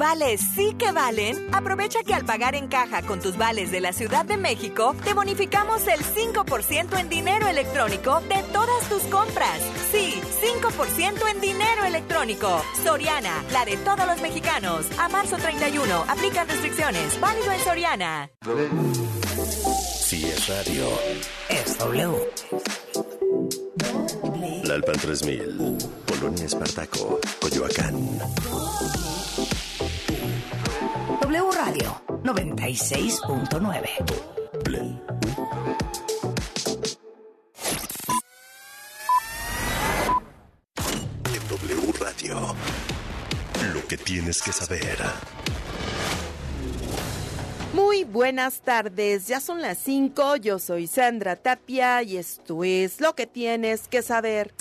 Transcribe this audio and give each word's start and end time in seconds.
vales 0.00 0.40
sí 0.54 0.74
que 0.78 0.92
valen, 0.92 1.36
aprovecha 1.52 2.02
que 2.02 2.14
al 2.14 2.24
pagar 2.24 2.54
en 2.54 2.68
caja 2.68 3.02
con 3.02 3.20
tus 3.20 3.36
vales 3.36 3.70
de 3.70 3.80
la 3.80 3.92
Ciudad 3.92 4.24
de 4.24 4.38
México, 4.38 4.96
te 5.04 5.12
bonificamos 5.12 5.86
el 5.86 6.00
5% 6.00 6.98
en 6.98 7.08
dinero 7.10 7.46
electrónico 7.46 8.20
de 8.22 8.42
todas 8.50 8.88
tus 8.88 9.02
compras. 9.04 9.60
Sí, 9.92 10.14
5% 10.62 11.30
en 11.34 11.40
dinero 11.42 11.84
electrónico. 11.84 12.62
Soriana, 12.82 13.44
la 13.52 13.66
de 13.66 13.76
todos 13.76 14.06
los 14.06 14.22
mexicanos. 14.22 14.86
A 14.98 15.10
marzo 15.10 15.36
31, 15.36 16.04
aplican 16.08 16.48
restricciones. 16.48 17.20
Válido 17.20 17.52
en 17.52 17.60
Soriana. 17.60 18.30
Si 20.02 20.24
es 20.24 20.48
radio, 20.48 20.88
es 21.50 21.76
W. 21.76 22.30
La 24.64 24.74
Alpan 24.74 24.96
3000, 24.96 25.78
Polonia 26.06 26.46
Espartaco, 26.46 27.20
Coyoacán. 27.38 28.18
W 31.50 31.56
Radio 31.56 32.00
96.9. 32.22 33.88
En 41.24 41.48
W 41.48 41.92
Radio, 41.98 42.54
lo 43.74 43.86
que 43.88 43.96
tienes 43.96 44.42
que 44.42 44.52
saber. 44.52 44.98
Muy 47.72 48.04
buenas 48.04 48.60
tardes, 48.60 49.26
ya 49.26 49.40
son 49.40 49.60
las 49.60 49.78
5, 49.78 50.36
yo 50.36 50.60
soy 50.60 50.86
Sandra 50.86 51.34
Tapia 51.36 52.02
y 52.02 52.16
esto 52.16 52.62
es 52.62 53.00
lo 53.00 53.14
que 53.16 53.26
tienes 53.26 53.88
que 53.88 54.02
saber. 54.02 54.54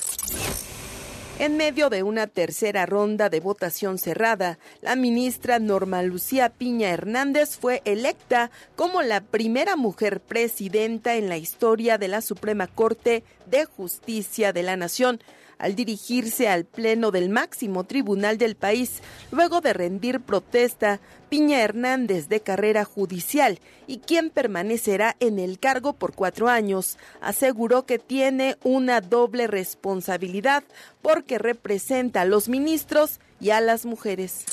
En 1.40 1.56
medio 1.56 1.90
de 1.90 2.04
una 2.04 2.28
tercera 2.28 2.86
ronda 2.86 3.30
de 3.30 3.40
votación 3.40 3.98
cerrada, 3.98 4.60
la 4.82 4.98
ministra 4.98 5.58
Norma 5.58 6.04
Lucía 6.04 6.50
Piña 6.50 6.90
Hernández 6.90 7.58
fue 7.58 7.82
electa 7.86 8.52
como 8.76 9.02
la 9.04 9.22
primera 9.22 9.78
mujer 9.78 10.20
presidenta 10.20 11.16
en 11.16 11.30
la 11.30 11.38
historia 11.38 11.98
de 11.98 12.10
la 12.10 12.20
Suprema 12.20 12.68
Corte 12.68 13.24
de 13.46 13.64
Justicia 13.64 14.52
de 14.52 14.64
la 14.64 14.76
Nación 14.76 15.22
al 15.60 15.76
dirigirse 15.76 16.48
al 16.48 16.66
Pleno 16.66 17.12
del 17.12 17.30
máximo 17.30 17.84
tribunal 17.84 18.38
del 18.38 18.56
país, 18.56 19.02
luego 19.32 19.62
de 19.62 19.74
rendir 19.74 20.22
protesta, 20.22 21.00
Piña 21.30 21.62
Hernández 21.62 22.28
de 22.28 22.40
carrera 22.40 22.86
judicial 22.86 23.60
y 23.86 24.00
quien 24.00 24.32
permanecerá 24.32 25.16
en 25.20 25.38
el 25.38 25.60
cargo 25.60 25.94
por 25.94 26.16
cuatro 26.16 26.50
años, 26.50 26.98
aseguró 27.22 27.86
que 27.86 28.00
tiene 28.00 28.58
una 28.64 29.02
doble 29.02 29.46
responsabilidad 29.46 30.64
porque 31.04 31.38
representa 31.38 32.22
a 32.22 32.26
los 32.26 32.50
ministros 32.50 33.20
y 33.40 33.52
a 33.52 33.62
las 33.62 33.86
mujeres. 33.86 34.46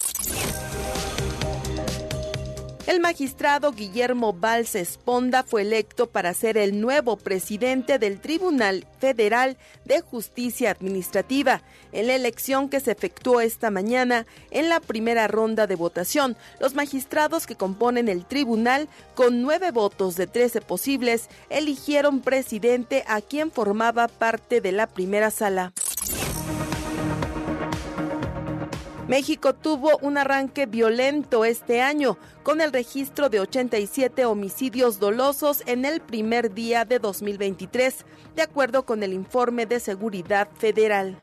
El 2.86 3.00
magistrado 3.00 3.72
Guillermo 3.72 4.32
Valls 4.32 4.76
Esponda 4.76 5.42
fue 5.42 5.62
electo 5.62 6.06
para 6.06 6.32
ser 6.34 6.56
el 6.56 6.80
nuevo 6.80 7.16
presidente 7.16 7.98
del 7.98 8.20
Tribunal 8.20 8.86
Federal 9.00 9.56
de 9.84 10.02
Justicia 10.02 10.70
Administrativa. 10.70 11.62
En 11.90 12.06
la 12.06 12.14
elección 12.14 12.68
que 12.68 12.78
se 12.78 12.92
efectuó 12.92 13.40
esta 13.40 13.72
mañana, 13.72 14.24
en 14.52 14.68
la 14.68 14.78
primera 14.78 15.26
ronda 15.26 15.66
de 15.66 15.74
votación, 15.74 16.36
los 16.60 16.74
magistrados 16.74 17.48
que 17.48 17.56
componen 17.56 18.08
el 18.08 18.24
tribunal, 18.24 18.88
con 19.16 19.42
nueve 19.42 19.72
votos 19.72 20.14
de 20.14 20.28
trece 20.28 20.60
posibles, 20.60 21.28
eligieron 21.50 22.20
presidente 22.20 23.02
a 23.08 23.20
quien 23.20 23.50
formaba 23.50 24.06
parte 24.06 24.60
de 24.60 24.70
la 24.70 24.86
primera 24.86 25.32
sala. 25.32 25.72
México 29.08 29.54
tuvo 29.54 29.98
un 29.98 30.18
arranque 30.18 30.66
violento 30.66 31.44
este 31.44 31.80
año, 31.80 32.18
con 32.42 32.60
el 32.60 32.72
registro 32.72 33.28
de 33.28 33.38
87 33.38 34.24
homicidios 34.24 34.98
dolosos 34.98 35.62
en 35.66 35.84
el 35.84 36.00
primer 36.00 36.52
día 36.54 36.84
de 36.84 36.98
2023, 36.98 38.04
de 38.34 38.42
acuerdo 38.42 38.84
con 38.84 39.04
el 39.04 39.12
informe 39.12 39.64
de 39.64 39.78
Seguridad 39.78 40.48
Federal. 40.58 41.22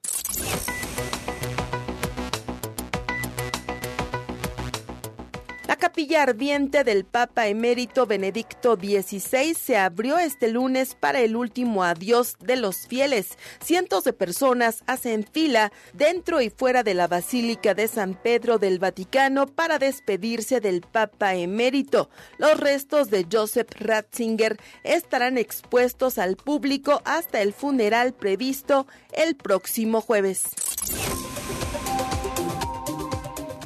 Capilla 5.94 6.24
ardiente 6.24 6.84
del 6.84 7.06
Papa 7.06 7.46
emérito 7.46 8.08
Benedicto 8.08 8.74
XVI 8.74 9.54
se 9.54 9.78
abrió 9.78 10.18
este 10.18 10.48
lunes 10.48 10.96
para 10.96 11.20
el 11.20 11.36
último 11.36 11.84
adiós 11.84 12.36
de 12.40 12.56
los 12.56 12.88
fieles. 12.88 13.38
Cientos 13.64 14.04
de 14.04 14.12
personas 14.12 14.84
hacen 14.88 15.24
fila 15.24 15.72
dentro 15.94 16.42
y 16.42 16.50
fuera 16.50 16.82
de 16.82 16.96
la 16.96 17.08
Basílica 17.08 17.76
de 17.76 17.88
San 17.88 18.16
Pedro 18.16 18.58
del 18.58 18.80
Vaticano 18.80 19.46
para 19.46 19.78
despedirse 19.78 20.60
del 20.62 20.82
Papa 20.82 21.36
emérito. 21.36 22.10
Los 22.40 22.60
restos 22.60 23.12
de 23.12 23.28
Joseph 23.32 23.70
Ratzinger 23.80 24.60
estarán 24.84 25.38
expuestos 25.38 26.18
al 26.18 26.38
público 26.38 27.04
hasta 27.06 27.40
el 27.40 27.54
funeral 27.54 28.14
previsto 28.14 28.88
el 29.12 29.36
próximo 29.36 30.02
jueves. 30.02 30.46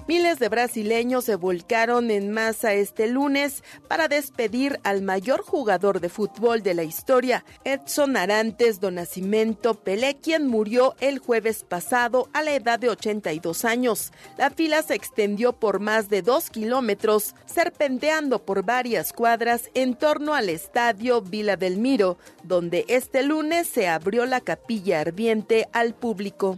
Miles 0.08 0.40
de 0.40 0.48
brasileños 0.48 1.26
se 1.26 1.36
volcaron 1.36 2.12
en 2.12 2.32
masa 2.32 2.74
este 2.74 3.08
lunes 3.08 3.62
para 3.90 4.08
despedir 4.08 4.80
al 4.84 5.02
mayor 5.02 5.42
jugador 5.42 6.00
de 6.00 6.08
fútbol 6.08 6.64
de 6.64 6.74
la 6.74 6.84
historia, 6.84 7.44
Edson 7.66 8.16
Arantes 8.16 8.80
do 8.80 8.90
Nascimento 8.90 9.74
Pelé, 9.74 10.16
quien 10.16 10.48
murió 10.48 10.96
el 11.02 11.20
jueves 11.20 11.66
pasado 11.66 12.30
a 12.32 12.42
la 12.42 12.56
edad 12.56 12.80
de 12.80 12.88
82 12.88 13.66
años. 13.66 14.14
La 14.38 14.50
fila 14.50 14.82
se 14.82 14.96
extendió 14.96 15.52
por 15.52 15.82
más 15.82 16.08
de 16.08 16.22
dos 16.22 16.50
kilómetros, 16.52 17.36
serpenteando 17.46 18.46
por 18.46 18.64
varias 18.64 19.12
cuadras 19.12 19.70
en 19.74 19.94
torno 19.94 20.36
al 20.36 20.48
estadio 20.48 21.22
Vila 21.22 21.58
del 21.58 21.80
Miro, 21.80 22.18
donde 22.46 22.86
este 22.88 23.24
lunes 23.24 23.68
se 23.68 23.90
abrió 23.90 24.26
la 24.26 24.40
capilla 24.40 25.02
ardiente 25.02 25.68
al 25.74 25.94
público. 25.94 26.58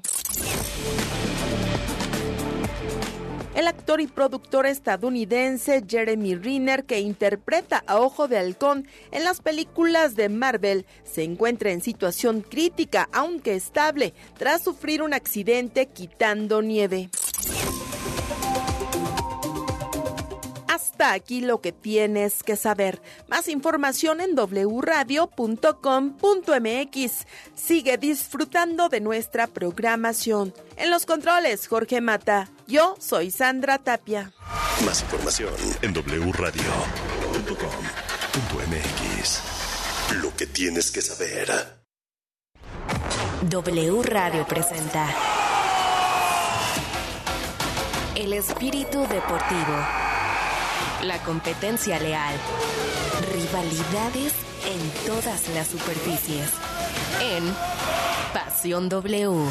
El 3.60 3.68
actor 3.68 4.00
y 4.00 4.08
productor 4.08 4.66
estadounidense 4.68 5.84
Jeremy 5.86 6.36
Renner, 6.36 6.86
que 6.86 7.02
interpreta 7.02 7.84
a 7.88 8.00
Ojo 8.00 8.30
de 8.30 8.38
Halcón 8.38 8.88
en 9.12 9.26
las 9.26 9.42
películas 9.42 10.16
de 10.16 10.30
Marvel, 10.30 10.86
se 11.04 11.24
encuentra 11.24 11.72
en 11.72 11.82
situación 11.82 12.40
crítica, 12.40 13.10
aunque 13.12 13.56
estable, 13.56 14.14
tras 14.38 14.64
sufrir 14.64 15.02
un 15.02 15.14
accidente 15.14 15.88
quitando 15.88 16.62
nieve. 16.62 17.10
Hasta 20.70 21.12
aquí 21.12 21.42
lo 21.42 21.60
que 21.60 21.74
tienes 21.74 22.44
que 22.44 22.56
saber. 22.56 23.02
Más 23.28 23.50
información 23.50 24.22
en 24.22 24.38
wradio.com.mx. 24.38 25.28
Sigue 27.56 27.98
disfrutando 27.98 28.88
de 28.88 29.02
nuestra 29.02 29.48
programación. 29.48 30.54
En 30.78 30.90
los 30.90 31.06
controles, 31.06 31.68
Jorge 31.68 32.00
Mata. 32.00 32.50
Yo 32.70 32.96
soy 33.00 33.32
Sandra 33.32 33.80
Tapia. 33.80 34.32
Más 34.86 35.02
información 35.02 35.52
en 35.82 35.92
wradio.com.mx. 35.92 36.52
Lo 40.22 40.36
que 40.36 40.46
tienes 40.46 40.92
que 40.92 41.02
saber. 41.02 41.50
W 43.42 44.04
Radio 44.04 44.46
presenta 44.46 45.10
El 48.14 48.34
espíritu 48.34 49.00
deportivo. 49.08 49.76
La 51.02 51.18
competencia 51.26 51.98
leal. 51.98 52.36
Rivalidades 53.34 54.34
en 54.68 54.92
todas 55.08 55.50
las 55.56 55.70
superficies. 55.70 56.52
En 57.20 57.52
Pasión 58.32 58.90
W. 58.90 59.50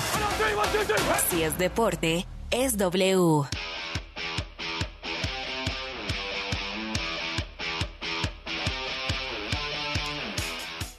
Si 1.30 1.42
es 1.42 1.58
deporte, 1.58 2.24
es. 2.50 2.76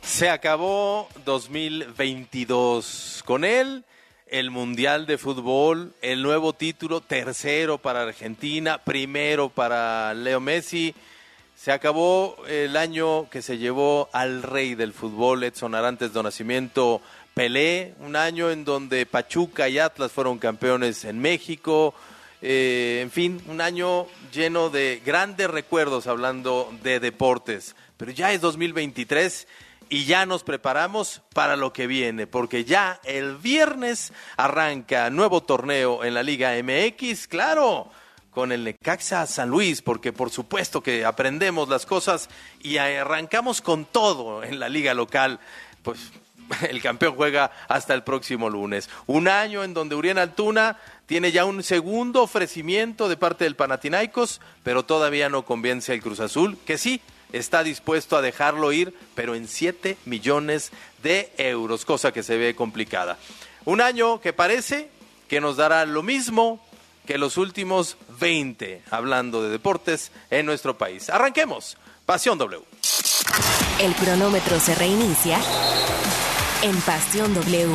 Se 0.01 0.29
acabó 0.29 1.07
2022. 1.25 3.23
Con 3.25 3.45
él, 3.45 3.85
el 4.27 4.51
Mundial 4.51 5.05
de 5.05 5.17
Fútbol, 5.17 5.93
el 6.01 6.21
nuevo 6.21 6.53
título, 6.53 7.01
tercero 7.01 7.77
para 7.77 8.03
Argentina, 8.03 8.79
primero 8.83 9.49
para 9.49 10.13
Leo 10.13 10.39
Messi. 10.39 10.93
Se 11.55 11.71
acabó 11.71 12.37
el 12.47 12.77
año 12.77 13.29
que 13.29 13.41
se 13.41 13.57
llevó 13.57 14.09
al 14.13 14.43
rey 14.43 14.75
del 14.75 14.93
fútbol, 14.93 15.43
Edson 15.43 15.75
Arantes 15.75 16.13
do 16.13 16.23
Nacimiento 16.23 17.01
Pelé, 17.39 17.93
un 18.01 18.17
año 18.17 18.51
en 18.51 18.65
donde 18.65 19.05
Pachuca 19.05 19.69
y 19.69 19.79
Atlas 19.79 20.11
fueron 20.11 20.39
campeones 20.39 21.05
en 21.05 21.19
México. 21.19 21.93
Eh, 22.41 22.99
en 23.01 23.11
fin, 23.11 23.41
un 23.47 23.61
año 23.61 24.07
lleno 24.33 24.69
de 24.69 25.01
grandes 25.05 25.49
recuerdos 25.49 26.07
hablando 26.07 26.69
de 26.83 26.99
deportes. 26.99 27.77
Pero 27.95 28.11
ya 28.11 28.33
es 28.33 28.41
2023 28.41 29.47
y 29.87 30.03
ya 30.03 30.25
nos 30.25 30.43
preparamos 30.43 31.21
para 31.33 31.55
lo 31.55 31.71
que 31.71 31.87
viene, 31.87 32.27
porque 32.27 32.65
ya 32.65 32.99
el 33.05 33.37
viernes 33.37 34.11
arranca 34.35 35.09
nuevo 35.09 35.41
torneo 35.41 36.03
en 36.03 36.15
la 36.15 36.23
Liga 36.23 36.51
MX, 36.61 37.29
claro, 37.29 37.89
con 38.31 38.51
el 38.51 38.65
Necaxa 38.65 39.25
San 39.27 39.47
Luis, 39.47 39.81
porque 39.81 40.11
por 40.11 40.29
supuesto 40.29 40.83
que 40.83 41.05
aprendemos 41.05 41.69
las 41.69 41.85
cosas 41.85 42.29
y 42.61 42.79
arrancamos 42.79 43.61
con 43.61 43.85
todo 43.85 44.43
en 44.43 44.59
la 44.59 44.67
liga 44.67 44.93
local. 44.93 45.39
Pues 45.83 46.11
el 46.69 46.81
campeón 46.81 47.15
juega 47.15 47.51
hasta 47.67 47.93
el 47.93 48.03
próximo 48.03 48.49
lunes. 48.49 48.89
Un 49.07 49.27
año 49.27 49.63
en 49.63 49.73
donde 49.73 49.95
Urián 49.95 50.17
Altuna 50.17 50.77
tiene 51.05 51.31
ya 51.31 51.45
un 51.45 51.63
segundo 51.63 52.21
ofrecimiento 52.21 53.09
de 53.09 53.17
parte 53.17 53.43
del 53.43 53.55
Panathinaikos, 53.55 54.41
pero 54.63 54.83
todavía 54.83 55.29
no 55.29 55.45
convence 55.45 55.91
al 55.91 56.01
Cruz 56.01 56.19
Azul, 56.19 56.57
que 56.65 56.77
sí 56.77 57.01
está 57.31 57.63
dispuesto 57.63 58.17
a 58.17 58.21
dejarlo 58.21 58.71
ir, 58.71 58.93
pero 59.15 59.35
en 59.35 59.47
7 59.47 59.97
millones 60.05 60.71
de 61.03 61.31
euros, 61.37 61.85
cosa 61.85 62.11
que 62.11 62.23
se 62.23 62.37
ve 62.37 62.55
complicada. 62.55 63.17
Un 63.65 63.81
año 63.81 64.19
que 64.19 64.33
parece 64.33 64.89
que 65.27 65.41
nos 65.41 65.57
dará 65.57 65.85
lo 65.85 66.01
mismo 66.01 66.63
que 67.05 67.17
los 67.17 67.37
últimos 67.37 67.97
20, 68.19 68.83
hablando 68.91 69.41
de 69.43 69.49
deportes 69.49 70.11
en 70.29 70.45
nuestro 70.45 70.77
país. 70.77 71.09
Arranquemos. 71.09 71.77
Pasión 72.05 72.37
W. 72.37 72.63
El 73.79 73.93
cronómetro 73.95 74.59
se 74.59 74.75
reinicia 74.75 75.39
en 76.61 76.75
Pasión 76.81 77.33
W. 77.33 77.67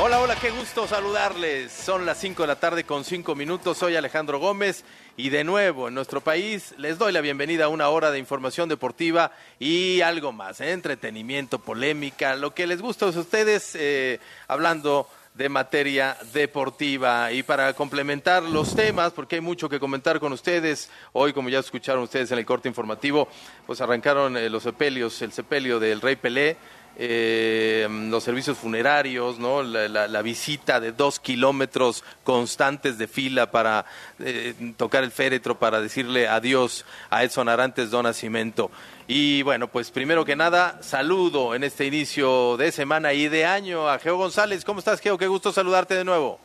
Hola, 0.00 0.20
hola, 0.20 0.36
qué 0.36 0.50
gusto 0.50 0.88
saludarles. 0.88 1.72
Son 1.72 2.04
las 2.04 2.18
5 2.18 2.42
de 2.42 2.46
la 2.48 2.56
tarde 2.56 2.84
con 2.84 3.04
5 3.04 3.34
minutos. 3.34 3.78
Soy 3.78 3.94
Alejandro 3.94 4.38
Gómez 4.38 4.84
y 5.16 5.28
de 5.30 5.44
nuevo 5.44 5.88
en 5.88 5.94
nuestro 5.94 6.20
país 6.20 6.74
les 6.76 6.98
doy 6.98 7.12
la 7.12 7.20
bienvenida 7.20 7.66
a 7.66 7.68
una 7.68 7.88
hora 7.88 8.10
de 8.10 8.18
información 8.18 8.68
deportiva 8.68 9.32
y 9.60 10.00
algo 10.00 10.32
más, 10.32 10.60
¿eh? 10.60 10.72
entretenimiento, 10.72 11.60
polémica, 11.60 12.34
lo 12.34 12.52
que 12.52 12.66
les 12.66 12.82
gusta 12.82 13.06
a 13.06 13.10
ustedes, 13.10 13.76
eh, 13.76 14.18
hablando 14.48 15.08
de 15.34 15.48
materia 15.48 16.16
deportiva. 16.32 17.32
Y 17.32 17.42
para 17.42 17.72
complementar 17.74 18.42
los 18.44 18.74
temas, 18.74 19.12
porque 19.12 19.36
hay 19.36 19.40
mucho 19.40 19.68
que 19.68 19.80
comentar 19.80 20.20
con 20.20 20.32
ustedes, 20.32 20.88
hoy 21.12 21.32
como 21.32 21.48
ya 21.48 21.58
escucharon 21.58 22.04
ustedes 22.04 22.30
en 22.30 22.38
el 22.38 22.46
corte 22.46 22.68
informativo, 22.68 23.28
pues 23.66 23.80
arrancaron 23.80 24.36
eh, 24.36 24.48
los 24.48 24.62
sepelios, 24.62 25.20
el 25.22 25.32
sepelio 25.32 25.80
del 25.80 26.00
Rey 26.00 26.16
Pelé, 26.16 26.56
eh, 26.96 27.88
los 27.90 28.22
servicios 28.22 28.56
funerarios, 28.56 29.38
¿no? 29.38 29.62
La, 29.62 30.22
visita 30.22 30.80
de 30.80 30.92
dos 30.92 31.20
kilómetros 31.20 32.04
constantes 32.22 32.98
de 32.98 33.08
fila 33.08 33.50
para 33.50 33.84
eh, 34.20 34.54
tocar 34.76 35.04
el 35.04 35.10
féretro, 35.10 35.58
para 35.58 35.80
decirle 35.80 36.28
adiós 36.28 36.84
a 37.10 37.24
Edson 37.24 37.48
Arantes 37.48 37.90
Don 37.90 38.04
Nacimiento. 38.04 38.70
Y 39.06 39.42
bueno, 39.42 39.68
pues 39.68 39.90
primero 39.90 40.24
que 40.24 40.36
nada, 40.36 40.78
saludo 40.82 41.54
en 41.54 41.64
este 41.64 41.84
inicio 41.84 42.56
de 42.56 42.72
semana 42.72 43.12
y 43.12 43.28
de 43.28 43.44
año 43.44 43.88
a 43.88 43.98
Geo 43.98 44.16
González. 44.16 44.64
¿Cómo 44.64 44.78
estás, 44.78 45.00
Geo? 45.00 45.18
Qué 45.18 45.26
gusto 45.26 45.52
saludarte 45.52 45.94
de 45.94 46.04
nuevo. 46.04 46.38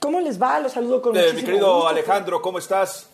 ¿Cómo 0.00 0.20
les 0.20 0.40
va? 0.40 0.58
Los 0.58 0.72
saludo 0.72 1.00
con 1.00 1.16
eh, 1.16 1.32
Mi 1.32 1.44
querido 1.44 1.86
Alejandro, 1.86 2.42
¿cómo 2.42 2.58
estás? 2.58 3.08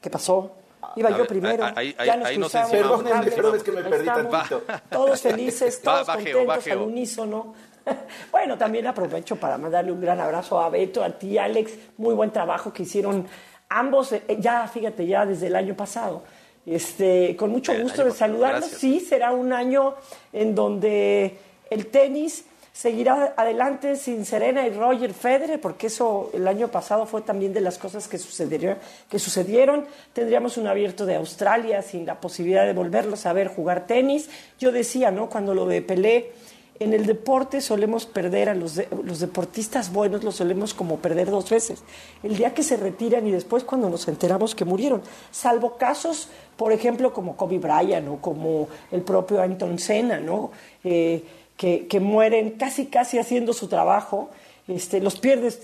¿Qué 0.00 0.08
pasó? 0.08 0.59
Iba 0.96 1.16
yo 1.16 1.26
primero. 1.26 1.64
ya 2.04 2.16
nos 2.16 2.30
cruzamos. 2.30 3.02
Perdón, 3.34 3.56
es 3.56 3.62
que 3.62 3.72
me 3.72 3.82
perdí 3.82 4.06
tantito. 4.06 4.62
Todos 4.90 5.20
felices, 5.20 5.80
todos 5.84 6.06
contentos 6.06 6.66
al 6.66 6.78
unísono. 6.78 7.54
Bueno, 8.30 8.58
también 8.58 8.86
aprovecho 8.86 9.36
para 9.36 9.56
mandarle 9.58 9.90
un 9.90 10.00
gran 10.00 10.20
abrazo 10.20 10.60
a 10.60 10.68
Beto, 10.68 11.02
a 11.02 11.10
ti, 11.10 11.38
Alex. 11.38 11.72
Muy 11.96 12.14
buen 12.14 12.30
trabajo 12.30 12.72
que 12.72 12.82
hicieron 12.82 13.26
ambos, 13.68 14.12
eh, 14.12 14.22
ya 14.38 14.68
fíjate, 14.68 15.06
ya 15.06 15.24
desde 15.24 15.46
el 15.46 15.56
año 15.56 15.74
pasado. 15.74 16.22
Este, 16.66 17.34
con 17.36 17.50
mucho 17.50 17.72
gusto 17.80 18.04
de 18.04 18.10
saludarlos. 18.12 18.66
Sí, 18.66 19.00
será 19.00 19.32
un 19.32 19.52
año 19.52 19.94
en 20.32 20.54
donde 20.54 21.38
el 21.70 21.86
tenis 21.86 22.44
seguirá 22.80 23.34
adelante 23.36 23.94
sin 23.96 24.24
Serena 24.24 24.66
y 24.66 24.70
Roger 24.70 25.12
Federer, 25.12 25.60
porque 25.60 25.88
eso 25.88 26.30
el 26.32 26.48
año 26.48 26.68
pasado 26.68 27.04
fue 27.04 27.20
también 27.20 27.52
de 27.52 27.60
las 27.60 27.76
cosas 27.76 28.08
que 28.08 28.16
sucedieron. 28.16 28.78
Que 29.10 29.18
sucedieron. 29.18 29.84
Tendríamos 30.14 30.56
un 30.56 30.66
abierto 30.66 31.04
de 31.04 31.16
Australia 31.16 31.82
sin 31.82 32.06
la 32.06 32.18
posibilidad 32.22 32.64
de 32.64 32.72
volverlos 32.72 33.26
a 33.26 33.34
ver 33.34 33.48
jugar 33.48 33.86
tenis. 33.86 34.30
Yo 34.58 34.72
decía, 34.72 35.10
¿no? 35.10 35.28
Cuando 35.28 35.54
lo 35.54 35.66
de 35.66 35.82
Pelé, 35.82 36.32
en 36.78 36.94
el 36.94 37.04
deporte 37.04 37.60
solemos 37.60 38.06
perder 38.06 38.48
a 38.48 38.54
los, 38.54 38.80
los 39.04 39.20
deportistas 39.20 39.92
buenos, 39.92 40.24
los 40.24 40.36
solemos 40.36 40.72
como 40.72 41.00
perder 41.00 41.30
dos 41.30 41.50
veces. 41.50 41.82
El 42.22 42.34
día 42.38 42.54
que 42.54 42.62
se 42.62 42.78
retiran 42.78 43.26
y 43.26 43.30
después 43.30 43.62
cuando 43.62 43.90
nos 43.90 44.08
enteramos 44.08 44.54
que 44.54 44.64
murieron. 44.64 45.02
Salvo 45.30 45.76
casos, 45.76 46.30
por 46.56 46.72
ejemplo, 46.72 47.12
como 47.12 47.36
Kobe 47.36 47.58
Bryant 47.58 48.08
o 48.08 48.16
como 48.22 48.68
el 48.90 49.02
propio 49.02 49.42
Anton 49.42 49.78
Senna, 49.78 50.18
¿no? 50.18 50.50
Eh, 50.82 51.22
que, 51.60 52.00
mueren 52.00 52.52
casi 52.52 52.86
casi 52.86 53.18
haciendo 53.18 53.52
su 53.52 53.68
trabajo, 53.68 54.30
este, 54.66 54.98
los 54.98 55.20
pierdes 55.20 55.60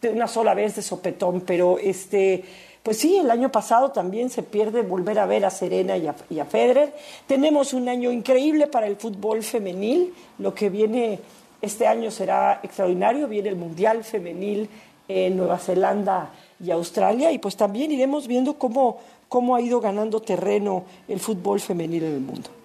de 0.00 0.08
una 0.08 0.28
sola 0.28 0.54
vez 0.54 0.76
de 0.76 0.82
sopetón, 0.82 1.40
pero 1.40 1.76
este, 1.78 2.44
pues 2.84 2.98
sí, 2.98 3.16
el 3.16 3.32
año 3.32 3.50
pasado 3.50 3.90
también 3.90 4.30
se 4.30 4.44
pierde 4.44 4.82
volver 4.82 5.18
a 5.18 5.26
ver 5.26 5.44
a 5.44 5.50
Serena 5.50 5.96
y 5.96 6.06
a, 6.06 6.14
y 6.30 6.38
a 6.38 6.44
Federer. 6.44 6.94
Tenemos 7.26 7.74
un 7.74 7.88
año 7.88 8.12
increíble 8.12 8.68
para 8.68 8.86
el 8.86 8.94
fútbol 8.94 9.42
femenil, 9.42 10.14
lo 10.38 10.54
que 10.54 10.70
viene 10.70 11.18
este 11.60 11.88
año 11.88 12.12
será 12.12 12.60
extraordinario, 12.62 13.26
viene 13.26 13.48
el 13.48 13.56
Mundial 13.56 14.04
Femenil 14.04 14.68
en 15.08 15.36
Nueva 15.36 15.58
Zelanda 15.58 16.30
y 16.64 16.70
Australia, 16.70 17.32
y 17.32 17.38
pues 17.38 17.56
también 17.56 17.90
iremos 17.90 18.28
viendo 18.28 18.54
cómo, 18.54 19.00
cómo 19.28 19.56
ha 19.56 19.60
ido 19.60 19.80
ganando 19.80 20.20
terreno 20.20 20.84
el 21.08 21.18
fútbol 21.18 21.58
femenil 21.58 22.04
en 22.04 22.14
el 22.14 22.20
mundo. 22.20 22.59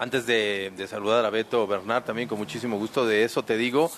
Antes 0.00 0.24
de, 0.24 0.72
saludar 0.88 1.26
a 1.26 1.28
Beto 1.28 1.66
Bernard, 1.66 2.04
también 2.04 2.26
con 2.26 2.38
muchísimo 2.38 2.78
gusto 2.78 3.06
de 3.06 3.22
eso 3.22 3.42
te 3.42 3.58
digo 3.58 3.92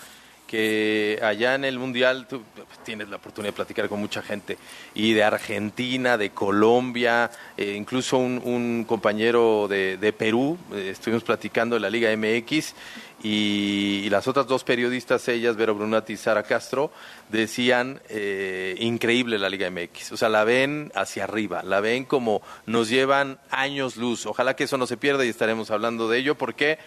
que 0.53 1.19
allá 1.23 1.55
en 1.55 1.65
el 1.65 1.79
Mundial 1.79 2.27
tú 2.29 2.43
tienes 2.85 3.09
la 3.09 3.17
oportunidad 3.17 3.55
de 3.55 3.57
platicar 3.57 3.89
con 3.89 3.99
mucha 3.99 4.21
gente, 4.21 4.59
y 4.93 5.15
de 5.15 5.25
Argentina, 5.25 6.19
de 6.19 6.29
Colombia, 6.29 7.31
eh, 7.57 7.75
incluso 7.75 8.19
un, 8.19 8.85
compañero 8.87 9.67
de, 9.67 10.15
Perú, 10.19 10.59
eh, 10.75 10.91
estuvimos 10.91 11.25
platicando 11.25 11.77
de 11.77 11.81
la 11.81 11.89
Liga 11.89 12.15
MX, 12.15 12.75
y, 13.23 14.11
las 14.11 14.29
otras 14.29 14.47
dos 14.47 14.63
periodistas, 14.63 15.27
ellas, 15.29 15.57
Vero 15.57 15.75
Brunati 15.75 16.13
y 16.13 16.17
Sara 16.19 16.43
Castro, 16.43 16.93
decían 17.31 18.03
eh, 18.11 18.77
increíble 18.79 19.39
la 19.39 19.49
Liga 19.49 19.71
MX. 19.71 20.13
O 20.13 20.17
sea, 20.19 20.29
la 20.29 20.45
ven 20.45 20.93
hacia 20.95 21.25
arriba, 21.25 21.63
la 21.63 21.81
ven 21.81 22.05
como 22.05 22.43
nos 22.67 22.91
llevan 22.91 23.39
años 23.49 23.97
luz. 23.97 24.27
Ojalá 24.27 24.55
que 24.55 24.65
eso 24.65 24.77
no 24.77 24.87
se 24.87 24.99
pierda 24.99 25.25
y 25.25 25.31
estaremos 25.31 25.71
hablando 25.71 26.11
de 26.11 26.19
ello 26.19 26.35
porque 26.35 26.79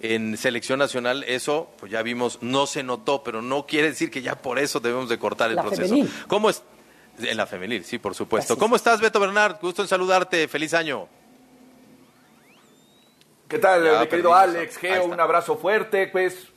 en 0.00 0.36
selección 0.36 0.78
nacional 0.78 1.24
eso, 1.24 1.70
pues 1.78 1.90
ya 1.92 2.02
vimos, 2.02 2.38
no 2.40 2.66
se 2.66 2.82
notó, 2.82 3.22
pero 3.22 3.42
no 3.42 3.66
quiere 3.66 3.88
decir 3.88 4.10
que 4.10 4.22
ya 4.22 4.34
por 4.36 4.58
eso 4.58 4.80
debemos 4.80 5.08
de 5.08 5.18
cortar 5.18 5.50
el 5.50 5.56
proceso. 5.56 5.94
¿Cómo 6.28 6.50
es? 6.50 6.62
En 7.18 7.36
la 7.36 7.46
femenil, 7.46 7.84
sí, 7.84 7.98
por 7.98 8.14
supuesto. 8.14 8.58
¿Cómo 8.58 8.74
estás, 8.74 9.00
Beto 9.00 9.20
Bernard? 9.20 9.58
Gusto 9.60 9.82
en 9.82 9.88
saludarte. 9.88 10.48
Feliz 10.48 10.74
año. 10.74 11.06
¿Qué 13.46 13.58
tal, 13.58 14.00
mi 14.00 14.06
querido 14.08 14.34
Alex? 14.34 14.76
Geo, 14.78 15.04
un 15.04 15.20
abrazo 15.20 15.56
fuerte, 15.56 16.08
pues. 16.08 16.48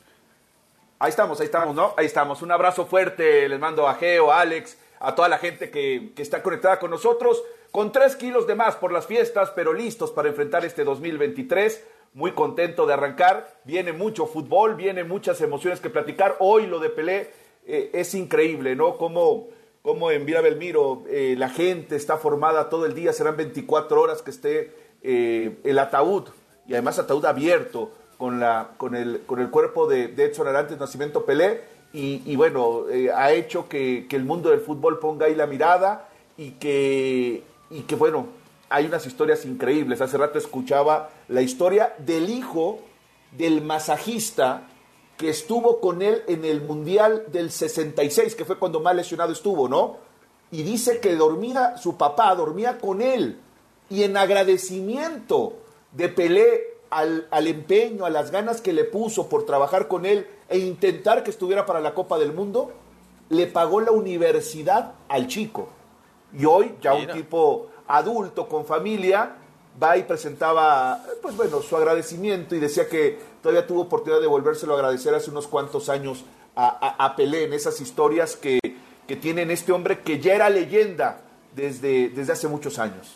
Ahí 0.97 1.09
estamos, 1.09 1.39
ahí 1.39 1.45
estamos, 1.45 1.75
¿no? 1.75 1.93
Ahí 1.95 2.07
estamos. 2.07 2.41
Un 2.41 2.51
abrazo 2.51 2.87
fuerte, 2.87 3.47
les 3.47 3.59
mando 3.59 3.87
a 3.87 3.93
Geo, 3.95 4.31
a 4.31 4.41
Alex, 4.41 4.79
a 4.99 5.13
toda 5.13 5.29
la 5.29 5.37
gente 5.37 5.69
que, 5.69 6.11
que 6.15 6.23
está 6.23 6.41
conectada 6.41 6.79
con 6.79 6.89
nosotros, 6.89 7.43
con 7.69 7.91
tres 7.91 8.15
kilos 8.15 8.47
de 8.47 8.55
más 8.55 8.77
por 8.77 8.91
las 8.91 9.05
fiestas, 9.05 9.51
pero 9.55 9.73
listos 9.73 10.09
para 10.09 10.29
enfrentar 10.29 10.65
este 10.65 10.83
2023. 10.83 11.83
Muy 12.17 12.31
contento 12.31 12.87
de 12.87 12.93
arrancar. 12.93 13.59
Viene 13.63 13.93
mucho 13.93 14.25
fútbol, 14.25 14.73
viene 14.73 15.03
muchas 15.03 15.39
emociones 15.39 15.79
que 15.79 15.91
platicar. 15.91 16.35
Hoy 16.39 16.65
lo 16.65 16.79
de 16.79 16.89
Pelé 16.89 17.29
eh, 17.67 17.91
es 17.93 18.15
increíble, 18.15 18.75
¿no? 18.75 18.97
Como, 18.97 19.49
como 19.83 20.09
en 20.09 20.25
Vila 20.25 20.41
Belmiro 20.41 21.03
eh, 21.09 21.35
la 21.37 21.47
gente 21.47 21.95
está 21.95 22.17
formada 22.17 22.69
todo 22.69 22.87
el 22.87 22.95
día, 22.95 23.13
serán 23.13 23.37
24 23.37 24.01
horas 24.01 24.23
que 24.23 24.31
esté 24.31 24.73
eh, 25.03 25.59
el 25.63 25.77
ataúd 25.77 26.29
y 26.65 26.73
además 26.73 26.97
ataúd 26.97 27.23
abierto 27.23 27.91
con, 28.17 28.39
la, 28.39 28.71
con, 28.77 28.95
el, 28.95 29.21
con 29.27 29.39
el 29.39 29.51
cuerpo 29.51 29.85
de, 29.85 30.05
Edson 30.17 30.47
Arantes 30.47 30.79
Nacimiento 30.79 31.23
Pelé 31.23 31.61
y, 31.93 32.35
bueno, 32.35 32.89
eh, 32.89 33.11
ha 33.11 33.31
hecho 33.31 33.69
que, 33.69 34.07
el 34.09 34.23
mundo 34.23 34.49
del 34.49 34.61
fútbol 34.61 34.97
ponga 34.97 35.27
ahí 35.27 35.35
la 35.35 35.45
mirada 35.45 36.09
y 36.35 36.53
que, 36.53 37.43
y 37.69 37.81
que 37.81 37.95
bueno, 37.95 38.27
hay 38.69 38.85
unas 38.85 39.05
historias 39.05 39.45
increíbles. 39.45 40.01
Hace 40.01 40.17
rato 40.17 40.37
escuchaba 40.37 41.09
la 41.27 41.41
historia 41.41 41.95
del 41.99 42.29
hijo 42.29 42.79
del 43.31 43.61
masajista 43.61 44.67
que 45.17 45.29
estuvo 45.29 45.79
con 45.79 46.01
él 46.01 46.23
en 46.27 46.45
el 46.45 46.61
Mundial 46.61 47.25
del 47.31 47.51
66, 47.51 48.35
que 48.35 48.45
fue 48.45 48.59
cuando 48.59 48.79
más 48.79 48.95
lesionado 48.95 49.31
estuvo, 49.31 49.67
¿no? 49.67 49.97
Y 50.51 50.63
dice 50.63 50.99
que 50.99 51.15
dormía, 51.15 51.77
su 51.77 51.97
papá 51.97 52.33
dormía 52.35 52.77
con 52.77 53.01
él 53.01 53.39
y 53.89 54.03
en 54.03 54.15
agradecimiento 54.15 55.53
de 55.91 56.09
Pelé 56.09 56.77
al, 56.89 57.27
al, 57.31 57.47
empeño, 57.47 58.05
a 58.05 58.09
las 58.09 58.31
ganas 58.31 58.61
que 58.61 58.73
le 58.73 58.83
puso 58.83 59.27
por 59.27 59.45
trabajar 59.45 59.87
con 59.87 60.05
él 60.05 60.27
e 60.49 60.59
intentar 60.59 61.23
que 61.23 61.31
estuviera 61.31 61.65
para 61.65 61.81
la 61.81 61.93
Copa 61.93 62.17
del 62.17 62.31
Mundo, 62.31 62.71
le 63.29 63.47
pagó 63.47 63.81
la 63.81 63.91
universidad 63.91 64.93
al 65.09 65.27
chico. 65.27 65.69
Y 66.33 66.45
hoy, 66.45 66.75
ya 66.81 66.93
un 66.93 67.07
tipo 67.07 67.67
adulto, 67.87 68.47
con 68.47 68.65
familia, 68.65 69.35
va 69.81 69.97
y 69.97 70.03
presentaba, 70.03 71.03
pues 71.21 71.35
bueno, 71.35 71.61
su 71.61 71.75
agradecimiento 71.75 72.55
y 72.55 72.59
decía 72.59 72.87
que 72.87 73.19
todavía 73.41 73.65
tuvo 73.67 73.81
oportunidad 73.81 74.21
de 74.21 74.27
volvérselo 74.27 74.73
a 74.73 74.77
agradecer 74.77 75.13
hace 75.13 75.29
unos 75.29 75.47
cuantos 75.47 75.89
años 75.89 76.25
a, 76.55 77.13
Pelé, 77.15 77.43
en 77.43 77.53
esas 77.53 77.79
historias 77.81 78.35
que, 78.35 78.59
que 79.07 79.15
tienen 79.15 79.51
este 79.51 79.71
hombre 79.71 79.99
que 79.99 80.19
ya 80.19 80.33
era 80.33 80.49
leyenda 80.49 81.21
desde, 81.55 82.09
desde 82.09 82.33
hace 82.33 82.47
muchos 82.47 82.79
años. 82.79 83.13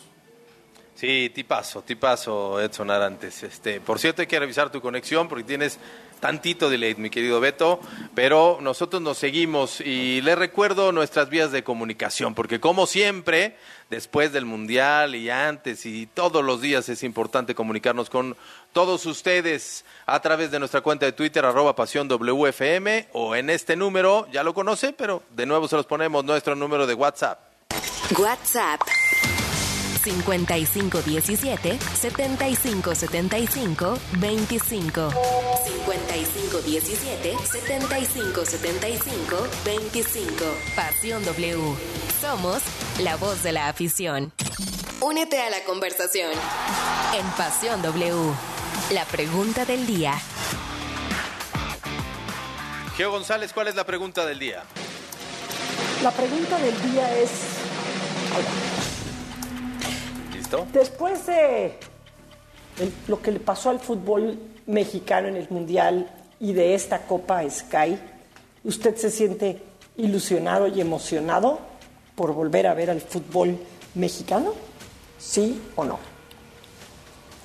Sí, 0.94 1.32
tipazo, 1.34 1.82
tipazo 1.82 2.60
Edson 2.60 2.88
Arantes. 2.90 3.42
Este, 3.42 3.80
por 3.80 3.98
cierto, 3.98 4.22
hay 4.22 4.28
que 4.28 4.38
revisar 4.38 4.70
tu 4.70 4.80
conexión 4.80 5.28
porque 5.28 5.42
tienes 5.42 5.78
tantito 6.22 6.70
delay, 6.70 6.94
mi 6.94 7.10
querido 7.10 7.40
Beto, 7.40 7.80
pero 8.14 8.58
nosotros 8.60 9.02
nos 9.02 9.18
seguimos 9.18 9.80
y 9.80 10.20
les 10.20 10.38
recuerdo 10.38 10.92
nuestras 10.92 11.28
vías 11.28 11.50
de 11.50 11.64
comunicación, 11.64 12.36
porque 12.36 12.60
como 12.60 12.86
siempre, 12.86 13.56
después 13.90 14.32
del 14.32 14.44
Mundial 14.44 15.16
y 15.16 15.30
antes 15.30 15.84
y 15.84 16.06
todos 16.06 16.44
los 16.44 16.60
días 16.60 16.88
es 16.88 17.02
importante 17.02 17.56
comunicarnos 17.56 18.08
con 18.08 18.36
todos 18.72 19.04
ustedes 19.06 19.84
a 20.06 20.20
través 20.20 20.52
de 20.52 20.60
nuestra 20.60 20.80
cuenta 20.80 21.06
de 21.06 21.12
Twitter, 21.12 21.44
arroba 21.44 21.74
pasión 21.74 22.06
WFM, 22.06 23.08
o 23.12 23.34
en 23.34 23.50
este 23.50 23.74
número, 23.74 24.28
ya 24.30 24.44
lo 24.44 24.54
conoce, 24.54 24.92
pero 24.92 25.24
de 25.34 25.44
nuevo 25.44 25.66
se 25.66 25.74
los 25.74 25.86
ponemos, 25.86 26.24
nuestro 26.24 26.54
número 26.54 26.86
de 26.86 26.94
WhatsApp. 26.94 27.40
WhatsApp 28.16 28.80
5517 30.02 31.78
7575 31.78 33.98
25 34.18 35.10
5517 35.64 37.36
7575 37.44 39.48
25 39.64 40.44
Pasión 40.74 41.24
W. 41.24 41.76
Somos 42.20 42.62
la 43.00 43.16
voz 43.16 43.42
de 43.42 43.52
la 43.52 43.68
afición. 43.68 44.32
Únete 45.00 45.40
a 45.40 45.50
la 45.50 45.62
conversación 45.64 46.32
en 47.18 47.26
Pasión 47.36 47.82
W. 47.82 48.32
La 48.92 49.04
pregunta 49.04 49.64
del 49.64 49.86
día. 49.86 50.14
Geo 52.96 53.10
González, 53.10 53.52
¿cuál 53.52 53.68
es 53.68 53.74
la 53.74 53.84
pregunta 53.84 54.26
del 54.26 54.38
día? 54.38 54.64
La 56.02 56.10
pregunta 56.10 56.58
del 56.58 56.92
día 56.92 57.18
es 57.18 57.30
Después 60.72 61.26
de 61.26 61.78
lo 63.08 63.20
que 63.20 63.32
le 63.32 63.40
pasó 63.40 63.70
al 63.70 63.80
fútbol 63.80 64.38
mexicano 64.66 65.28
en 65.28 65.36
el 65.36 65.48
Mundial 65.50 66.10
y 66.40 66.52
de 66.52 66.74
esta 66.74 67.02
Copa 67.06 67.48
Sky, 67.48 67.98
¿usted 68.64 68.96
se 68.96 69.10
siente 69.10 69.62
ilusionado 69.96 70.66
y 70.66 70.80
emocionado 70.80 71.60
por 72.14 72.32
volver 72.34 72.66
a 72.66 72.74
ver 72.74 72.90
al 72.90 73.00
fútbol 73.00 73.58
mexicano? 73.94 74.54
¿Sí 75.18 75.60
o 75.76 75.84
no? 75.84 75.98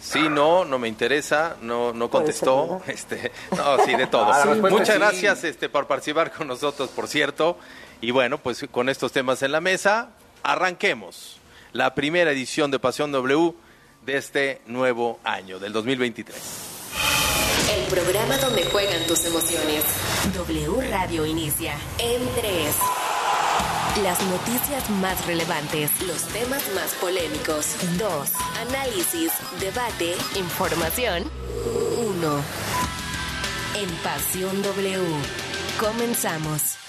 Sí, 0.01 0.29
no, 0.29 0.63
no 0.63 0.79
me 0.79 0.87
interesa, 0.87 1.57
no, 1.61 1.91
no 1.91 2.09
contestó. 2.09 2.81
este, 2.87 3.31
no, 3.55 3.83
sí, 3.83 3.93
de 3.93 4.07
todo. 4.07 4.27
Ah, 4.31 4.55
Muchas 4.69 4.97
gracias 4.97 5.43
este, 5.43 5.67
por 5.67 5.85
participar 5.85 6.31
con 6.31 6.47
nosotros, 6.47 6.89
por 6.89 7.07
cierto. 7.07 7.57
Y 7.99 8.11
bueno, 8.11 8.37
pues 8.37 8.65
con 8.71 8.87
estos 8.89 9.11
temas 9.11 9.43
en 9.43 9.51
la 9.51 9.59
mesa, 9.59 10.11
arranquemos 10.43 11.39
la 11.77 11.93
primera 11.93 12.31
edición 12.31 12.71
de 12.71 12.79
Pasión 12.79 13.11
W 13.11 13.53
de 14.03 14.17
este 14.17 14.61
nuevo 14.65 15.19
año, 15.23 15.59
del 15.59 15.71
2023. 15.73 16.35
El 17.77 17.83
programa 17.93 18.35
donde 18.39 18.65
juegan 18.65 19.05
tus 19.05 19.23
emociones. 19.25 19.83
W 20.33 20.89
Radio 20.89 21.23
inicia 21.27 21.75
en 21.99 22.27
3. 22.33 22.75
Las 24.01 24.19
noticias 24.23 24.89
más 24.89 25.23
relevantes, 25.27 25.91
los 26.01 26.23
temas 26.29 26.63
más 26.73 26.95
polémicos. 26.99 27.75
2. 27.99 28.29
Análisis, 28.69 29.31
debate, 29.59 30.15
información. 30.35 31.29
1. 31.99 32.43
En 33.75 33.89
Pasión 33.97 34.63
W. 34.63 34.99
Comenzamos. 35.79 36.86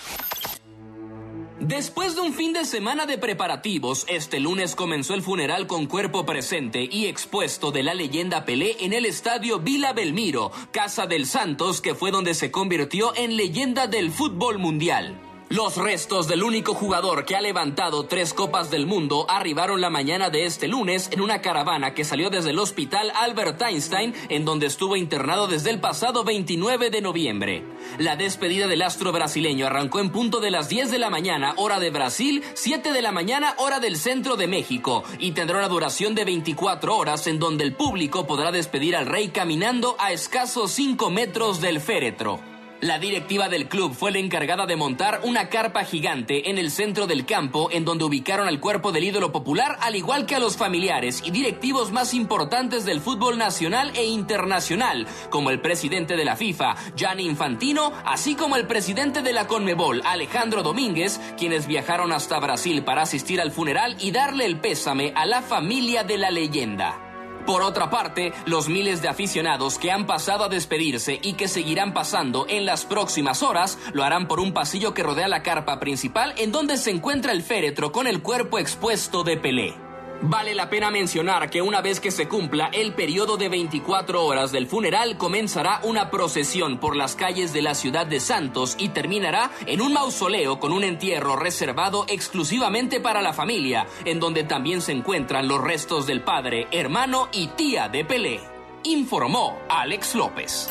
Después 1.68 2.14
de 2.14 2.22
un 2.22 2.32
fin 2.32 2.54
de 2.54 2.64
semana 2.64 3.04
de 3.04 3.18
preparativos, 3.18 4.06
este 4.08 4.40
lunes 4.40 4.74
comenzó 4.74 5.12
el 5.12 5.20
funeral 5.20 5.66
con 5.66 5.84
cuerpo 5.84 6.24
presente 6.24 6.88
y 6.90 7.04
expuesto 7.04 7.72
de 7.72 7.82
la 7.82 7.92
leyenda 7.92 8.46
Pelé 8.46 8.78
en 8.80 8.94
el 8.94 9.04
estadio 9.04 9.58
Vila 9.58 9.92
Belmiro, 9.92 10.50
Casa 10.72 11.06
del 11.06 11.26
Santos, 11.26 11.82
que 11.82 11.94
fue 11.94 12.10
donde 12.10 12.32
se 12.32 12.50
convirtió 12.50 13.14
en 13.16 13.36
leyenda 13.36 13.86
del 13.86 14.10
fútbol 14.10 14.58
mundial. 14.58 15.27
Los 15.50 15.78
restos 15.78 16.28
del 16.28 16.42
único 16.42 16.74
jugador 16.74 17.24
que 17.24 17.34
ha 17.34 17.40
levantado 17.40 18.04
tres 18.04 18.34
copas 18.34 18.70
del 18.70 18.84
mundo 18.84 19.24
arribaron 19.30 19.80
la 19.80 19.88
mañana 19.88 20.28
de 20.28 20.44
este 20.44 20.68
lunes 20.68 21.08
en 21.10 21.22
una 21.22 21.40
caravana 21.40 21.94
que 21.94 22.04
salió 22.04 22.28
desde 22.28 22.50
el 22.50 22.58
hospital 22.58 23.10
Albert 23.14 23.62
Einstein, 23.62 24.12
en 24.28 24.44
donde 24.44 24.66
estuvo 24.66 24.94
internado 24.94 25.46
desde 25.46 25.70
el 25.70 25.80
pasado 25.80 26.22
29 26.22 26.90
de 26.90 27.00
noviembre. 27.00 27.64
La 27.96 28.14
despedida 28.14 28.66
del 28.66 28.82
astro 28.82 29.10
brasileño 29.10 29.64
arrancó 29.64 30.00
en 30.00 30.10
punto 30.10 30.40
de 30.40 30.50
las 30.50 30.68
10 30.68 30.90
de 30.90 30.98
la 30.98 31.08
mañana, 31.08 31.54
hora 31.56 31.80
de 31.80 31.88
Brasil, 31.88 32.44
7 32.52 32.92
de 32.92 33.00
la 33.00 33.12
mañana, 33.12 33.54
hora 33.56 33.80
del 33.80 33.96
centro 33.96 34.36
de 34.36 34.48
México, 34.48 35.02
y 35.18 35.32
tendrá 35.32 35.56
una 35.56 35.68
duración 35.68 36.14
de 36.14 36.26
24 36.26 36.94
horas 36.94 37.26
en 37.26 37.38
donde 37.38 37.64
el 37.64 37.72
público 37.72 38.26
podrá 38.26 38.52
despedir 38.52 38.94
al 38.94 39.06
rey 39.06 39.28
caminando 39.28 39.96
a 39.98 40.12
escasos 40.12 40.72
5 40.72 41.08
metros 41.08 41.62
del 41.62 41.80
féretro. 41.80 42.57
La 42.80 43.00
directiva 43.00 43.48
del 43.48 43.66
club 43.66 43.92
fue 43.92 44.12
la 44.12 44.18
encargada 44.18 44.64
de 44.64 44.76
montar 44.76 45.22
una 45.24 45.48
carpa 45.48 45.82
gigante 45.82 46.48
en 46.48 46.58
el 46.58 46.70
centro 46.70 47.08
del 47.08 47.26
campo 47.26 47.70
en 47.72 47.84
donde 47.84 48.04
ubicaron 48.04 48.46
al 48.46 48.60
cuerpo 48.60 48.92
del 48.92 49.02
ídolo 49.02 49.32
popular 49.32 49.76
al 49.80 49.96
igual 49.96 50.26
que 50.26 50.36
a 50.36 50.38
los 50.38 50.56
familiares 50.56 51.20
y 51.24 51.32
directivos 51.32 51.90
más 51.90 52.14
importantes 52.14 52.84
del 52.84 53.00
fútbol 53.00 53.36
nacional 53.36 53.90
e 53.96 54.04
internacional, 54.04 55.08
como 55.28 55.50
el 55.50 55.60
presidente 55.60 56.16
de 56.16 56.24
la 56.24 56.36
FIFA, 56.36 56.76
Gianni 56.94 57.26
Infantino, 57.26 57.92
así 58.04 58.36
como 58.36 58.54
el 58.54 58.68
presidente 58.68 59.22
de 59.22 59.32
la 59.32 59.48
Conmebol, 59.48 60.00
Alejandro 60.04 60.62
Domínguez, 60.62 61.20
quienes 61.36 61.66
viajaron 61.66 62.12
hasta 62.12 62.38
Brasil 62.38 62.84
para 62.84 63.02
asistir 63.02 63.40
al 63.40 63.50
funeral 63.50 63.96
y 63.98 64.12
darle 64.12 64.44
el 64.44 64.60
pésame 64.60 65.12
a 65.16 65.26
la 65.26 65.42
familia 65.42 66.04
de 66.04 66.18
la 66.18 66.30
leyenda. 66.30 67.07
Por 67.48 67.62
otra 67.62 67.88
parte, 67.88 68.34
los 68.44 68.68
miles 68.68 69.00
de 69.00 69.08
aficionados 69.08 69.78
que 69.78 69.90
han 69.90 70.06
pasado 70.06 70.44
a 70.44 70.48
despedirse 70.50 71.18
y 71.22 71.32
que 71.32 71.48
seguirán 71.48 71.94
pasando 71.94 72.44
en 72.46 72.66
las 72.66 72.84
próximas 72.84 73.42
horas 73.42 73.78
lo 73.94 74.04
harán 74.04 74.28
por 74.28 74.38
un 74.38 74.52
pasillo 74.52 74.92
que 74.92 75.02
rodea 75.02 75.28
la 75.28 75.42
carpa 75.42 75.80
principal 75.80 76.34
en 76.36 76.52
donde 76.52 76.76
se 76.76 76.90
encuentra 76.90 77.32
el 77.32 77.42
féretro 77.42 77.90
con 77.90 78.06
el 78.06 78.20
cuerpo 78.20 78.58
expuesto 78.58 79.24
de 79.24 79.38
Pelé. 79.38 79.87
Vale 80.20 80.54
la 80.56 80.68
pena 80.68 80.90
mencionar 80.90 81.48
que 81.48 81.62
una 81.62 81.80
vez 81.80 82.00
que 82.00 82.10
se 82.10 82.26
cumpla 82.26 82.70
el 82.72 82.92
periodo 82.92 83.36
de 83.36 83.48
24 83.48 84.24
horas 84.24 84.50
del 84.50 84.66
funeral, 84.66 85.16
comenzará 85.16 85.80
una 85.84 86.10
procesión 86.10 86.78
por 86.80 86.96
las 86.96 87.14
calles 87.14 87.52
de 87.52 87.62
la 87.62 87.76
ciudad 87.76 88.04
de 88.04 88.18
Santos 88.18 88.74
y 88.80 88.88
terminará 88.88 89.52
en 89.66 89.80
un 89.80 89.92
mausoleo 89.92 90.58
con 90.58 90.72
un 90.72 90.82
entierro 90.82 91.36
reservado 91.36 92.04
exclusivamente 92.08 93.00
para 93.00 93.22
la 93.22 93.32
familia, 93.32 93.86
en 94.04 94.18
donde 94.18 94.42
también 94.42 94.80
se 94.80 94.90
encuentran 94.90 95.46
los 95.46 95.62
restos 95.62 96.08
del 96.08 96.22
padre, 96.22 96.66
hermano 96.72 97.28
y 97.32 97.46
tía 97.48 97.88
de 97.88 98.04
Pelé. 98.04 98.40
Informó 98.82 99.60
Alex 99.68 100.16
López. 100.16 100.68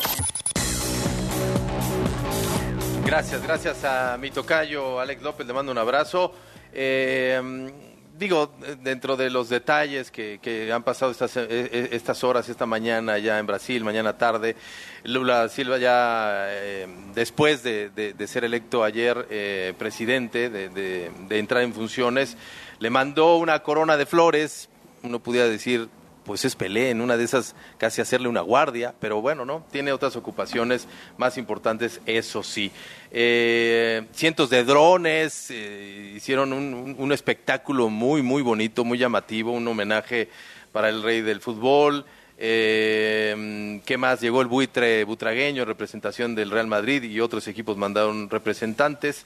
Gracias, 3.06 3.42
gracias 3.42 3.84
a 3.84 4.18
mi 4.18 4.30
tocayo 4.30 5.00
Alex 5.00 5.22
López, 5.22 5.46
le 5.46 5.54
mando 5.54 5.72
un 5.72 5.78
abrazo. 5.78 6.34
Eh, 6.70 7.70
digo, 8.18 8.52
dentro 8.82 9.16
de 9.16 9.30
los 9.30 9.48
detalles 9.48 10.10
que, 10.10 10.70
han 10.72 10.82
pasado 10.82 11.12
estas, 11.12 11.36
eh, 11.36 11.46
eh, 11.48 11.88
estas 11.92 12.24
horas, 12.24 12.48
esta 12.48 12.66
mañana 12.66 13.18
ya 13.18 13.38
en 13.38 13.46
Brasil, 13.46 13.84
mañana 13.84 14.18
tarde, 14.18 14.56
Lula 15.04 15.48
Silva 15.48 15.78
ya 15.78 16.48
eh, 16.48 16.86
después 17.14 17.62
de, 17.62 18.14
ser 18.26 18.44
electo 18.44 18.82
ayer 18.82 19.74
presidente, 19.78 20.50
de, 20.50 20.68
de, 20.68 21.38
entrar 21.38 21.62
en 21.62 21.72
funciones, 21.72 22.36
le 22.80 22.90
mandó 22.90 23.36
una 23.36 23.60
corona 23.60 23.96
de 23.96 24.06
flores, 24.06 24.68
uno 25.02 25.20
pudiera 25.20 25.48
decir 25.48 25.88
pues 26.28 26.44
es 26.44 26.54
Pelé, 26.56 26.90
en 26.90 27.00
una 27.00 27.16
de 27.16 27.24
esas 27.24 27.56
casi 27.78 28.02
hacerle 28.02 28.28
una 28.28 28.42
guardia, 28.42 28.94
pero 29.00 29.22
bueno, 29.22 29.46
¿no? 29.46 29.64
Tiene 29.72 29.92
otras 29.92 30.14
ocupaciones 30.14 30.86
más 31.16 31.38
importantes, 31.38 32.02
eso 32.04 32.42
sí. 32.42 32.70
Eh, 33.10 34.04
cientos 34.12 34.50
de 34.50 34.62
drones, 34.62 35.46
eh, 35.48 36.12
hicieron 36.14 36.52
un, 36.52 37.12
espectáculo 37.12 37.88
muy, 37.88 38.20
muy 38.20 38.42
bonito, 38.42 38.84
muy 38.84 38.98
llamativo, 38.98 39.52
un 39.52 39.66
homenaje 39.66 40.28
para 40.70 40.90
el 40.90 41.02
rey 41.02 41.22
del 41.22 41.40
fútbol. 41.40 42.04
Eh, 42.36 43.80
¿Qué 43.86 43.96
más? 43.96 44.20
Llegó 44.20 44.42
el 44.42 44.48
buitre 44.48 45.04
butragueño, 45.04 45.64
representación 45.64 46.34
del 46.34 46.50
Real 46.50 46.66
Madrid 46.66 47.04
y 47.04 47.20
otros 47.20 47.48
equipos 47.48 47.78
mandaron 47.78 48.28
representantes. 48.28 49.24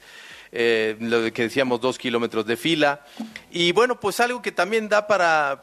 lo 0.53 1.33
que 1.33 1.41
decíamos, 1.41 1.81
dos 1.81 1.97
kilómetros 1.97 2.45
de 2.45 2.55
fila. 2.55 3.01
Y 3.51 3.73
bueno, 3.73 3.99
pues 3.99 4.21
algo 4.21 4.41
que 4.41 4.53
también 4.53 4.87
da 4.87 5.05
para 5.05 5.61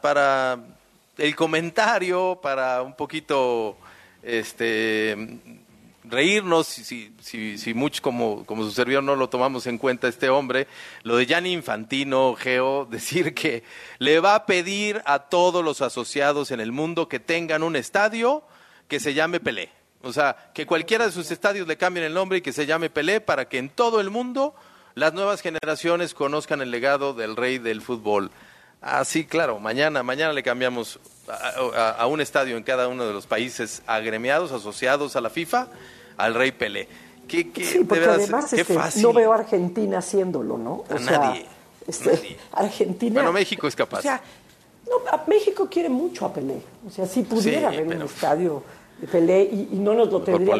el 1.17 1.35
comentario 1.35 2.39
para 2.41 2.81
un 2.81 2.95
poquito 2.95 3.77
este 4.23 5.39
reírnos, 6.03 6.67
si, 6.67 7.13
si, 7.21 7.57
si 7.57 7.73
mucho 7.73 8.01
como, 8.01 8.45
como 8.45 8.63
su 8.63 8.71
servidor 8.71 9.03
no 9.03 9.15
lo 9.15 9.29
tomamos 9.29 9.65
en 9.67 9.77
cuenta 9.77 10.07
este 10.07 10.29
hombre, 10.29 10.67
lo 11.03 11.15
de 11.15 11.25
Gianni 11.25 11.53
Infantino, 11.53 12.35
Geo, 12.35 12.85
decir 12.91 13.33
que 13.33 13.63
le 13.97 14.19
va 14.19 14.35
a 14.35 14.45
pedir 14.45 15.01
a 15.05 15.19
todos 15.19 15.63
los 15.63 15.81
asociados 15.81 16.51
en 16.51 16.59
el 16.59 16.71
mundo 16.71 17.07
que 17.07 17.19
tengan 17.19 17.63
un 17.63 17.75
estadio 17.75 18.43
que 18.87 18.99
se 18.99 19.13
llame 19.13 19.39
Pelé. 19.39 19.69
O 20.03 20.11
sea, 20.11 20.51
que 20.53 20.65
cualquiera 20.65 21.05
de 21.05 21.11
sus 21.11 21.29
estadios 21.31 21.67
le 21.67 21.77
cambien 21.77 22.05
el 22.05 22.13
nombre 22.13 22.39
y 22.39 22.41
que 22.41 22.53
se 22.53 22.65
llame 22.65 22.89
Pelé 22.89 23.21
para 23.21 23.47
que 23.47 23.59
en 23.59 23.69
todo 23.69 24.01
el 24.01 24.09
mundo 24.09 24.55
las 24.95 25.13
nuevas 25.13 25.41
generaciones 25.41 26.13
conozcan 26.13 26.61
el 26.61 26.71
legado 26.71 27.13
del 27.13 27.35
rey 27.35 27.59
del 27.59 27.81
fútbol. 27.81 28.31
Ah, 28.81 29.05
sí, 29.05 29.25
claro, 29.25 29.59
mañana, 29.59 30.01
mañana 30.01 30.33
le 30.33 30.41
cambiamos 30.41 30.99
a, 31.27 32.05
un 32.07 32.19
estadio 32.19 32.57
en 32.57 32.63
cada 32.63 32.87
uno 32.87 33.05
de 33.05 33.13
los 33.13 33.27
países 33.27 33.83
agremiados, 33.85 34.51
asociados 34.51 35.15
a 35.15 35.21
la 35.21 35.29
FIFA, 35.29 35.67
al 36.17 36.33
rey 36.33 36.51
Pelé. 36.51 36.87
¿Qué, 37.27 37.51
qué, 37.51 37.63
sí, 37.63 37.83
porque 37.83 38.05
además 38.05 38.51
este, 38.51 38.75
no 39.01 39.13
veo 39.13 39.31
a 39.31 39.35
Argentina 39.35 39.99
haciéndolo, 39.99 40.57
¿no? 40.57 40.83
O 40.89 40.99
nadie, 40.99 41.45
este, 41.87 42.37
Argentina. 42.51 43.13
Bueno, 43.13 43.31
México 43.31 43.67
es 43.67 43.75
capaz. 43.75 43.99
O 43.99 44.01
sea, 44.01 44.21
México 45.27 45.67
quiere 45.69 45.87
mucho 45.87 46.25
a 46.25 46.33
Pelé. 46.33 46.61
O 46.85 46.89
sea, 46.89 47.05
si 47.05 47.21
pudiera 47.21 47.69
haber 47.69 47.87
un 47.87 48.01
estadio 48.01 48.63
de 48.99 49.07
Pelé 49.07 49.43
y, 49.43 49.77
no 49.77 49.93
nos 49.93 50.11
lo 50.11 50.21
tendría 50.21 50.55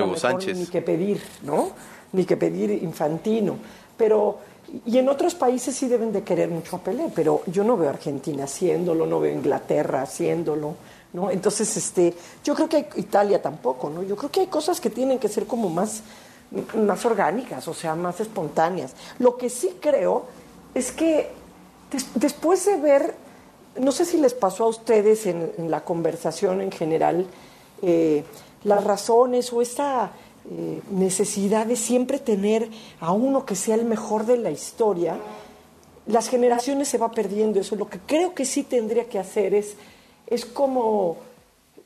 ni 0.53 0.65
que 0.67 0.81
pedir, 0.81 1.21
¿no? 1.43 1.71
Ni 2.13 2.25
que 2.25 2.37
pedir 2.37 2.71
Infantino. 2.71 3.57
Pero, 3.97 4.39
y 4.85 4.97
en 4.97 5.09
otros 5.09 5.35
países 5.35 5.75
sí 5.75 5.87
deben 5.87 6.11
de 6.11 6.23
querer 6.23 6.49
mucho 6.49 6.77
a 6.77 6.79
Pelé, 6.79 7.11
pero 7.13 7.41
yo 7.47 7.63
no 7.63 7.77
veo 7.77 7.89
Argentina 7.89 8.45
haciéndolo, 8.45 9.05
no 9.05 9.19
veo 9.19 9.33
Inglaterra 9.33 10.01
haciéndolo, 10.01 10.75
¿no? 11.13 11.29
Entonces, 11.29 11.75
este, 11.75 12.13
yo 12.43 12.55
creo 12.55 12.69
que 12.69 12.87
Italia 12.95 13.41
tampoco, 13.41 13.89
¿no? 13.89 14.03
Yo 14.03 14.15
creo 14.15 14.31
que 14.31 14.41
hay 14.41 14.47
cosas 14.47 14.79
que 14.79 14.89
tienen 14.89 15.19
que 15.19 15.27
ser 15.27 15.45
como 15.45 15.69
más, 15.69 16.03
más 16.75 17.05
orgánicas, 17.05 17.67
o 17.67 17.73
sea, 17.73 17.95
más 17.95 18.19
espontáneas. 18.21 18.93
Lo 19.19 19.37
que 19.37 19.49
sí 19.49 19.75
creo 19.81 20.25
es 20.73 20.91
que 20.91 21.31
después 22.15 22.65
de 22.65 22.77
ver 22.77 23.15
no 23.79 23.91
sé 23.91 24.05
si 24.05 24.17
les 24.17 24.33
pasó 24.33 24.65
a 24.65 24.67
ustedes 24.67 25.25
en, 25.25 25.51
la 25.69 25.81
conversación 25.81 26.61
en 26.61 26.71
general 26.71 27.25
eh, 27.81 28.23
las 28.63 28.83
razones 28.83 29.51
o 29.53 29.61
esta 29.61 30.11
eh, 30.50 30.81
necesidad 30.89 31.65
de 31.65 31.75
siempre 31.75 32.19
tener 32.19 32.69
a 33.00 33.12
uno 33.12 33.45
que 33.45 33.55
sea 33.55 33.75
el 33.75 33.86
mejor 33.86 34.25
de 34.25 34.38
la 34.38 34.51
historia, 34.51 35.17
las 36.07 36.29
generaciones 36.29 36.88
se 36.88 36.98
va 36.98 37.12
perdiendo 37.12 37.60
eso. 37.60 37.75
Lo 37.75 37.88
que 37.88 38.00
creo 38.00 38.33
que 38.33 38.45
sí 38.45 38.63
tendría 38.63 39.07
que 39.07 39.19
hacer 39.19 39.53
es, 39.53 39.75
es 40.27 40.45
como, 40.45 41.17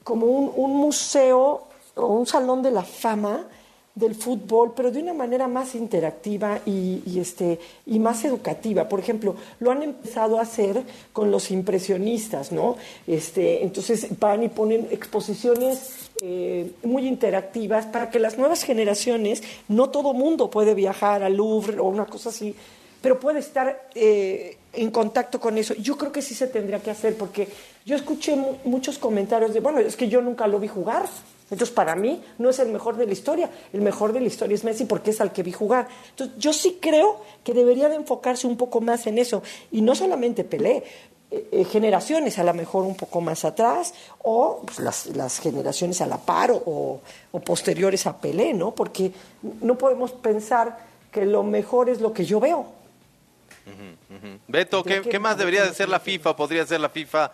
como 0.04 0.26
un 0.26 0.78
museo 0.78 1.64
o 1.96 2.08
un 2.08 2.26
salón 2.26 2.62
de 2.62 2.72
la 2.72 2.84
fama 2.84 3.48
del 3.96 4.14
fútbol, 4.14 4.74
pero 4.76 4.92
de 4.92 5.02
una 5.02 5.14
manera 5.14 5.48
más 5.48 5.74
interactiva 5.74 6.60
y, 6.66 7.02
este, 7.18 7.60
y 7.86 7.98
más 7.98 8.26
educativa. 8.26 8.90
Por 8.90 9.00
ejemplo, 9.00 9.36
lo 9.60 9.72
han 9.72 9.84
empezado 9.84 10.38
a 10.38 10.42
hacer 10.42 10.84
con 11.14 11.32
los 11.32 11.50
impresionistas, 11.50 12.52
¿no? 12.52 12.76
Este, 13.08 13.64
entonces 13.64 14.08
van 14.20 14.44
y 14.44 14.50
ponen 14.50 14.90
exposiciones 14.92 16.10
eh, 16.22 16.72
muy 16.84 17.08
interactivas 17.08 17.86
para 17.86 18.10
que 18.10 18.20
las 18.20 18.38
nuevas 18.38 18.64
generaciones, 18.64 19.44
no 19.70 19.90
todo 19.90 20.14
mundo 20.14 20.50
puede 20.50 20.74
viajar 20.74 21.24
al 21.24 21.38
Louvre 21.38 21.80
o 21.80 21.86
una 21.86 22.06
cosa 22.06 22.30
así, 22.30 22.54
pero 23.02 23.20
puede 23.20 23.40
estar 23.40 23.88
eh, 23.96 24.58
en 24.74 24.92
contacto 24.92 25.40
con 25.40 25.58
eso. 25.58 25.74
Yo 25.76 25.98
creo 25.98 26.12
que 26.12 26.22
sí 26.22 26.34
se 26.34 26.48
tendría 26.48 26.80
que 26.80 26.92
hacer, 26.92 27.16
porque 27.16 27.48
yo 27.86 27.96
escuché 27.96 28.36
muchos 28.66 28.98
comentarios 28.98 29.54
de, 29.54 29.62
bueno, 29.62 29.80
es 29.80 29.96
que 29.96 30.10
yo 30.10 30.22
nunca 30.22 30.48
lo 30.48 30.60
vi 30.60 30.68
jugar. 30.68 31.06
Entonces, 31.52 31.74
para 31.74 31.96
mí 31.96 32.24
no 32.40 32.50
es 32.50 32.58
el 32.60 32.70
mejor 32.70 32.98
de 32.98 33.06
la 33.06 33.14
historia. 33.14 33.50
El 33.72 33.82
mejor 33.82 34.14
de 34.14 34.20
la 34.20 34.28
historia 34.28 34.56
es 34.56 34.64
Messi 34.64 34.86
porque 34.86 35.12
es 35.12 35.22
al 35.22 35.32
que 35.32 35.44
vi 35.44 35.52
jugar. 35.52 35.88
Entonces, 36.10 36.36
yo 36.40 36.52
sí 36.54 36.80
creo 36.82 37.22
que 37.44 37.54
debería 37.54 37.88
de 37.88 37.96
enfocarse 37.96 38.48
un 38.48 38.58
poco 38.58 38.82
más 38.82 39.06
en 39.06 39.20
eso. 39.20 39.44
Y 39.72 39.82
no 39.82 39.94
solamente 39.94 40.44
Pelé, 40.44 40.84
eh, 41.30 41.48
eh, 41.52 41.66
generaciones 41.66 42.40
a 42.40 42.44
lo 42.44 42.54
mejor 42.54 42.84
un 42.84 42.96
poco 42.96 43.22
más 43.22 43.46
atrás 43.46 43.94
o 44.24 44.64
pues, 44.66 44.80
las, 44.80 45.40
generaciones 45.40 46.02
a 46.02 46.08
la 46.08 46.18
par 46.18 46.52
o, 46.52 47.02
posteriores 47.46 48.08
a 48.08 48.18
Pelé, 48.18 48.54
¿no? 48.54 48.74
Porque 48.74 49.12
no 49.62 49.78
podemos 49.78 50.14
pensar 50.14 50.80
que 51.12 51.26
lo 51.26 51.44
mejor 51.44 51.90
es 51.90 52.02
lo 52.02 52.12
que 52.12 52.26
yo 52.26 52.40
veo. 52.40 52.66
Beto, 54.48 54.84
¿qué, 54.84 55.02
¿qué, 55.02 55.20
más 55.20 55.38
debería 55.38 55.64
de 55.64 55.74
ser 55.74 55.90
la 55.90 56.00
FIFA? 56.00 56.36
¿Podría 56.36 56.66
ser 56.66 56.80
la 56.80 56.90
FIFA, 56.90 57.32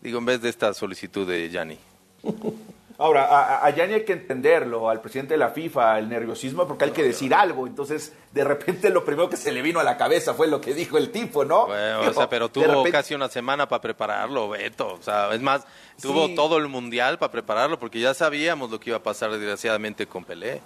digo, 0.00 0.18
en 0.18 0.24
vez 0.24 0.40
de 0.40 0.48
esta 0.48 0.74
solicitud 0.74 1.28
de 1.28 1.48
Yanni? 1.48 1.78
Ahora, 2.98 3.64
a, 3.64 3.70
Yanni 3.70 3.94
hay 3.94 4.04
que 4.04 4.12
entenderlo, 4.12 4.88
al 4.88 5.00
presidente 5.00 5.34
de 5.34 5.38
la 5.38 5.48
FIFA, 5.48 5.98
el 5.98 6.08
nerviosismo, 6.08 6.66
porque 6.66 6.84
hay 6.84 6.90
que 6.90 7.02
decir 7.02 7.34
algo. 7.34 7.66
Entonces, 7.66 8.12
de 8.32 8.44
repente, 8.44 8.90
lo 8.90 9.04
primero 9.04 9.28
que 9.28 9.36
se 9.36 9.52
le 9.52 9.62
vino 9.62 9.80
a 9.80 9.84
la 9.84 9.96
cabeza 9.96 10.34
fue 10.34 10.46
lo 10.46 10.60
que 10.60 10.74
dijo 10.74 10.98
el 10.98 11.10
tipo, 11.10 11.44
¿no? 11.44 11.64
o 11.64 12.12
sea, 12.12 12.28
pero 12.28 12.50
tuvo 12.50 12.84
casi 12.90 13.14
una 13.14 13.28
semana 13.28 13.68
para 13.68 13.80
prepararlo, 13.80 14.48
Beto. 14.48 14.94
O 14.94 15.02
sea, 15.02 15.32
es 15.34 15.40
más, 15.40 15.64
tuvo 16.00 16.34
todo 16.34 16.58
el 16.58 16.68
mundial 16.68 17.18
para 17.18 17.32
prepararlo, 17.32 17.78
porque 17.78 18.00
ya 18.00 18.14
sabíamos 18.14 18.70
lo 18.70 18.78
que 18.78 18.90
iba 18.90 18.98
a 18.98 19.02
pasar, 19.02 19.30
desgraciadamente, 19.30 20.06
con 20.06 20.24
Pelé. 20.24 20.60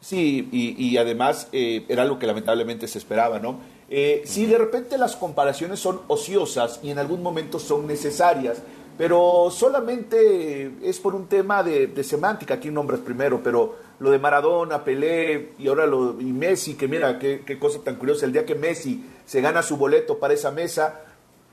Sí, 0.00 0.48
y, 0.50 0.96
además 0.96 1.48
eh, 1.52 1.84
era 1.88 2.02
algo 2.02 2.18
que 2.18 2.26
lamentablemente 2.26 2.88
se 2.88 2.96
esperaba, 2.96 3.38
¿no? 3.38 3.60
Eh, 3.90 4.22
si 4.24 4.46
de 4.46 4.56
repente 4.56 4.96
las 4.96 5.16
comparaciones 5.16 5.80
son 5.80 6.00
ociosas 6.06 6.80
y 6.82 6.90
en 6.90 6.98
algún 6.98 7.22
momento 7.22 7.58
son 7.58 7.86
necesarias, 7.86 8.62
pero 9.00 9.48
solamente 9.50 10.72
es 10.82 11.00
por 11.00 11.14
un 11.14 11.26
tema 11.26 11.62
de, 11.62 12.04
semántica, 12.04 12.52
aquí 12.52 12.70
nombres 12.70 13.00
primero, 13.00 13.40
pero 13.42 13.76
lo 13.98 14.10
de 14.10 14.18
Maradona, 14.18 14.84
Pelé 14.84 15.52
y 15.58 15.68
ahora 15.68 15.86
lo 15.86 16.20
y 16.20 16.26
Messi, 16.26 16.74
que 16.74 16.86
mira, 16.86 17.18
qué, 17.18 17.58
cosa 17.58 17.78
tan 17.82 17.94
curiosa, 17.94 18.26
el 18.26 18.32
día 18.34 18.44
que 18.44 18.54
Messi 18.54 19.02
se 19.24 19.40
gana 19.40 19.62
su 19.62 19.78
boleto 19.78 20.18
para 20.18 20.34
esa 20.34 20.50
mesa, 20.50 21.00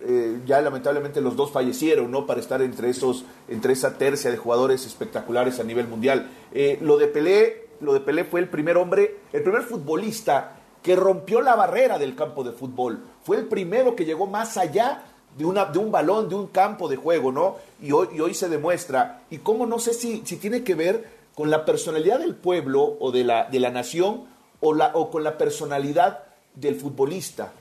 eh, 0.02 0.42
ya 0.46 0.60
lamentablemente 0.60 1.22
los 1.22 1.38
dos 1.38 1.50
fallecieron, 1.50 2.12
¿no? 2.12 2.26
Para 2.26 2.42
estar 2.42 2.62
entre 2.62 2.90
esos, 2.90 3.24
entre 3.48 3.72
esa 3.72 3.98
tercia 3.98 4.30
de 4.30 4.36
jugadores 4.36 4.86
espectaculares 4.86 5.58
a 5.62 5.64
nivel 5.64 5.88
mundial. 5.88 6.30
Eh, 6.54 6.78
lo 6.82 6.98
de 6.98 7.08
Pelé, 7.08 7.70
lo 7.80 7.94
de 7.94 8.02
Pelé 8.02 8.26
fue 8.26 8.42
el 8.42 8.50
primer 8.50 8.76
hombre, 8.76 9.20
el 9.32 9.44
primer 9.44 9.62
futbolista 9.62 10.60
que 10.84 10.98
rompió 10.98 11.42
la 11.42 11.56
barrera 11.56 11.98
del 11.98 12.14
campo 12.14 12.44
de 12.44 12.52
fútbol. 12.52 13.00
Fue 13.24 13.38
el 13.38 13.46
primero 13.46 13.96
que 13.96 14.04
llegó 14.04 14.28
más 14.28 14.58
allá 14.58 15.06
de, 15.38 15.46
una, 15.46 15.66
de 15.66 15.80
un 15.80 15.92
balón, 15.92 16.30
de 16.30 16.36
un 16.36 16.48
campo 16.48 16.88
de 16.88 16.96
juego, 16.96 17.32
¿no? 17.32 17.58
Y 17.82 17.92
hoy, 17.92 18.20
hoy 18.20 18.34
se 18.34 18.50
demuestra. 18.50 19.22
Y 19.30 19.38
cómo 19.38 19.66
no 19.66 19.80
sé 19.80 19.94
si, 19.94 20.24
si 20.26 20.38
tiene 20.38 20.64
que 20.64 20.76
ver 20.76 21.18
con 21.36 21.52
la 21.52 21.66
personalidad 21.66 22.20
del 22.20 22.36
pueblo 22.36 22.98
o 23.00 23.12
de 23.12 23.24
la, 23.24 23.46
de 23.46 23.60
la 23.60 23.70
nación 23.70 24.24
o, 24.60 24.74
la, 24.74 24.92
o 24.96 25.12
con 25.12 25.24
la 25.24 25.38
personalidad 25.38 26.24
del 26.56 26.76
futbolista. 26.76 27.54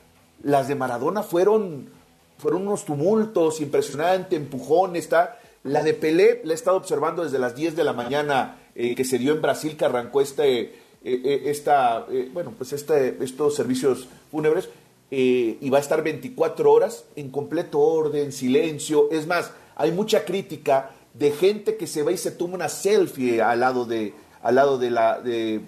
Las 0.42 0.68
de 0.68 0.74
Maradona 0.74 1.22
fueron, 1.22 1.90
fueron 2.38 2.66
unos 2.66 2.84
tumultos 2.86 3.60
impresionantes, 3.60 4.38
empujones, 4.38 5.04
está. 5.04 5.38
La 5.62 5.82
de 5.82 5.94
Pelé 5.94 6.40
la 6.44 6.52
he 6.52 6.54
estado 6.54 6.76
observando 6.76 7.24
desde 7.24 7.38
las 7.38 7.54
10 7.54 7.76
de 7.76 7.84
la 7.84 7.92
mañana 7.92 8.56
eh, 8.74 8.94
que 8.94 9.04
se 9.04 9.18
dio 9.18 9.34
en 9.34 9.42
Brasil, 9.42 9.76
que 9.76 9.84
arrancó 9.84 10.20
este, 10.20 10.60
eh, 10.60 10.72
eh, 11.02 11.42
esta, 11.46 12.06
bueno, 12.32 12.54
pues 12.56 12.72
este, 12.72 13.22
estos 13.22 13.54
servicios 13.54 14.08
fúnebres 14.30 14.68
eh, 15.10 15.58
y 15.60 15.70
va 15.70 15.78
a 15.78 15.80
estar 15.80 16.02
24 16.02 16.70
horas 16.70 17.04
en 17.14 17.30
completo 17.30 17.78
orden, 17.78 18.32
silencio. 18.32 19.08
Es 19.10 19.26
más, 19.26 19.52
hay 19.76 19.92
mucha 19.92 20.24
crítica 20.24 20.90
de 21.14 21.30
gente 21.32 21.76
que 21.76 21.86
se 21.86 22.02
va 22.02 22.12
y 22.12 22.16
se 22.16 22.30
toma 22.30 22.54
una 22.54 22.68
selfie 22.68 23.40
al 23.40 23.60
lado 23.60 23.84
de 23.84 24.12
al 24.42 24.54
lado 24.54 24.78
de 24.78 24.90
la 24.90 25.20
de, 25.20 25.58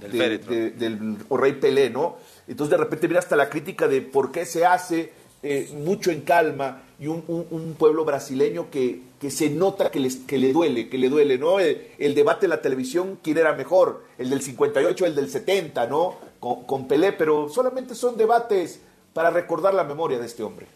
del 0.76 1.16
rey 1.30 1.52
Pelé, 1.54 1.90
¿no? 1.90 2.16
Entonces 2.46 2.70
de 2.70 2.76
repente 2.76 3.08
mira 3.08 3.18
hasta 3.18 3.34
la 3.34 3.50
crítica 3.50 3.88
de 3.88 4.02
por 4.02 4.30
qué 4.30 4.46
se 4.46 4.64
hace 4.64 5.10
eh, 5.42 5.70
mucho 5.74 6.10
en 6.10 6.20
calma 6.20 6.82
y 7.00 7.06
un, 7.06 7.24
un, 7.28 7.74
pueblo 7.74 8.04
brasileño 8.04 8.70
que, 8.70 9.02
que 9.20 9.30
se 9.30 9.50
nota 9.50 9.90
que, 9.90 10.00
les, 10.00 10.16
que 10.16 10.38
le 10.38 10.52
duele, 10.52 10.88
que 10.88 10.98
le 10.98 11.08
duele, 11.08 11.38
¿no? 11.38 11.60
El, 11.60 11.80
el, 11.98 12.14
debate 12.14 12.42
de 12.42 12.48
la 12.48 12.60
televisión, 12.60 13.18
¿quién 13.22 13.38
era 13.38 13.52
mejor? 13.52 14.04
El 14.16 14.30
del 14.30 14.42
58, 14.42 15.06
el 15.06 15.14
del 15.14 15.30
70, 15.30 15.86
¿no? 15.86 16.16
Con, 16.40 16.64
con 16.64 16.88
Pelé, 16.88 17.12
pero 17.12 17.48
solamente 17.48 17.94
son 17.94 18.16
debates 18.16 18.80
para 19.18 19.30
recordar 19.30 19.74
la 19.74 19.82
memoria 19.82 20.16
de 20.16 20.26
este 20.26 20.44
hombre. 20.44 20.68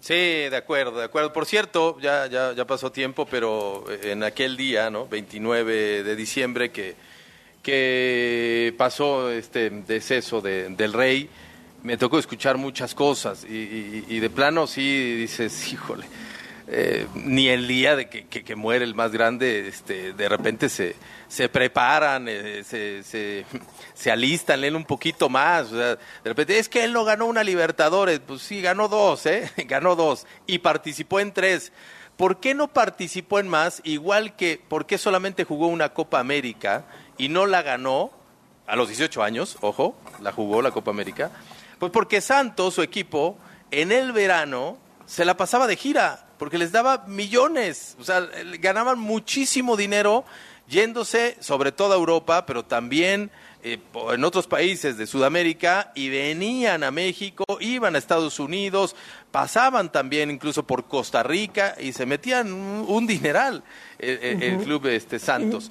Sí, 0.00 0.12
de 0.12 0.56
acuerdo, 0.56 0.98
de 0.98 1.04
acuerdo. 1.04 1.32
Por 1.32 1.46
cierto, 1.46 1.96
ya, 2.00 2.26
ya, 2.26 2.52
ya 2.52 2.64
pasó 2.64 2.90
tiempo, 2.90 3.28
pero 3.30 3.84
en 4.02 4.24
aquel 4.24 4.56
día, 4.56 4.90
¿no? 4.90 5.06
29 5.06 6.02
de 6.02 6.16
diciembre, 6.16 6.72
que, 6.72 6.96
que 7.62 8.74
pasó 8.76 9.30
este 9.30 9.70
deceso 9.70 10.40
del 10.40 10.92
rey, 10.92 11.30
me 11.84 11.96
tocó 11.96 12.18
escuchar 12.18 12.56
muchas 12.56 12.92
cosas 12.92 13.44
y, 13.44 14.04
y 14.08 14.18
de 14.18 14.30
plano 14.30 14.66
sí 14.66 15.14
dices, 15.14 15.72
híjole, 15.72 16.06
eh, 16.72 17.08
ni 17.14 17.48
el 17.48 17.66
día 17.66 17.96
de 17.96 18.08
que, 18.08 18.54
muere 18.54 18.84
el 18.84 18.94
más 18.94 19.10
grande, 19.10 19.66
este, 19.66 20.12
de 20.12 20.28
repente 20.28 20.68
se, 20.68 20.94
se 21.26 21.48
preparan, 21.48 22.28
eh, 22.28 22.62
se, 22.62 23.02
se, 23.92 24.10
alistan, 24.12 24.60
leen 24.60 24.76
un 24.76 24.84
poquito 24.84 25.28
más. 25.28 25.72
de 25.72 25.98
repente, 26.22 26.60
es 26.60 26.68
que 26.68 26.84
él 26.84 26.92
no 26.92 27.04
ganó 27.04 27.26
una 27.26 27.42
Libertadores. 27.42 28.20
Pues 28.20 28.42
sí, 28.42 28.62
ganó 28.62 28.86
dos, 28.86 29.26
¿eh? 29.26 29.50
Ganó 29.66 29.96
dos. 29.96 30.28
Y 30.46 30.58
participó 30.58 31.18
en 31.18 31.32
tres. 31.32 31.72
¿Por 32.16 32.38
qué 32.38 32.54
no 32.54 32.68
participó 32.68 33.40
en 33.40 33.48
más? 33.48 33.80
Igual 33.82 34.36
que, 34.36 34.62
¿por 34.68 34.86
qué 34.86 34.96
solamente 34.96 35.42
jugó 35.42 35.66
una 35.66 35.88
Copa 35.88 36.20
América 36.20 36.84
y 37.18 37.28
no 37.30 37.46
la 37.46 37.62
ganó? 37.62 38.12
A 38.68 38.76
los 38.76 38.86
18 38.86 39.24
años, 39.24 39.58
ojo, 39.60 39.98
la 40.20 40.30
jugó 40.30 40.62
la 40.62 40.70
Copa 40.70 40.92
América. 40.92 41.32
Pues 41.80 41.90
porque 41.90 42.20
Santos, 42.20 42.74
su 42.74 42.82
equipo, 42.82 43.36
en 43.72 43.90
el 43.90 44.12
verano 44.12 44.78
se 45.06 45.24
la 45.24 45.36
pasaba 45.36 45.66
de 45.66 45.74
gira 45.74 46.29
porque 46.40 46.56
les 46.56 46.72
daba 46.72 47.04
millones, 47.06 47.98
o 48.00 48.04
sea, 48.04 48.26
ganaban 48.60 48.98
muchísimo 48.98 49.76
dinero 49.76 50.24
yéndose 50.66 51.36
sobre 51.38 51.70
toda 51.70 51.96
Europa, 51.96 52.46
pero 52.46 52.64
también 52.64 53.30
eh, 53.62 53.78
en 54.10 54.24
otros 54.24 54.46
países 54.46 54.96
de 54.96 55.06
Sudamérica 55.06 55.92
y 55.94 56.08
venían 56.08 56.82
a 56.82 56.90
México, 56.90 57.44
iban 57.60 57.94
a 57.94 57.98
Estados 57.98 58.40
Unidos, 58.40 58.96
pasaban 59.30 59.92
también 59.92 60.30
incluso 60.30 60.66
por 60.66 60.88
Costa 60.88 61.22
Rica 61.22 61.76
y 61.78 61.92
se 61.92 62.06
metían 62.06 62.50
un, 62.54 63.06
dineral 63.06 63.62
eh, 63.98 64.38
eh, 64.40 64.56
el 64.56 64.64
club 64.64 64.86
este 64.86 65.18
Santos. 65.18 65.70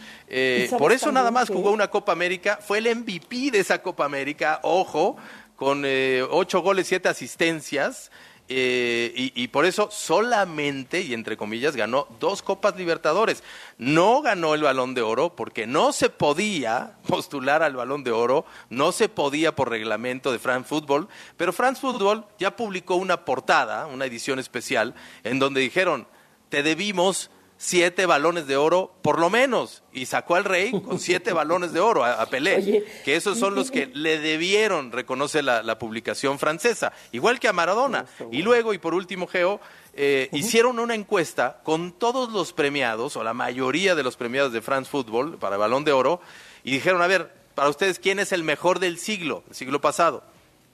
por 0.77 0.91
eso 0.91 1.11
nada 1.11 1.31
más 1.31 1.49
jugó 1.49 1.71
una 1.71 1.87
Copa 1.87 2.11
América, 2.11 2.59
fue 2.61 2.77
el 2.77 2.95
MVP 2.95 3.49
de 3.49 3.61
esa 3.61 3.81
Copa 3.81 4.05
América, 4.05 4.59
ojo, 4.61 5.17
con 5.55 5.83
ocho 6.29 6.61
goles, 6.61 6.85
siete 6.85 7.09
asistencias. 7.09 8.11
Eh, 8.51 9.31
y, 9.35 9.47
por 9.49 9.65
eso 9.65 9.89
solamente, 9.91 11.01
y 11.01 11.13
entre 11.13 11.37
comillas, 11.37 11.75
ganó 11.75 12.07
dos 12.19 12.41
Copas 12.41 12.75
Libertadores. 12.75 13.43
No 13.77 14.23
ganó 14.23 14.55
el 14.55 14.63
balón 14.63 14.95
de 14.95 15.03
oro 15.03 15.35
porque 15.35 15.67
no 15.67 15.93
se 15.93 16.09
podía 16.09 16.93
postular 17.07 17.61
al 17.61 17.75
balón 17.75 18.03
de 18.03 18.11
oro, 18.11 18.45
no 18.71 18.91
se 18.91 19.07
podía 19.07 19.55
por 19.55 19.69
reglamento 19.69 20.31
de 20.31 20.39
France 20.39 20.67
Football, 20.67 21.07
pero 21.37 21.53
France 21.53 21.79
Football 21.79 22.25
ya 22.39 22.55
publicó 22.55 22.95
una 22.95 23.23
portada, 23.23 23.85
una 23.85 24.05
edición 24.05 24.39
especial, 24.39 24.95
en 25.23 25.37
donde 25.37 25.61
dijeron, 25.61 26.07
te 26.49 26.63
debimos 26.63 27.29
siete 27.61 28.05
balones 28.05 28.47
de 28.47 28.55
oro, 28.55 28.95
por 29.01 29.19
lo 29.19 29.29
menos, 29.29 29.83
y 29.91 30.05
sacó 30.05 30.35
al 30.35 30.45
rey 30.45 30.71
con 30.71 30.97
siete 30.99 31.33
balones 31.33 31.73
de 31.73 31.81
oro 31.81 32.05
a, 32.05 32.25
Pelé, 32.27 32.85
que 33.03 33.17
esos 33.17 33.37
son 33.37 33.53
los 33.53 33.69
que 33.69 33.87
le 33.87 34.17
debieron, 34.17 34.93
reconoce 34.93 35.43
la, 35.43 35.77
publicación 35.77 36.39
francesa, 36.39 36.93
igual 37.11 37.37
que 37.37 37.49
a 37.49 37.53
Maradona. 37.53 38.05
Y 38.31 38.43
luego, 38.43 38.73
y 38.73 38.77
por 38.77 38.93
último, 38.93 39.27
Geo, 39.27 39.59
eh, 39.93 40.29
hicieron 40.31 40.79
una 40.79 40.95
encuesta 40.95 41.59
con 41.63 41.91
todos 41.91 42.31
los 42.31 42.53
premiados, 42.53 43.17
o 43.17 43.23
la 43.25 43.33
mayoría 43.33 43.93
de 43.93 44.03
los 44.03 44.15
premiados 44.15 44.53
de 44.53 44.61
France 44.61 44.89
Football 44.89 45.37
para 45.37 45.55
el 45.55 45.59
balón 45.59 45.83
de 45.83 45.91
oro, 45.91 46.21
y 46.63 46.71
dijeron, 46.71 47.01
a 47.01 47.07
ver, 47.07 47.33
para 47.55 47.67
ustedes, 47.67 47.99
¿quién 47.99 48.19
es 48.19 48.31
el 48.31 48.43
mejor 48.43 48.79
del 48.79 48.97
siglo, 48.97 49.43
el 49.49 49.55
siglo 49.55 49.81
pasado? 49.81 50.23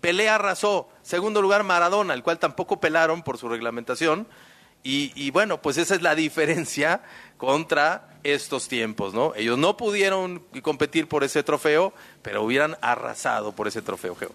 Pelé 0.01 0.29
arrasó, 0.29 0.87
segundo 1.01 1.41
lugar 1.41 1.63
Maradona, 1.63 2.13
el 2.13 2.21
cual 2.21 2.37
tampoco 2.37 2.79
pelaron 2.79 3.23
por 3.23 3.39
su 3.39 3.49
reglamentación, 3.49 4.27
y, 4.87 5.31
bueno, 5.31 5.61
pues 5.61 5.77
esa 5.77 5.95
es 5.95 6.03
la 6.03 6.13
diferencia 6.13 7.01
contra 7.37 8.19
estos 8.23 8.67
tiempos, 8.67 9.13
¿no? 9.13 9.33
Ellos 9.35 9.57
no 9.57 9.77
pudieron 9.77 10.43
competir 10.61 11.07
por 11.07 11.23
ese 11.23 11.43
trofeo, 11.43 11.91
pero 12.21 12.43
hubieran 12.43 12.77
arrasado 12.81 13.51
por 13.51 13.67
ese 13.67 13.81
trofeo, 13.81 14.15
Geo. 14.15 14.31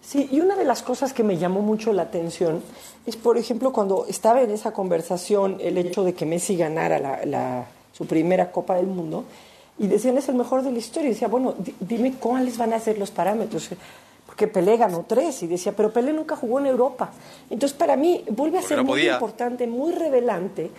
Sí, 0.00 0.28
y 0.30 0.40
una 0.40 0.56
de 0.56 0.64
las 0.64 0.82
cosas 0.82 1.12
que 1.12 1.22
me 1.22 1.38
llamó 1.38 1.60
mucho 1.60 1.92
la 1.92 2.02
atención 2.02 2.62
es, 3.06 3.16
por 3.16 3.36
ejemplo, 3.36 3.72
cuando 3.72 4.06
estaba 4.08 4.42
en 4.42 4.50
esa 4.50 4.72
conversación 4.72 5.58
el 5.60 5.76
hecho 5.78 6.04
de 6.04 6.14
que 6.14 6.24
Messi 6.24 6.56
ganara 6.56 7.66
su 7.92 8.06
primera 8.06 8.50
Copa 8.50 8.76
del 8.76 8.86
Mundo, 8.86 9.24
y 9.78 9.86
decían 9.86 10.18
es 10.18 10.28
el 10.28 10.34
mejor 10.36 10.62
de 10.62 10.72
la 10.72 10.78
historia, 10.78 11.10
y 11.10 11.14
decía, 11.14 11.28
bueno, 11.28 11.54
dime 11.80 12.14
cuáles 12.14 12.58
van 12.58 12.72
a 12.72 12.80
ser 12.80 12.98
los 12.98 13.10
parámetros 13.10 13.70
porque 14.30 14.46
Pelé 14.46 14.76
ganó 14.76 15.04
tres 15.08 15.42
y 15.42 15.48
decía, 15.48 15.72
pero 15.76 15.92
Pelé 15.92 16.12
nunca 16.12 16.36
jugó 16.36 16.60
en 16.60 16.66
Europa. 16.66 17.10
Entonces, 17.50 17.76
para 17.76 17.96
mí, 17.96 18.24
vuelve 18.30 18.58
a 18.58 18.62
ser 18.62 18.84
muy 18.84 19.08
importante, 19.08 19.66
muy 19.66 19.92
revelante, 19.92 20.70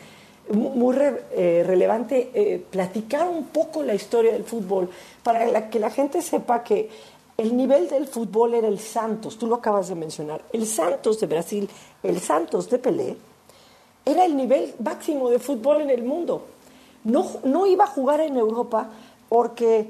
muy 0.54 0.96
eh, 0.98 1.62
relevante 1.68 2.32
eh, 2.34 2.64
platicar 2.70 3.28
un 3.28 3.48
poco 3.48 3.84
la 3.84 3.94
historia 3.94 4.32
del 4.32 4.46
fútbol 4.46 4.90
para 5.22 5.70
que 5.70 5.80
la 5.82 5.90
gente 5.90 6.22
sepa 6.22 6.64
que 6.64 6.90
el 7.36 7.58
nivel 7.58 7.90
del 7.90 8.08
fútbol 8.08 8.54
era 8.54 8.70
el 8.70 8.80
Santos, 8.80 9.38
tú 9.38 9.48
lo 9.48 9.56
acabas 9.56 9.90
de 9.90 9.96
mencionar, 9.96 10.42
el 10.54 10.66
Santos 10.66 11.20
de 11.20 11.28
Brasil, 11.28 11.70
el 12.04 12.22
Santos 12.22 12.70
de 12.70 12.80
Pelé, 12.80 13.18
era 14.06 14.24
el 14.24 14.38
nivel 14.38 14.76
máximo 14.82 15.30
de 15.30 15.40
fútbol 15.40 15.82
en 15.82 15.90
el 15.90 16.04
mundo. 16.04 16.46
No, 17.04 17.30
no 17.44 17.68
iba 17.68 17.84
a 17.84 17.88
jugar 17.88 18.22
en 18.22 18.38
Europa 18.38 18.88
porque 19.28 19.90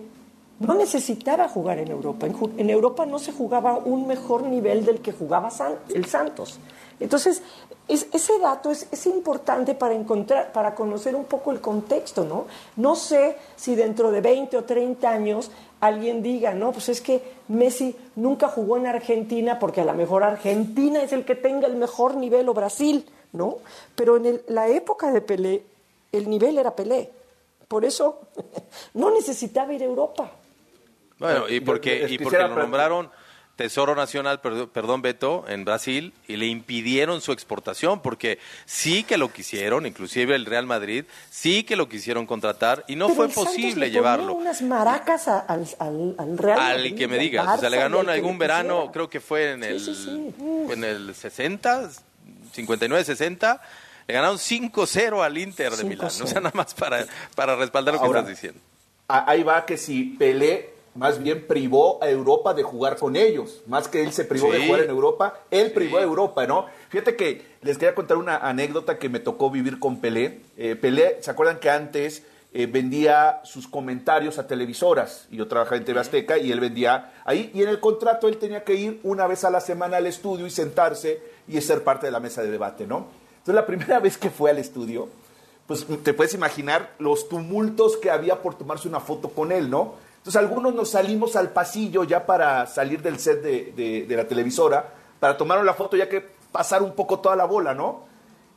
no 0.61 0.75
necesitaba 0.75 1.49
jugar 1.49 1.79
en 1.79 1.89
Europa. 1.89 2.27
En, 2.57 2.69
Europa 2.69 3.05
no 3.05 3.17
se 3.17 3.31
jugaba 3.31 3.77
un 3.77 4.05
mejor 4.05 4.43
nivel 4.43 4.85
del 4.85 5.01
que 5.01 5.11
jugaba 5.11 5.49
el 5.89 6.05
Santos. 6.05 6.59
Entonces, 6.99 7.41
ese 7.87 8.39
dato 8.39 8.69
es, 8.69 9.05
importante 9.07 9.73
para 9.73 9.95
encontrar, 9.95 10.51
para 10.53 10.75
conocer 10.75 11.15
un 11.15 11.25
poco 11.25 11.51
el 11.51 11.59
contexto, 11.59 12.23
¿no? 12.23 12.45
No 12.75 12.95
sé 12.95 13.37
si 13.55 13.75
dentro 13.75 14.11
de 14.11 14.21
20 14.21 14.57
o 14.57 14.63
30 14.63 15.09
años 15.09 15.51
alguien 15.79 16.21
diga, 16.21 16.53
no, 16.53 16.71
pues 16.71 16.89
es 16.89 17.01
que 17.01 17.21
Messi 17.47 17.95
nunca 18.15 18.47
jugó 18.47 18.77
en 18.77 18.85
Argentina 18.85 19.57
porque 19.57 19.81
a 19.81 19.85
lo 19.85 19.93
mejor 19.93 20.23
Argentina 20.23 21.01
es 21.01 21.11
el 21.11 21.25
que 21.25 21.35
tenga 21.35 21.67
el 21.67 21.75
mejor 21.75 22.15
nivel 22.15 22.47
o 22.49 22.53
Brasil, 22.53 23.09
¿no? 23.33 23.57
Pero 23.95 24.17
en 24.17 24.41
la 24.47 24.67
época 24.67 25.11
de 25.11 25.21
Pelé, 25.21 25.63
el 26.11 26.29
nivel 26.29 26.59
era 26.59 26.75
Pelé. 26.75 27.09
Por 27.67 27.83
eso 27.83 28.19
no 28.93 29.09
necesitaba 29.09 29.73
ir 29.73 29.81
a 29.81 29.85
Europa. 29.85 30.31
Bueno, 31.21 31.47
y 31.47 31.59
porque, 31.59 32.07
y 32.09 32.17
porque 32.17 32.39
lo 32.39 32.55
nombraron 32.55 33.11
Tesoro 33.55 33.93
Nacional, 33.93 34.41
perdón, 34.41 35.03
Beto, 35.03 35.45
en 35.47 35.65
Brasil, 35.65 36.13
y 36.27 36.37
le 36.37 36.47
impidieron 36.47 37.21
su 37.21 37.31
exportación, 37.31 38.01
porque 38.01 38.39
sí 38.65 39.03
que 39.03 39.19
lo 39.19 39.31
quisieron, 39.31 39.85
inclusive 39.85 40.33
el 40.33 40.47
Real 40.47 40.65
Madrid, 40.65 41.05
sí 41.29 41.63
que 41.63 41.75
lo 41.75 41.87
quisieron 41.87 42.25
contratar, 42.25 42.83
y 42.87 42.95
no 42.95 43.09
fue 43.09 43.29
posible 43.29 43.87
le 43.87 43.91
llevarlo. 43.91 44.33
unas 44.33 44.63
maracas 44.63 45.27
al, 45.27 45.67
al, 45.77 46.37
Real 46.39 46.57
Madrid. 46.57 46.91
Al 46.91 46.95
que 46.95 47.07
me 47.07 47.19
digas, 47.19 47.47
o 47.55 47.59
sea, 47.59 47.69
le 47.69 47.77
ganó 47.77 48.01
en 48.01 48.09
algún 48.09 48.39
verano, 48.39 48.89
creo 48.91 49.07
que 49.07 49.19
fue 49.19 49.51
en 49.51 49.63
el, 49.63 49.79
en 50.71 50.83
el 50.83 51.13
60, 51.13 51.91
59, 52.53 53.03
60, 53.05 53.61
le 54.07 54.13
ganaron 54.15 54.37
5-0 54.37 55.23
al 55.23 55.37
Inter 55.37 55.73
de 55.73 55.83
Milán, 55.83 56.07
o 56.07 56.09
sea, 56.09 56.41
nada 56.41 56.53
más 56.55 56.73
para, 56.73 57.05
para 57.35 57.55
respaldar 57.55 57.93
lo 57.93 58.01
que 58.01 58.07
estás 58.07 58.27
diciendo. 58.27 58.59
Ahí 59.07 59.43
va 59.43 59.67
que 59.67 59.77
si 59.77 60.03
Pelé 60.03 60.80
más 60.93 61.23
bien 61.23 61.47
privó 61.47 62.03
a 62.03 62.09
Europa 62.09 62.53
de 62.53 62.63
jugar 62.63 62.97
con 62.97 63.15
ellos, 63.15 63.61
más 63.67 63.87
que 63.87 64.03
él 64.03 64.11
se 64.11 64.25
privó 64.25 64.51
de 64.51 64.65
jugar 64.65 64.81
en 64.81 64.89
Europa, 64.89 65.39
él 65.49 65.71
privó 65.71 65.97
a 65.97 66.01
Europa, 66.01 66.45
¿no? 66.45 66.65
Fíjate 66.89 67.15
que 67.15 67.45
les 67.61 67.77
quería 67.77 67.95
contar 67.95 68.17
una 68.17 68.37
anécdota 68.37 68.99
que 68.99 69.07
me 69.07 69.19
tocó 69.19 69.49
vivir 69.49 69.79
con 69.79 70.01
Pelé. 70.01 70.41
Eh, 70.57 70.75
Pelé, 70.75 71.17
¿se 71.21 71.31
acuerdan 71.31 71.59
que 71.59 71.69
antes 71.69 72.23
eh, 72.53 72.65
vendía 72.65 73.39
sus 73.45 73.67
comentarios 73.67 74.37
a 74.37 74.47
televisoras? 74.47 75.27
Y 75.31 75.37
yo 75.37 75.47
trabajaba 75.47 75.77
en 75.77 75.85
TV 75.85 75.99
Azteca 75.99 76.37
y 76.37 76.51
él 76.51 76.59
vendía 76.59 77.13
ahí, 77.23 77.51
y 77.53 77.63
en 77.63 77.69
el 77.69 77.79
contrato 77.79 78.27
él 78.27 78.37
tenía 78.37 78.65
que 78.65 78.75
ir 78.75 78.99
una 79.03 79.27
vez 79.27 79.45
a 79.45 79.49
la 79.49 79.61
semana 79.61 79.97
al 79.97 80.07
estudio 80.07 80.45
y 80.45 80.49
sentarse 80.49 81.21
y 81.47 81.59
ser 81.61 81.83
parte 81.83 82.07
de 82.07 82.11
la 82.11 82.19
mesa 82.19 82.41
de 82.41 82.51
debate, 82.51 82.85
¿no? 82.85 83.07
Entonces 83.37 83.55
la 83.55 83.65
primera 83.65 83.99
vez 84.01 84.17
que 84.17 84.29
fue 84.29 84.51
al 84.51 84.57
estudio, 84.57 85.07
pues 85.67 85.85
te 86.03 86.13
puedes 86.13 86.33
imaginar 86.33 86.95
los 86.99 87.29
tumultos 87.29 87.95
que 87.95 88.11
había 88.11 88.41
por 88.41 88.55
tomarse 88.55 88.89
una 88.89 88.99
foto 88.99 89.29
con 89.29 89.53
él, 89.53 89.69
¿no? 89.69 90.10
Entonces 90.21 90.39
algunos 90.39 90.75
nos 90.75 90.91
salimos 90.91 91.35
al 91.35 91.49
pasillo 91.49 92.03
ya 92.03 92.27
para 92.27 92.67
salir 92.67 93.01
del 93.01 93.17
set 93.17 93.41
de, 93.41 94.05
la 94.07 94.27
televisora, 94.27 94.93
para 95.19 95.35
tomar 95.35 95.63
la 95.65 95.73
foto 95.73 95.97
ya 95.97 96.07
que 96.07 96.23
pasar 96.51 96.83
un 96.83 96.93
poco 96.93 97.17
toda 97.19 97.35
la 97.35 97.45
bola, 97.45 97.73
¿no? 97.73 98.01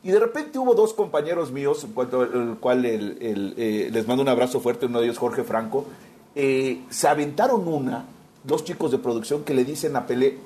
Y 0.03 0.11
de 0.11 0.19
repente 0.19 0.59
hubo 0.59 0.75
dos 0.75 0.93
compañeros 0.93 1.51
míos, 1.51 1.83
en 1.83 1.93
cuanto 1.93 2.21
el 2.21 2.57
cual 2.59 2.83
eh, 2.85 3.89
les 3.91 4.07
mando 4.07 4.21
un 4.21 4.29
abrazo 4.29 4.59
fuerte, 4.59 4.85
uno 4.85 4.99
de 4.99 5.05
ellos 5.05 5.17
Jorge 5.17 5.43
Franco, 5.43 5.85
eh, 6.35 6.83
se 6.91 7.07
aventaron 7.07 7.67
una, 7.67 8.05
dos 8.43 8.63
chicos 8.63 8.91
de 8.91 8.99
producción 8.99 9.43
que 9.43 9.55
le 9.55 9.65
dicen 9.65 9.95
a 9.95 10.05
Pelé, 10.05 10.37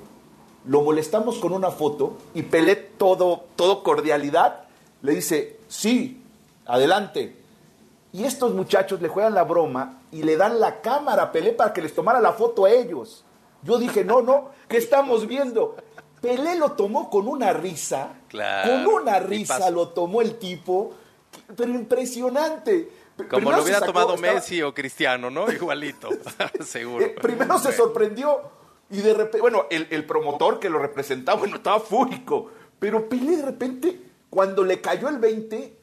lo 0.64 0.80
molestamos 0.80 1.38
con 1.38 1.52
una 1.52 1.70
foto 1.70 2.16
y 2.32 2.44
Pelé 2.44 2.76
todo, 2.76 3.44
todo 3.56 3.82
cordialidad, 3.82 4.62
le 5.02 5.16
dice, 5.16 5.58
sí, 5.68 6.22
adelante. 6.64 7.36
Y 8.14 8.24
estos 8.24 8.54
muchachos 8.54 9.02
le 9.02 9.08
juegan 9.08 9.34
la 9.34 9.44
broma 9.44 9.99
y 10.12 10.22
le 10.22 10.36
dan 10.36 10.60
la 10.60 10.80
cámara 10.80 11.24
a 11.24 11.32
Pelé 11.32 11.52
para 11.52 11.72
que 11.72 11.82
les 11.82 11.94
tomara 11.94 12.20
la 12.20 12.32
foto 12.32 12.64
a 12.64 12.70
ellos. 12.70 13.24
Yo 13.62 13.78
dije, 13.78 14.04
no, 14.04 14.22
no, 14.22 14.50
¿qué 14.68 14.78
estamos 14.78 15.26
viendo? 15.26 15.76
Pelé 16.20 16.56
lo 16.56 16.72
tomó 16.72 17.08
con 17.08 17.28
una 17.28 17.52
risa, 17.52 18.14
con 18.30 18.86
una 18.86 19.18
risa 19.20 19.70
lo 19.70 19.88
tomó 19.88 20.20
el 20.20 20.36
tipo, 20.38 20.92
pero 21.56 21.70
impresionante. 21.70 22.90
Como 23.28 23.50
lo 23.50 23.62
hubiera 23.62 23.80
tomado 23.80 24.16
Messi 24.16 24.62
o 24.62 24.74
Cristiano, 24.74 25.30
¿no? 25.30 25.50
Igualito, 25.52 26.08
seguro. 26.64 27.04
Eh, 27.04 27.16
primero 27.20 27.58
se 27.58 27.72
sorprendió 27.72 28.40
y 28.90 28.98
de 28.98 29.14
repente, 29.14 29.40
bueno, 29.40 29.66
el, 29.70 29.86
el 29.90 30.04
promotor 30.04 30.58
que 30.58 30.68
lo 30.68 30.78
representaba, 30.78 31.38
bueno, 31.40 31.56
estaba 31.56 31.80
fúrico, 31.80 32.50
pero 32.78 33.08
Pelé 33.08 33.36
de 33.36 33.42
repente, 33.44 34.00
cuando 34.28 34.64
le 34.64 34.80
cayó 34.80 35.08
el 35.08 35.18
20, 35.18 35.79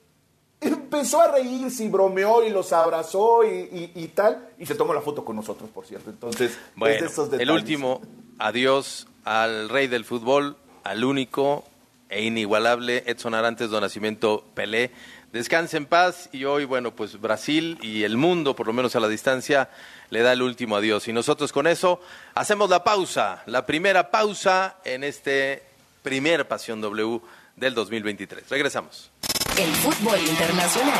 empezó 0.59 1.21
a 1.21 1.31
reírse 1.31 1.83
y 1.83 1.89
bromeó 1.89 2.43
y 2.43 2.49
los 2.49 2.73
abrazó 2.73 3.43
y, 3.43 4.11
tal, 4.15 4.49
y 4.57 4.65
se 4.65 4.75
tomó 4.75 4.93
la 4.93 5.01
foto 5.01 5.23
con 5.23 5.35
nosotros, 5.35 5.69
por 5.69 5.85
cierto. 5.85 6.09
Entonces, 6.09 6.57
bueno, 6.75 7.07
el 7.37 7.51
último 7.51 8.01
adiós 8.39 9.07
al 9.23 9.69
rey 9.69 9.87
del 9.87 10.05
fútbol, 10.05 10.57
al 10.83 11.03
único 11.03 11.63
e 12.09 12.23
inigualable 12.23 13.03
Edson 13.05 13.33
Arantes 13.33 13.69
do 13.69 13.81
Nacimiento 13.81 14.45
Pelé. 14.53 14.91
Descanse 15.33 15.75
en 15.75 15.85
paz 15.85 16.29
y 16.31 16.45
hoy, 16.45 16.63
bueno, 16.63 16.95
pues 16.95 17.19
Brasil 17.19 17.77
y 17.81 18.03
el 18.03 18.15
mundo, 18.15 18.55
por 18.55 18.65
lo 18.65 18.73
menos 18.73 18.95
a 18.95 19.01
la 19.01 19.09
distancia, 19.09 19.69
le 20.09 20.21
da 20.21 20.31
el 20.31 20.41
último 20.41 20.77
adiós. 20.77 21.07
Y 21.09 21.13
nosotros 21.13 21.51
con 21.51 21.67
eso 21.67 21.99
hacemos 22.33 22.69
la 22.69 22.83
pausa, 22.83 23.43
la 23.45 23.65
primera 23.65 24.09
pausa 24.09 24.77
en 24.85 25.03
este 25.03 25.63
primer 26.01 26.47
Pasión 26.47 26.79
W 26.79 27.19
del 27.57 27.73
2023. 27.73 28.47
Regresamos 28.49 29.11
el 29.57 29.73
fútbol 29.73 30.19
internacional 30.19 30.93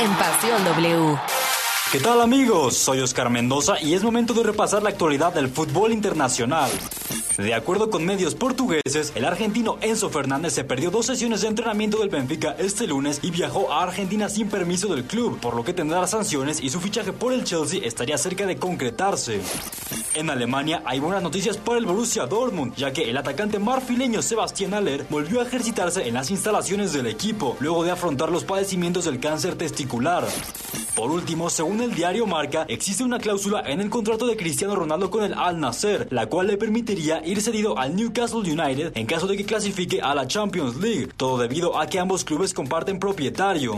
en 0.00 0.14
Pasión 0.14 0.64
W. 0.64 1.18
¿Qué 1.92 2.00
tal 2.00 2.22
amigos? 2.22 2.78
Soy 2.78 3.00
Oscar 3.00 3.28
Mendoza 3.28 3.74
y 3.78 3.92
es 3.92 4.02
momento 4.02 4.32
de 4.32 4.42
repasar 4.42 4.82
la 4.82 4.88
actualidad 4.88 5.34
del 5.34 5.50
fútbol 5.50 5.92
internacional. 5.92 6.70
De 7.36 7.52
acuerdo 7.52 7.90
con 7.90 8.06
medios 8.06 8.34
portugueses, 8.34 9.12
el 9.14 9.26
argentino 9.26 9.76
Enzo 9.82 10.08
Fernández 10.08 10.54
se 10.54 10.64
perdió 10.64 10.90
dos 10.90 11.04
sesiones 11.04 11.42
de 11.42 11.48
entrenamiento 11.48 11.98
del 11.98 12.08
Benfica 12.08 12.56
este 12.58 12.86
lunes 12.86 13.20
y 13.20 13.30
viajó 13.30 13.70
a 13.70 13.82
Argentina 13.82 14.30
sin 14.30 14.48
permiso 14.48 14.88
del 14.88 15.04
club, 15.04 15.38
por 15.38 15.54
lo 15.54 15.64
que 15.64 15.74
tendrá 15.74 16.06
sanciones 16.06 16.62
y 16.62 16.70
su 16.70 16.80
fichaje 16.80 17.12
por 17.12 17.34
el 17.34 17.44
Chelsea 17.44 17.84
estaría 17.84 18.16
cerca 18.16 18.46
de 18.46 18.56
concretarse. 18.56 19.42
En 20.14 20.30
Alemania 20.30 20.82
hay 20.86 20.98
buenas 20.98 21.22
noticias 21.22 21.58
para 21.58 21.76
el 21.76 21.84
Borussia 21.84 22.24
Dortmund, 22.24 22.74
ya 22.74 22.94
que 22.94 23.10
el 23.10 23.18
atacante 23.18 23.58
marfileño 23.58 24.22
Sebastián 24.22 24.72
Aller 24.72 25.04
volvió 25.10 25.40
a 25.40 25.44
ejercitarse 25.44 26.08
en 26.08 26.14
las 26.14 26.30
instalaciones 26.30 26.94
del 26.94 27.06
equipo, 27.06 27.54
luego 27.60 27.84
de 27.84 27.90
afrontar 27.90 28.30
los 28.30 28.44
padecimientos 28.44 29.04
del 29.04 29.20
cáncer 29.20 29.56
testicular. 29.56 30.26
Por 30.94 31.10
último, 31.10 31.48
según 31.48 31.80
el 31.82 31.94
diario 31.94 32.26
Marca, 32.26 32.64
existe 32.68 33.02
una 33.04 33.18
cláusula 33.18 33.62
en 33.66 33.80
el 33.80 33.90
contrato 33.90 34.26
de 34.26 34.36
Cristiano 34.36 34.76
Ronaldo 34.76 35.10
con 35.10 35.24
el 35.24 35.34
Al 35.34 35.58
Nasser, 35.60 36.06
la 36.10 36.26
cual 36.26 36.46
le 36.46 36.56
permitiría 36.56 37.24
ir 37.26 37.42
cedido 37.42 37.78
al 37.78 37.96
Newcastle 37.96 38.40
United 38.40 38.92
en 38.94 39.06
caso 39.06 39.26
de 39.26 39.36
que 39.36 39.44
clasifique 39.44 40.00
a 40.00 40.14
la 40.14 40.26
Champions 40.26 40.76
League, 40.76 41.08
todo 41.16 41.38
debido 41.38 41.78
a 41.78 41.86
que 41.86 41.98
ambos 41.98 42.24
clubes 42.24 42.54
comparten 42.54 42.98
propietario. 42.98 43.76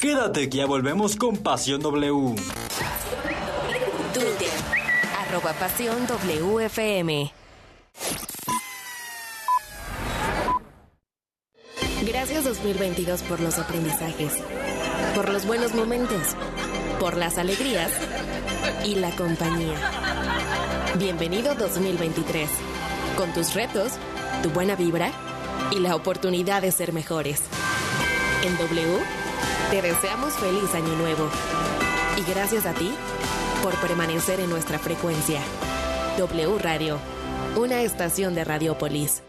Quédate 0.00 0.48
que 0.48 0.58
ya 0.58 0.66
volvemos 0.66 1.16
con 1.16 1.36
Pasión 1.36 1.80
W. 1.82 2.36
Arroba 5.20 5.52
Pasión 5.52 6.06
WFM. 6.06 7.32
Gracias 12.06 12.44
2022 12.44 13.22
por 13.22 13.40
los 13.40 13.58
aprendizajes 13.58 14.32
por 15.14 15.30
los 15.30 15.46
buenos 15.46 15.74
momentos, 15.74 16.36
por 16.98 17.16
las 17.16 17.38
alegrías 17.38 17.90
y 18.84 18.96
la 18.96 19.10
compañía. 19.10 19.76
Bienvenido 20.98 21.54
2023, 21.54 22.50
con 23.16 23.32
tus 23.32 23.54
retos, 23.54 23.92
tu 24.42 24.50
buena 24.50 24.74
vibra 24.74 25.10
y 25.70 25.78
la 25.78 25.94
oportunidad 25.94 26.62
de 26.62 26.72
ser 26.72 26.92
mejores. 26.92 27.42
En 28.44 28.56
W, 28.56 28.98
te 29.70 29.82
deseamos 29.82 30.34
feliz 30.34 30.74
año 30.74 30.94
nuevo. 30.96 31.28
Y 32.16 32.30
gracias 32.30 32.66
a 32.66 32.72
ti 32.72 32.90
por 33.62 33.74
permanecer 33.76 34.40
en 34.40 34.50
nuestra 34.50 34.78
frecuencia. 34.78 35.40
W 36.18 36.58
Radio, 36.58 36.98
una 37.56 37.82
estación 37.82 38.34
de 38.34 38.44
Radiopolis. 38.44 39.22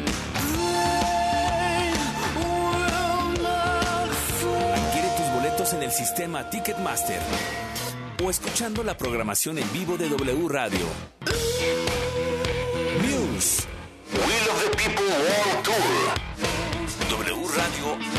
Adquiere 4.75 5.09
tus 5.17 5.33
boletos 5.33 5.73
en 5.73 5.83
el 5.83 5.91
sistema 5.91 6.49
Ticketmaster 6.49 7.21
o 8.23 8.29
escuchando 8.29 8.83
la 8.83 8.97
programación 8.97 9.57
en 9.57 9.71
vivo 9.71 9.97
de 9.97 10.09
W 10.09 10.47
Radio. 10.49 10.85
Muse. 13.01 13.63
Will 14.13 14.49
of 14.49 14.63
the 14.63 14.77
People 14.77 15.05
World 15.05 15.63
Tour. 15.63 16.29
W 17.09 17.47
Radio 17.55 18.18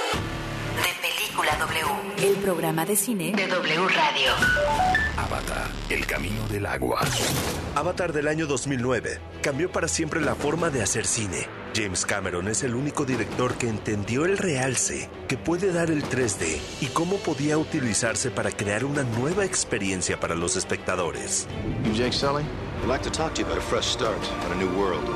El 2.23 2.35
programa 2.35 2.85
de 2.85 2.95
cine 2.95 3.31
de 3.35 3.47
W 3.47 3.87
Radio. 3.87 4.31
Avatar, 5.17 5.71
el 5.89 6.05
camino 6.05 6.47
del 6.49 6.67
agua. 6.67 7.01
Avatar 7.73 8.13
del 8.13 8.27
año 8.27 8.45
2009 8.45 9.19
cambió 9.41 9.71
para 9.71 9.87
siempre 9.87 10.21
la 10.21 10.35
forma 10.35 10.69
de 10.69 10.83
hacer 10.83 11.07
cine. 11.07 11.47
James 11.73 12.05
Cameron 12.05 12.49
es 12.49 12.63
el 12.63 12.75
único 12.75 13.05
director 13.05 13.55
que 13.55 13.69
entendió 13.69 14.25
el 14.25 14.37
realce 14.37 15.09
que 15.29 15.37
puede 15.37 15.71
dar 15.71 15.89
el 15.89 16.03
3D 16.03 16.59
y 16.81 16.87
cómo 16.87 17.15
podía 17.17 17.57
utilizarse 17.57 18.29
para 18.29 18.51
crear 18.51 18.83
una 18.83 19.03
nueva 19.03 19.45
experiencia 19.45 20.19
para 20.19 20.35
los 20.35 20.57
espectadores. 20.57 21.47
Jake 21.93 22.11
Sully? 22.11 22.43
I'd 22.81 22.87
like 22.87 23.03
to 23.03 23.11
talk 23.11 23.35
to 23.35 23.41
you 23.41 23.45
about 23.45 23.59
a 23.59 23.61
fresh 23.61 23.85
start 23.85 24.17
on 24.43 24.51
a 24.53 24.55
new 24.55 24.69
world. 24.75 25.07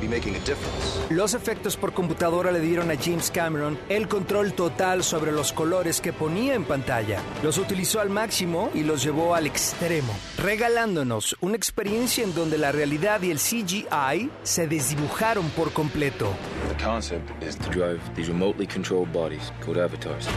Be 0.00 0.08
making 0.08 0.34
a 0.34 0.40
difference. 0.40 0.98
Los 1.08 1.34
efectos 1.34 1.76
por 1.76 1.92
computadora 1.92 2.50
le 2.50 2.58
dieron 2.58 2.90
a 2.90 2.96
James 2.96 3.30
Cameron 3.30 3.78
el 3.88 4.08
control 4.08 4.54
total 4.54 5.04
sobre 5.04 5.30
los 5.30 5.52
colores 5.52 6.00
que 6.00 6.12
ponía 6.12 6.54
en 6.54 6.64
pantalla. 6.64 7.20
Los 7.44 7.58
utilizó 7.58 8.00
al 8.00 8.10
máximo 8.10 8.70
y 8.74 8.82
los 8.82 9.04
llevó 9.04 9.36
al 9.36 9.46
extremo, 9.46 10.12
regalándonos 10.36 11.36
una 11.40 11.54
experiencia 11.54 12.24
en 12.24 12.34
donde 12.34 12.58
la 12.58 12.72
realidad 12.72 13.22
y 13.22 13.30
el 13.30 13.38
CGI 13.38 14.30
se 14.42 14.66
desdibujaron 14.66 15.48
por 15.50 15.72
completo. 15.72 16.01
The 16.10 16.74
concept 16.82 17.30
is 17.44 17.54
to 17.54 17.70
drive 17.70 18.00
these 18.16 18.28
remotely 18.28 18.66
controlled 18.66 19.12
bodies 19.12 19.52
called 19.60 19.78
avatars. 19.78 20.26
De 20.26 20.32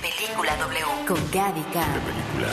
película 0.00 0.56
W 0.56 1.06
con 1.06 1.18
Gaby 1.30 1.62
Khan 1.74 2.00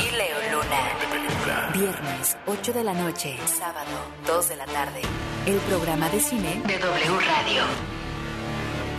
y 0.02 0.12
Leo 0.18 0.36
Luna. 0.52 1.72
Viernes, 1.74 2.36
8 2.46 2.74
de 2.74 2.84
la 2.84 2.94
noche. 2.94 3.38
Sábado, 3.46 3.88
2 4.28 4.50
de 4.50 4.56
la 4.58 4.66
tarde. 4.66 5.02
El 5.46 5.60
programa 5.60 6.10
de 6.10 6.20
cine 6.20 6.62
de 6.68 6.78
W 6.78 7.20
Radio. 7.22 7.64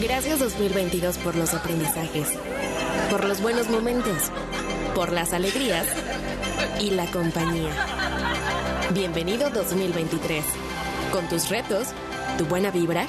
Gracias 0.00 0.38
2022 0.38 1.18
por 1.18 1.34
los 1.34 1.52
aprendizajes 1.54 2.28
por 3.10 3.24
los 3.24 3.40
buenos 3.40 3.68
momentos, 3.70 4.30
por 4.94 5.12
las 5.12 5.32
alegrías 5.32 5.86
y 6.80 6.90
la 6.90 7.06
compañía. 7.06 7.70
Bienvenido 8.92 9.48
2023, 9.50 10.44
con 11.10 11.26
tus 11.28 11.48
retos, 11.48 11.88
tu 12.36 12.44
buena 12.44 12.70
vibra 12.70 13.06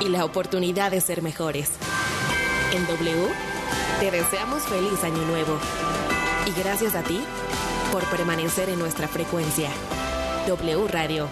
y 0.00 0.08
la 0.08 0.24
oportunidad 0.24 0.90
de 0.92 1.00
ser 1.00 1.22
mejores. 1.22 1.70
En 2.72 2.86
W, 2.86 3.28
te 4.00 4.10
deseamos 4.10 4.62
feliz 4.62 5.02
año 5.02 5.24
nuevo. 5.26 5.58
Y 6.46 6.60
gracias 6.60 6.94
a 6.94 7.02
ti 7.02 7.20
por 7.90 8.04
permanecer 8.04 8.68
en 8.68 8.78
nuestra 8.78 9.08
frecuencia. 9.08 9.70
W 10.46 10.86
Radio, 10.88 11.28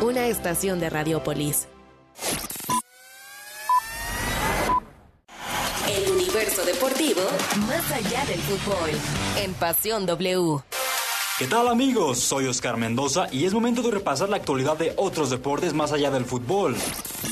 una 0.00 0.26
estación 0.26 0.78
de 0.78 0.90
Radiopolis. 0.90 1.66
Deportivo 6.68 7.22
más 7.66 7.90
allá 7.92 8.26
del 8.26 8.38
fútbol. 8.40 8.90
En 9.38 9.54
Pasión 9.54 10.04
W. 10.04 10.62
¿Qué 11.38 11.46
tal 11.46 11.68
amigos? 11.68 12.18
Soy 12.18 12.48
Oscar 12.48 12.76
Mendoza 12.76 13.28
y 13.30 13.44
es 13.44 13.54
momento 13.54 13.80
de 13.82 13.92
repasar 13.92 14.28
la 14.28 14.38
actualidad 14.38 14.76
de 14.76 14.92
otros 14.96 15.30
deportes 15.30 15.72
más 15.72 15.92
allá 15.92 16.10
del 16.10 16.24
fútbol. 16.24 16.74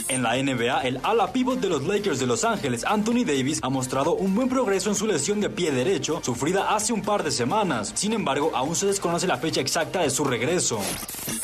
En 0.07 0.23
la 0.23 0.41
NBA, 0.41 0.83
el 0.83 1.01
ala 1.03 1.33
pivot 1.33 1.59
de 1.59 1.69
los 1.69 1.83
Lakers 1.83 2.21
de 2.21 2.29
Los 2.29 2.45
Ángeles, 2.45 2.85
Anthony 2.85 3.25
Davis, 3.27 3.59
ha 3.65 3.69
mostrado 3.69 4.15
un 4.15 4.33
buen 4.33 4.49
progreso 4.49 4.91
en 4.91 4.95
su 4.95 5.09
lesión 5.09 5.41
de 5.41 5.51
pie 5.51 5.73
derecho, 5.73 6.21
sufrida 6.23 6.73
hace 6.77 6.93
un 6.93 7.03
par 7.03 7.25
de 7.25 7.33
semanas. 7.33 7.91
Sin 7.97 8.13
embargo, 8.13 8.53
aún 8.55 8.77
se 8.77 8.87
desconoce 8.87 9.27
la 9.27 9.39
fecha 9.39 9.61
exacta 9.61 10.03
de 10.03 10.11
su 10.11 10.23
regreso. 10.23 10.79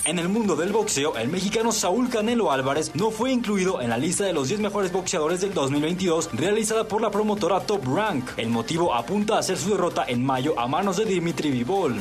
En 0.05 0.20
el 0.20 0.29
mundo 0.29 0.55
del 0.55 0.72
boxeo, 0.72 1.16
el 1.16 1.29
mexicano 1.29 1.72
Saúl 1.72 2.09
Canelo 2.11 2.53
Álvarez 2.53 2.92
no 2.94 3.11
fue 3.11 3.33
incluido 3.33 3.81
en 3.81 3.90
la 3.90 3.98
lista 3.98 4.25
de 4.25 4.33
los 4.33 4.48
10 4.48 4.61
mejores 4.61 4.92
boxeadores 4.92 5.40
del 5.40 5.55
2022 5.55 6.31
realizada 6.33 6.87
por 6.87 7.03
la 7.03 7.11
promotora 7.11 7.61
Top 7.61 7.85
Rank. 7.87 8.31
El 8.37 8.51
motivo 8.51 8.94
apunta 8.94 9.38
a 9.38 9.42
ser 9.42 9.59
su 9.59 9.70
derrota 9.70 10.05
en 10.07 10.25
mayo 10.25 10.59
a 10.59 10.68
manos 10.68 10.96
de 10.96 11.05
Dimitri 11.05 11.51
Vivol. 11.51 12.01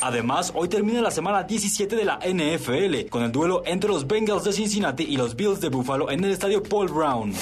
Además, 0.00 0.52
hoy 0.54 0.68
termina 0.68 1.00
la 1.00 1.10
semana 1.10 1.42
17 1.42 1.94
de 1.94 2.04
la 2.04 2.18
NFL 2.18 3.08
con 3.08 3.22
el 3.22 3.32
duelo 3.32 3.62
entre 3.66 3.90
los 3.90 4.06
Bengals 4.06 4.44
de 4.44 4.52
Cincinnati 4.52 5.04
y 5.04 5.16
los 5.16 5.36
Bills 5.36 5.60
de 5.60 5.68
Buffalo 5.68 6.10
en 6.10 6.24
el 6.24 6.30
estadio 6.30 6.62
Paul 6.62 6.88
Brown. 6.88 7.34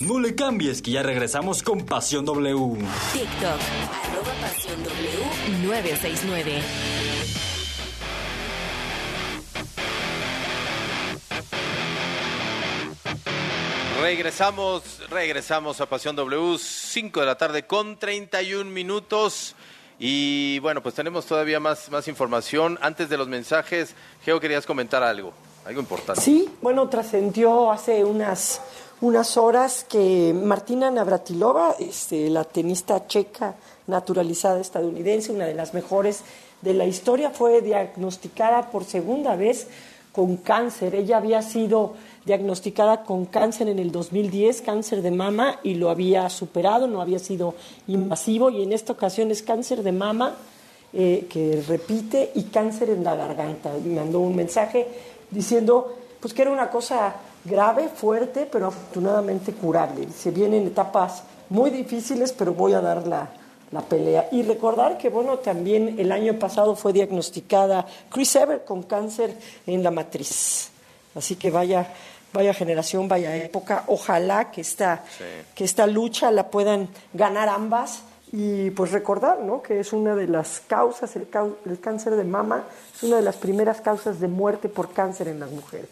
No 0.00 0.18
le 0.18 0.34
cambies 0.34 0.80
que 0.80 0.92
ya 0.92 1.02
regresamos 1.02 1.62
con 1.62 1.84
Pasión 1.84 2.24
W. 2.24 2.78
TikTok, 3.12 3.60
arroba 4.02 4.32
Pasión 4.40 4.82
W 4.82 5.66
969. 5.66 6.62
Regresamos, 14.00 14.82
regresamos 15.10 15.80
a 15.82 15.86
Pasión 15.86 16.16
W, 16.16 16.56
5 16.58 17.20
de 17.20 17.26
la 17.26 17.36
tarde 17.36 17.66
con 17.66 17.98
31 17.98 18.70
minutos. 18.70 19.54
Y 20.02 20.58
bueno, 20.60 20.82
pues 20.82 20.94
tenemos 20.94 21.26
todavía 21.26 21.60
más, 21.60 21.90
más 21.90 22.08
información. 22.08 22.78
Antes 22.80 23.10
de 23.10 23.18
los 23.18 23.28
mensajes, 23.28 23.94
Geo, 24.24 24.40
querías 24.40 24.64
comentar 24.64 25.02
algo, 25.02 25.34
algo 25.66 25.78
importante. 25.78 26.22
Sí, 26.22 26.48
bueno, 26.62 26.88
trascendió 26.88 27.70
hace 27.70 28.02
unas, 28.02 28.62
unas 29.02 29.36
horas 29.36 29.84
que 29.86 30.32
Martina 30.34 30.90
Navratilova, 30.90 31.74
este, 31.78 32.30
la 32.30 32.44
tenista 32.44 33.06
checa 33.06 33.56
naturalizada 33.88 34.58
estadounidense, 34.58 35.32
una 35.32 35.44
de 35.44 35.54
las 35.54 35.74
mejores 35.74 36.22
de 36.62 36.72
la 36.72 36.86
historia, 36.86 37.28
fue 37.28 37.60
diagnosticada 37.60 38.70
por 38.70 38.84
segunda 38.84 39.36
vez 39.36 39.66
con 40.12 40.38
cáncer. 40.38 40.94
Ella 40.94 41.18
había 41.18 41.42
sido 41.42 41.94
diagnosticada 42.30 43.02
con 43.02 43.26
cáncer 43.26 43.68
en 43.68 43.80
el 43.80 43.90
2010, 43.90 44.62
cáncer 44.62 45.02
de 45.02 45.10
mama, 45.10 45.58
y 45.64 45.74
lo 45.74 45.90
había 45.90 46.30
superado, 46.30 46.86
no 46.86 47.00
había 47.00 47.18
sido 47.18 47.56
invasivo, 47.88 48.50
y 48.50 48.62
en 48.62 48.72
esta 48.72 48.92
ocasión 48.92 49.32
es 49.32 49.42
cáncer 49.42 49.82
de 49.82 49.90
mama 49.90 50.36
eh, 50.92 51.26
que 51.28 51.60
repite 51.66 52.30
y 52.36 52.44
cáncer 52.44 52.90
en 52.90 53.02
la 53.02 53.16
garganta. 53.16 53.72
Me 53.84 53.96
mandó 53.96 54.20
un 54.20 54.36
mensaje 54.36 54.86
diciendo 55.28 55.96
pues 56.20 56.32
que 56.32 56.42
era 56.42 56.52
una 56.52 56.70
cosa 56.70 57.16
grave, 57.44 57.88
fuerte, 57.88 58.48
pero 58.50 58.68
afortunadamente 58.68 59.52
curable. 59.52 60.06
Se 60.16 60.30
vienen 60.30 60.68
etapas 60.68 61.24
muy 61.48 61.70
difíciles, 61.70 62.32
pero 62.32 62.54
voy 62.54 62.74
a 62.74 62.80
dar 62.80 63.08
la, 63.08 63.28
la 63.72 63.80
pelea. 63.80 64.28
Y 64.30 64.42
recordar 64.42 64.98
que, 64.98 65.08
bueno, 65.08 65.38
también 65.38 65.98
el 65.98 66.12
año 66.12 66.38
pasado 66.38 66.76
fue 66.76 66.92
diagnosticada 66.92 67.86
Chris 68.08 68.36
Ever 68.36 68.64
con 68.64 68.84
cáncer 68.84 69.34
en 69.66 69.82
la 69.82 69.90
matriz. 69.90 70.70
Así 71.14 71.36
que 71.36 71.50
vaya, 71.50 71.88
vaya 72.32 72.54
generación, 72.54 73.08
vaya 73.08 73.36
época. 73.36 73.84
Ojalá 73.86 74.50
que 74.50 74.60
esta, 74.60 75.04
que 75.54 75.64
esta 75.64 75.86
lucha 75.86 76.30
la 76.30 76.50
puedan 76.50 76.88
ganar 77.12 77.48
ambas 77.48 78.02
y 78.32 78.70
pues 78.70 78.92
recordar 78.92 79.40
¿no? 79.40 79.62
que 79.62 79.80
es 79.80 79.92
una 79.92 80.14
de 80.14 80.28
las 80.28 80.60
causas, 80.66 81.16
el, 81.16 81.26
el, 81.66 81.80
cáncer 81.80 82.14
de 82.14 82.24
mama, 82.24 82.64
es 82.94 83.02
una 83.02 83.16
de 83.16 83.22
las 83.22 83.36
primeras 83.36 83.80
causas 83.80 84.20
de 84.20 84.28
muerte 84.28 84.68
por 84.68 84.92
cáncer 84.92 85.28
en 85.28 85.40
las 85.40 85.50
mujeres. 85.50 85.88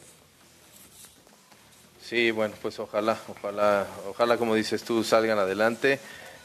Sí, 2.00 2.30
bueno, 2.30 2.54
pues 2.62 2.78
ojalá, 2.78 3.18
ojalá, 3.28 3.86
ojalá 4.08 4.38
como 4.38 4.54
dices 4.54 4.82
tú 4.82 5.04
salgan 5.04 5.38
adelante. 5.38 5.98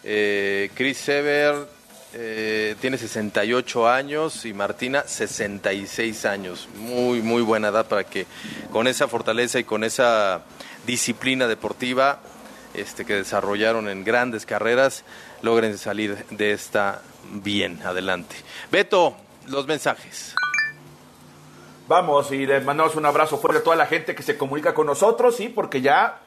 Eh, 0.03 0.69
Chris 0.73 0.97
Sever 0.97 1.67
eh, 2.15 2.76
tiene 2.80 2.97
68 2.97 3.89
años 3.89 4.45
y 4.45 4.54
Martina 4.54 5.04
66 5.06 6.26
años. 6.26 6.69
Muy, 6.76 7.21
muy 7.21 7.41
buena 7.41 7.69
edad 7.69 7.88
para 7.88 8.04
que 8.04 8.28
con 8.71 8.88
esa 8.88 9.08
fortaleza 9.08 9.60
y 9.60 9.63
con 9.63 9.84
esa 9.84 10.43
disciplina 10.86 11.47
deportiva 11.47 12.19
este, 12.73 13.06
que 13.06 13.15
desarrollaron 13.15 13.89
en 13.89 14.04
grandes 14.04 14.45
carreras 14.45 15.04
logren 15.41 15.78
salir 15.78 16.26
de 16.30 16.52
esta 16.52 17.02
bien 17.32 17.82
adelante. 17.84 18.36
Beto, 18.71 19.15
los 19.47 19.67
mensajes. 19.67 20.36
Vamos 21.88 22.32
y 22.32 22.45
les 22.45 22.63
mandamos 22.63 22.95
un 22.95 23.06
abrazo 23.06 23.38
fuerte 23.38 23.60
a 23.60 23.63
toda 23.63 23.76
la 23.76 23.86
gente 23.86 24.15
que 24.15 24.23
se 24.23 24.38
comunica 24.38 24.73
con 24.73 24.88
nosotros, 24.88 25.36
sí, 25.36 25.49
porque 25.49 25.82
ya 25.82 26.21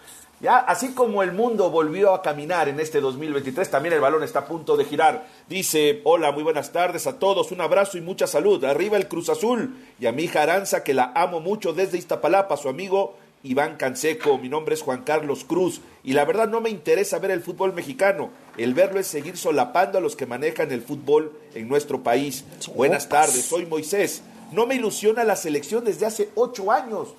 ya, 0.46 0.58
así 0.58 0.94
como 0.94 1.24
el 1.24 1.32
mundo 1.32 1.70
volvió 1.70 2.14
a 2.14 2.22
caminar 2.22 2.68
en 2.68 2.78
este 2.78 3.00
2023, 3.00 3.68
también 3.68 3.94
el 3.94 4.00
balón 4.00 4.22
está 4.22 4.38
a 4.38 4.46
punto 4.46 4.76
de 4.76 4.84
girar. 4.84 5.26
Dice, 5.48 6.02
hola, 6.04 6.30
muy 6.30 6.44
buenas 6.44 6.70
tardes 6.70 7.08
a 7.08 7.18
todos, 7.18 7.50
un 7.50 7.60
abrazo 7.60 7.98
y 7.98 8.00
mucha 8.00 8.28
salud. 8.28 8.64
Arriba 8.64 8.96
el 8.96 9.08
Cruz 9.08 9.28
Azul 9.28 9.74
y 9.98 10.06
a 10.06 10.12
mi 10.12 10.22
hija 10.22 10.42
Aranza, 10.42 10.84
que 10.84 10.94
la 10.94 11.10
amo 11.16 11.40
mucho 11.40 11.72
desde 11.72 11.98
Iztapalapa, 11.98 12.56
su 12.56 12.68
amigo 12.68 13.16
Iván 13.42 13.74
Canseco. 13.76 14.38
Mi 14.38 14.48
nombre 14.48 14.76
es 14.76 14.82
Juan 14.82 15.02
Carlos 15.02 15.42
Cruz 15.42 15.80
y 16.04 16.12
la 16.12 16.24
verdad 16.24 16.46
no 16.46 16.60
me 16.60 16.70
interesa 16.70 17.18
ver 17.18 17.32
el 17.32 17.42
fútbol 17.42 17.72
mexicano. 17.72 18.30
El 18.56 18.72
verlo 18.72 19.00
es 19.00 19.08
seguir 19.08 19.36
solapando 19.36 19.98
a 19.98 20.00
los 20.00 20.14
que 20.14 20.26
manejan 20.26 20.70
el 20.70 20.80
fútbol 20.80 21.32
en 21.56 21.66
nuestro 21.66 22.04
país. 22.04 22.44
Buenas 22.72 23.08
tardes, 23.08 23.46
soy 23.46 23.66
Moisés. 23.66 24.22
No 24.52 24.64
me 24.64 24.76
ilusiona 24.76 25.24
la 25.24 25.34
selección 25.34 25.84
desde 25.84 26.06
hace 26.06 26.28
ocho 26.36 26.70
años. 26.70 27.16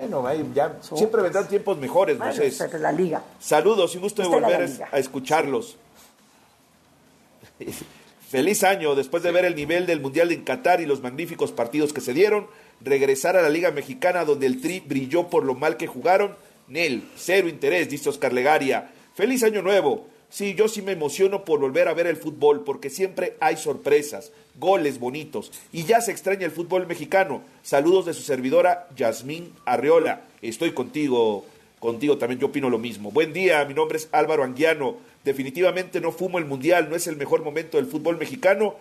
Bueno, 0.00 0.24
ya 0.54 0.78
siempre 0.80 1.22
vendrán 1.22 1.48
tiempos 1.48 1.78
mejores, 1.78 2.18
bueno, 2.18 2.42
la 2.80 2.92
liga. 2.92 3.22
Saludos 3.38 3.94
y 3.94 3.98
gusto 3.98 4.22
de 4.22 4.28
volver 4.28 4.70
a 4.90 4.98
escucharlos. 4.98 5.76
Feliz 8.28 8.62
año, 8.62 8.94
después 8.94 9.22
de 9.22 9.32
ver 9.32 9.46
el 9.46 9.54
nivel 9.54 9.86
del 9.86 10.00
Mundial 10.00 10.30
en 10.32 10.44
Qatar 10.44 10.82
y 10.82 10.86
los 10.86 11.00
magníficos 11.00 11.50
partidos 11.50 11.94
que 11.94 12.02
se 12.02 12.12
dieron, 12.12 12.46
regresar 12.80 13.36
a 13.36 13.42
la 13.42 13.48
Liga 13.48 13.70
Mexicana 13.70 14.26
donde 14.26 14.46
el 14.46 14.60
Tri 14.60 14.80
brilló 14.80 15.28
por 15.28 15.44
lo 15.44 15.54
mal 15.54 15.78
que 15.78 15.86
jugaron. 15.86 16.36
Nel, 16.66 17.08
cero 17.16 17.48
interés, 17.48 17.88
dice 17.88 18.10
Oscar 18.10 18.34
Legaria. 18.34 18.90
Feliz 19.14 19.42
año 19.42 19.62
nuevo. 19.62 20.06
Sí, 20.30 20.54
yo 20.54 20.68
sí 20.68 20.82
me 20.82 20.92
emociono 20.92 21.44
por 21.44 21.58
volver 21.58 21.88
a 21.88 21.94
ver 21.94 22.06
el 22.06 22.16
fútbol 22.16 22.62
porque 22.62 22.90
siempre 22.90 23.36
hay 23.40 23.56
sorpresas, 23.56 24.30
goles 24.58 25.00
bonitos 25.00 25.50
y 25.72 25.84
ya 25.84 26.00
se 26.02 26.10
extraña 26.10 26.44
el 26.44 26.50
fútbol 26.50 26.86
mexicano. 26.86 27.42
Saludos 27.62 28.06
de 28.06 28.14
su 28.14 28.22
servidora 28.22 28.88
Yasmín 28.94 29.54
Arreola. 29.64 30.22
Estoy 30.42 30.72
contigo, 30.72 31.46
contigo 31.78 32.18
también, 32.18 32.40
yo 32.40 32.48
opino 32.48 32.68
lo 32.68 32.78
mismo. 32.78 33.10
Buen 33.10 33.32
día, 33.32 33.64
mi 33.64 33.72
nombre 33.72 33.96
es 33.96 34.08
Álvaro 34.12 34.44
Anguiano. 34.44 34.96
Definitivamente 35.24 36.00
no 36.00 36.12
fumo 36.12 36.38
el 36.38 36.44
mundial, 36.44 36.90
no 36.90 36.96
es 36.96 37.06
el 37.06 37.16
mejor 37.16 37.42
momento 37.42 37.78
del 37.78 37.86
fútbol 37.86 38.18
mexicano. 38.18 38.76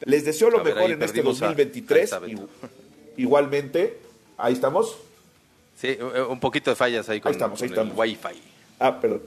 Les 0.00 0.24
deseo 0.24 0.50
lo 0.50 0.62
mejor 0.62 0.90
en 0.90 1.02
este 1.02 1.22
2023. 1.22 2.16
Igualmente, 3.16 3.98
ahí 4.36 4.52
estamos. 4.52 4.96
Sí, 5.84 5.98
un 6.30 6.40
poquito 6.40 6.70
de 6.70 6.76
fallas 6.76 7.06
ahí 7.10 7.20
con, 7.20 7.28
ahí 7.28 7.34
estamos, 7.34 7.60
ahí 7.60 7.68
estamos. 7.68 7.92
el 7.92 7.98
Wi-Fi. 7.98 8.40
Ah, 8.78 8.98
perdón. 8.98 9.20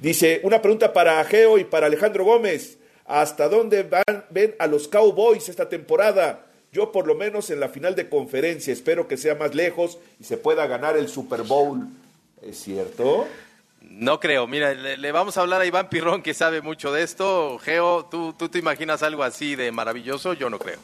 Dice, 0.00 0.40
una 0.42 0.62
pregunta 0.62 0.90
para 0.90 1.22
Geo 1.24 1.58
y 1.58 1.64
para 1.64 1.86
Alejandro 1.86 2.24
Gómez. 2.24 2.78
¿Hasta 3.04 3.46
dónde 3.48 3.82
van, 3.82 4.24
ven 4.30 4.54
a 4.58 4.66
los 4.66 4.88
Cowboys 4.88 5.50
esta 5.50 5.68
temporada? 5.68 6.46
Yo 6.72 6.92
por 6.92 7.06
lo 7.06 7.14
menos 7.14 7.50
en 7.50 7.60
la 7.60 7.68
final 7.68 7.94
de 7.94 8.08
conferencia 8.08 8.72
espero 8.72 9.06
que 9.06 9.18
sea 9.18 9.34
más 9.34 9.54
lejos 9.54 9.98
y 10.18 10.24
se 10.24 10.38
pueda 10.38 10.66
ganar 10.66 10.96
el 10.96 11.08
Super 11.08 11.42
Bowl. 11.42 11.86
¿Es 12.40 12.58
cierto? 12.58 13.26
No 13.82 14.18
creo. 14.18 14.46
Mira, 14.46 14.72
le, 14.72 15.12
vamos 15.12 15.36
a 15.36 15.42
hablar 15.42 15.60
a 15.60 15.66
Iván 15.66 15.90
Pirrón 15.90 16.22
que 16.22 16.32
sabe 16.32 16.62
mucho 16.62 16.90
de 16.90 17.02
esto. 17.02 17.58
Geo, 17.58 18.06
¿tú, 18.06 18.32
¿tú 18.32 18.48
te 18.48 18.58
imaginas 18.58 19.02
algo 19.02 19.22
así 19.22 19.56
de 19.56 19.70
maravilloso? 19.70 20.32
Yo 20.32 20.48
no 20.48 20.58
creo. 20.58 20.78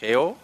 Geo. 0.00 0.43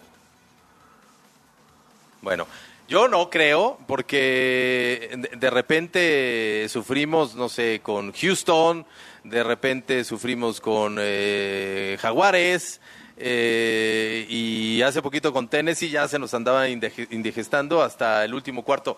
Bueno, 2.21 2.47
yo 2.87 3.07
no 3.07 3.29
creo, 3.29 3.77
porque 3.87 5.09
de 5.37 5.49
repente 5.49 6.67
sufrimos, 6.69 7.35
no 7.35 7.49
sé, 7.49 7.79
con 7.81 8.11
Houston, 8.13 8.85
de 9.23 9.43
repente 9.43 10.03
sufrimos 10.03 10.59
con 10.59 10.97
eh, 10.99 11.97
Jaguares, 12.01 12.81
eh, 13.17 14.25
y 14.29 14.81
hace 14.81 15.01
poquito 15.01 15.31
con 15.31 15.47
Tennessee 15.47 15.89
ya 15.89 16.07
se 16.07 16.17
nos 16.17 16.33
andaba 16.33 16.67
indigestando 16.67 17.81
hasta 17.81 18.25
el 18.25 18.33
último 18.33 18.63
cuarto. 18.63 18.97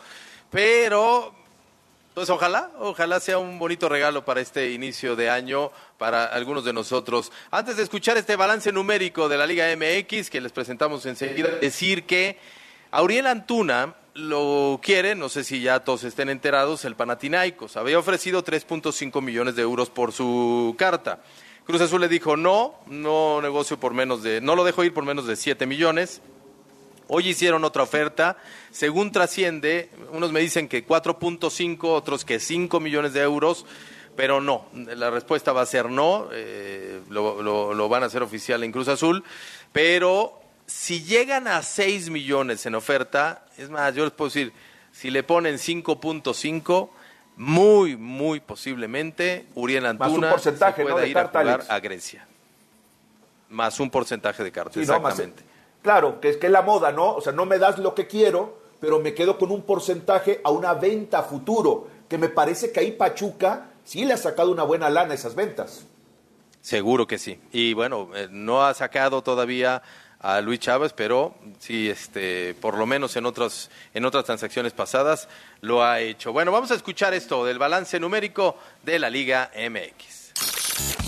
Pero, 0.50 1.34
pues 2.14 2.30
ojalá, 2.30 2.72
ojalá 2.80 3.20
sea 3.20 3.38
un 3.38 3.60
bonito 3.60 3.90
regalo 3.90 4.24
para 4.24 4.40
este 4.42 4.72
inicio 4.72 5.16
de 5.16 5.30
año 5.30 5.72
para 5.98 6.26
algunos 6.26 6.64
de 6.64 6.74
nosotros. 6.74 7.32
Antes 7.52 7.78
de 7.78 7.84
escuchar 7.84 8.18
este 8.18 8.36
balance 8.36 8.72
numérico 8.72 9.30
de 9.30 9.38
la 9.38 9.46
Liga 9.46 9.68
MX 9.76 10.30
que 10.30 10.42
les 10.42 10.52
presentamos 10.52 11.06
enseguida, 11.06 11.50
decir 11.62 12.06
que 12.06 12.38
Auriel 12.94 13.26
Antuna 13.26 13.96
lo 14.14 14.80
quiere, 14.84 15.16
no 15.16 15.28
sé 15.28 15.44
si 15.44 15.62
ya 15.62 15.80
todos 15.80 16.04
estén 16.04 16.30
enterados, 16.30 16.86
el 16.86 16.96
Panathinaikos. 16.96 17.76
Había 17.76 17.98
ofrecido 17.98 18.46
3.5 18.46 19.20
millones 19.20 19.56
de 19.56 19.64
euros 19.64 19.90
por 19.90 20.12
su 20.12 20.76
carta. 20.78 21.24
Cruz 21.66 21.82
Azul 21.82 22.02
le 22.02 22.08
dijo 22.08 22.38
no, 22.38 22.76
no 22.86 23.42
negocio 23.42 23.80
por 23.80 23.96
menos 23.96 24.22
de, 24.22 24.42
no 24.42 24.56
lo 24.56 24.64
dejo 24.64 24.84
ir 24.84 24.94
por 24.94 25.06
menos 25.06 25.26
de 25.26 25.36
7 25.36 25.66
millones. 25.66 26.22
Hoy 27.08 27.30
hicieron 27.30 27.64
otra 27.64 27.82
oferta, 27.82 28.38
según 28.70 29.12
trasciende, 29.12 29.90
unos 30.12 30.32
me 30.32 30.42
dicen 30.42 30.68
que 30.68 30.86
4.5, 30.86 31.80
otros 31.86 32.24
que 32.26 32.40
5 32.40 32.80
millones 32.80 33.14
de 33.14 33.22
euros, 33.22 33.66
pero 34.16 34.40
no, 34.40 34.68
la 34.72 35.10
respuesta 35.10 35.52
va 35.52 35.62
a 35.62 35.66
ser 35.66 35.90
no, 35.90 36.28
eh, 36.32 37.02
lo, 37.10 37.42
lo 37.42 37.90
van 37.90 38.04
a 38.04 38.06
hacer 38.06 38.22
oficial 38.22 38.64
en 38.64 38.72
Cruz 38.72 38.88
Azul, 38.88 39.24
pero 39.72 40.43
si 40.74 41.04
llegan 41.04 41.48
a 41.48 41.62
6 41.62 42.10
millones 42.10 42.66
en 42.66 42.74
oferta, 42.74 43.46
es 43.58 43.70
más, 43.70 43.94
yo 43.94 44.04
les 44.06 44.12
puedo 44.12 44.30
decir, 44.30 44.52
si 44.92 45.12
le 45.12 45.22
ponen 45.22 45.56
5.5, 45.56 46.90
muy, 47.38 47.96
muy 47.96 48.40
posiblemente 48.40 49.46
Uriel 49.54 49.86
Antuna 49.86 50.32
porcentaje, 50.32 50.84
pueda 50.84 51.06
ir 51.06 51.18
a 51.18 51.28
jugar 51.28 51.64
a 51.70 51.80
Grecia. 51.80 52.28
Más 53.50 53.80
un 53.80 53.92
porcentaje 53.92 54.44
de 54.44 54.52
cartas, 54.52 54.78
exactamente. 54.78 55.44
claro, 55.84 56.20
que 56.20 56.30
es 56.30 56.38
que 56.38 56.48
es 56.48 56.52
la 56.52 56.64
moda, 56.64 56.92
¿no? 56.92 57.14
O 57.14 57.22
sea, 57.22 57.34
no 57.34 57.46
me 57.46 57.60
das 57.60 57.78
lo 57.78 57.94
que 57.94 58.08
quiero, 58.08 58.58
pero 58.82 59.00
me 59.00 59.14
quedo 59.14 59.38
con 59.38 59.52
un 59.52 59.62
porcentaje 59.62 60.42
a 60.44 60.50
una 60.50 60.74
venta 60.74 61.22
futuro, 61.22 61.88
que 62.10 62.18
me 62.18 62.30
parece 62.30 62.72
que 62.72 62.80
ahí 62.80 62.92
Pachuca 62.94 63.68
sí 63.86 64.06
le 64.06 64.14
ha 64.14 64.18
sacado 64.18 64.52
una 64.52 64.64
buena 64.64 64.90
lana 64.90 65.12
a 65.12 65.16
esas 65.16 65.36
ventas. 65.36 65.86
Seguro 66.62 67.06
que 67.06 67.20
sí. 67.20 67.40
Y 67.52 67.74
bueno, 67.74 68.10
eh, 68.16 68.28
no 68.32 68.66
ha 68.66 68.74
sacado 68.74 69.22
todavía 69.22 69.84
a 70.24 70.42
Luis 70.42 70.60
Chávez, 70.60 70.94
pero 70.94 71.36
sí, 71.60 71.90
este, 71.90 72.56
por 72.56 72.78
lo 72.78 72.86
menos 72.86 73.16
en 73.18 73.26
otras, 73.26 73.70
en 73.94 74.06
otras 74.06 74.24
transacciones 74.24 74.74
pasadas 74.74 75.28
lo 75.62 75.84
ha 75.84 76.00
hecho. 76.00 76.32
Bueno, 76.32 76.52
vamos 76.52 76.72
a 76.72 76.76
escuchar 76.76 77.14
esto 77.14 77.46
del 77.46 77.60
balance 77.60 78.00
numérico 78.00 78.58
de 78.84 79.00
la 79.00 79.10
Liga 79.10 79.52
MX. 79.56 81.03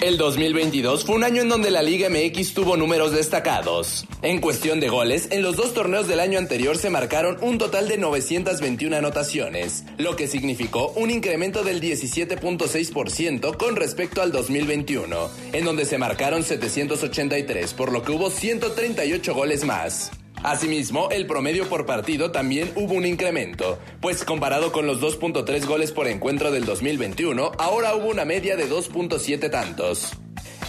El 0.00 0.18
2022 0.18 1.06
fue 1.06 1.14
un 1.14 1.24
año 1.24 1.40
en 1.40 1.48
donde 1.48 1.70
la 1.70 1.82
Liga 1.82 2.10
MX 2.10 2.52
tuvo 2.52 2.76
números 2.76 3.12
destacados. 3.12 4.06
En 4.20 4.42
cuestión 4.42 4.78
de 4.78 4.90
goles, 4.90 5.28
en 5.30 5.42
los 5.42 5.56
dos 5.56 5.72
torneos 5.72 6.06
del 6.06 6.20
año 6.20 6.38
anterior 6.38 6.76
se 6.76 6.90
marcaron 6.90 7.38
un 7.40 7.56
total 7.56 7.88
de 7.88 7.96
921 7.96 8.94
anotaciones, 8.94 9.84
lo 9.96 10.14
que 10.14 10.28
significó 10.28 10.92
un 10.96 11.10
incremento 11.10 11.64
del 11.64 11.80
17.6% 11.80 13.56
con 13.56 13.74
respecto 13.74 14.20
al 14.20 14.32
2021, 14.32 15.30
en 15.54 15.64
donde 15.64 15.86
se 15.86 15.96
marcaron 15.96 16.42
783, 16.42 17.72
por 17.72 17.90
lo 17.90 18.02
que 18.02 18.12
hubo 18.12 18.28
138 18.28 19.34
goles 19.34 19.64
más. 19.64 20.10
Asimismo, 20.46 21.08
el 21.10 21.26
promedio 21.26 21.68
por 21.68 21.86
partido 21.86 22.30
también 22.30 22.70
hubo 22.76 22.94
un 22.94 23.04
incremento, 23.04 23.80
pues 24.00 24.24
comparado 24.24 24.70
con 24.70 24.86
los 24.86 25.00
2.3 25.00 25.66
goles 25.66 25.90
por 25.90 26.06
encuentro 26.06 26.52
del 26.52 26.64
2021, 26.64 27.50
ahora 27.58 27.96
hubo 27.96 28.06
una 28.06 28.24
media 28.24 28.54
de 28.54 28.70
2.7 28.70 29.50
tantos. 29.50 30.12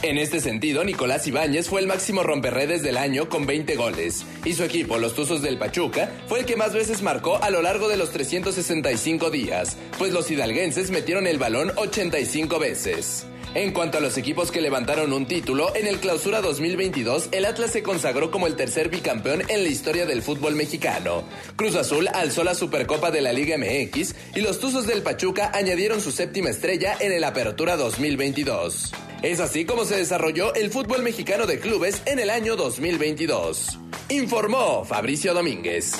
En 0.01 0.17
este 0.17 0.39
sentido, 0.39 0.83
Nicolás 0.83 1.27
Ibáñez 1.27 1.69
fue 1.69 1.81
el 1.81 1.85
máximo 1.85 2.23
romperredes 2.23 2.81
del 2.81 2.97
año 2.97 3.29
con 3.29 3.45
20 3.45 3.75
goles, 3.75 4.25
y 4.45 4.53
su 4.53 4.63
equipo, 4.63 4.97
los 4.97 5.13
Tuzos 5.13 5.43
del 5.43 5.59
Pachuca, 5.59 6.09
fue 6.25 6.39
el 6.39 6.45
que 6.47 6.55
más 6.55 6.73
veces 6.73 7.03
marcó 7.03 7.37
a 7.37 7.51
lo 7.51 7.61
largo 7.61 7.87
de 7.87 7.97
los 7.97 8.09
365 8.09 9.29
días, 9.29 9.77
pues 9.99 10.11
los 10.11 10.31
hidalguenses 10.31 10.89
metieron 10.89 11.27
el 11.27 11.37
balón 11.37 11.71
85 11.75 12.57
veces. 12.57 13.27
En 13.55 13.71
cuanto 13.71 13.97
a 13.97 14.01
los 14.01 14.17
equipos 14.17 14.51
que 14.51 14.61
levantaron 14.61 15.13
un 15.13 15.25
título, 15.25 15.75
en 15.75 15.87
el 15.87 15.99
Clausura 15.99 16.41
2022 16.41 17.29
el 17.31 17.45
Atlas 17.45 17.71
se 17.71 17.81
consagró 17.81 18.29
como 18.29 18.45
el 18.45 18.55
tercer 18.55 18.89
bicampeón 18.89 19.41
en 19.47 19.63
la 19.63 19.69
historia 19.69 20.05
del 20.05 20.21
fútbol 20.21 20.55
mexicano. 20.55 21.23
Cruz 21.55 21.75
Azul 21.75 22.07
alzó 22.13 22.43
la 22.43 22.53
Supercopa 22.53 23.09
de 23.09 23.21
la 23.21 23.33
Liga 23.33 23.57
MX 23.57 24.15
y 24.35 24.41
los 24.41 24.59
Tuzos 24.59 24.85
del 24.85 25.01
Pachuca 25.01 25.51
añadieron 25.53 26.01
su 26.01 26.11
séptima 26.11 26.49
estrella 26.49 26.95
en 26.99 27.11
el 27.11 27.23
Apertura 27.23 27.77
2022. 27.77 28.91
Es 29.23 29.39
así 29.39 29.65
como 29.65 29.85
se 29.85 29.97
desarrolló 29.97 30.53
el 30.53 30.69
fútbol 30.69 31.01
mexicano 31.01 31.47
de 31.47 31.59
clubes 31.59 32.03
en 32.05 32.19
el 32.19 32.29
año 32.29 32.55
2022. 32.55 33.79
Informó 34.09 34.85
Fabricio 34.85 35.33
Domínguez. 35.33 35.93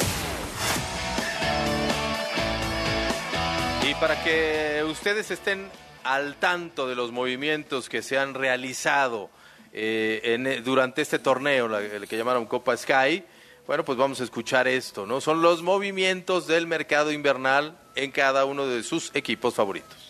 Y 3.90 3.94
para 3.96 4.22
que 4.24 4.84
ustedes 4.88 5.32
estén 5.32 5.66
al 6.14 6.36
tanto 6.36 6.88
de 6.88 6.96
los 6.96 7.12
movimientos 7.12 7.90
que 7.90 8.02
se 8.02 8.18
han 8.18 8.34
realizado 8.34 9.30
eh, 9.74 10.22
en, 10.24 10.64
durante 10.64 11.02
este 11.02 11.20
torneo, 11.20 11.78
el 11.78 12.08
que 12.08 12.18
llamaron 12.18 12.46
Copa 12.46 12.76
Sky, 12.78 13.24
bueno, 13.68 13.84
pues 13.84 13.98
vamos 13.98 14.22
a 14.22 14.24
escuchar 14.24 14.68
esto, 14.68 15.06
¿no? 15.06 15.20
Son 15.20 15.42
los 15.42 15.62
movimientos 15.62 16.48
del 16.48 16.68
mercado 16.68 17.12
invernal 17.12 17.78
en 17.96 18.12
cada 18.12 18.46
uno 18.46 18.66
de 18.66 18.82
sus 18.84 19.12
equipos 19.14 19.56
favoritos. 19.56 20.07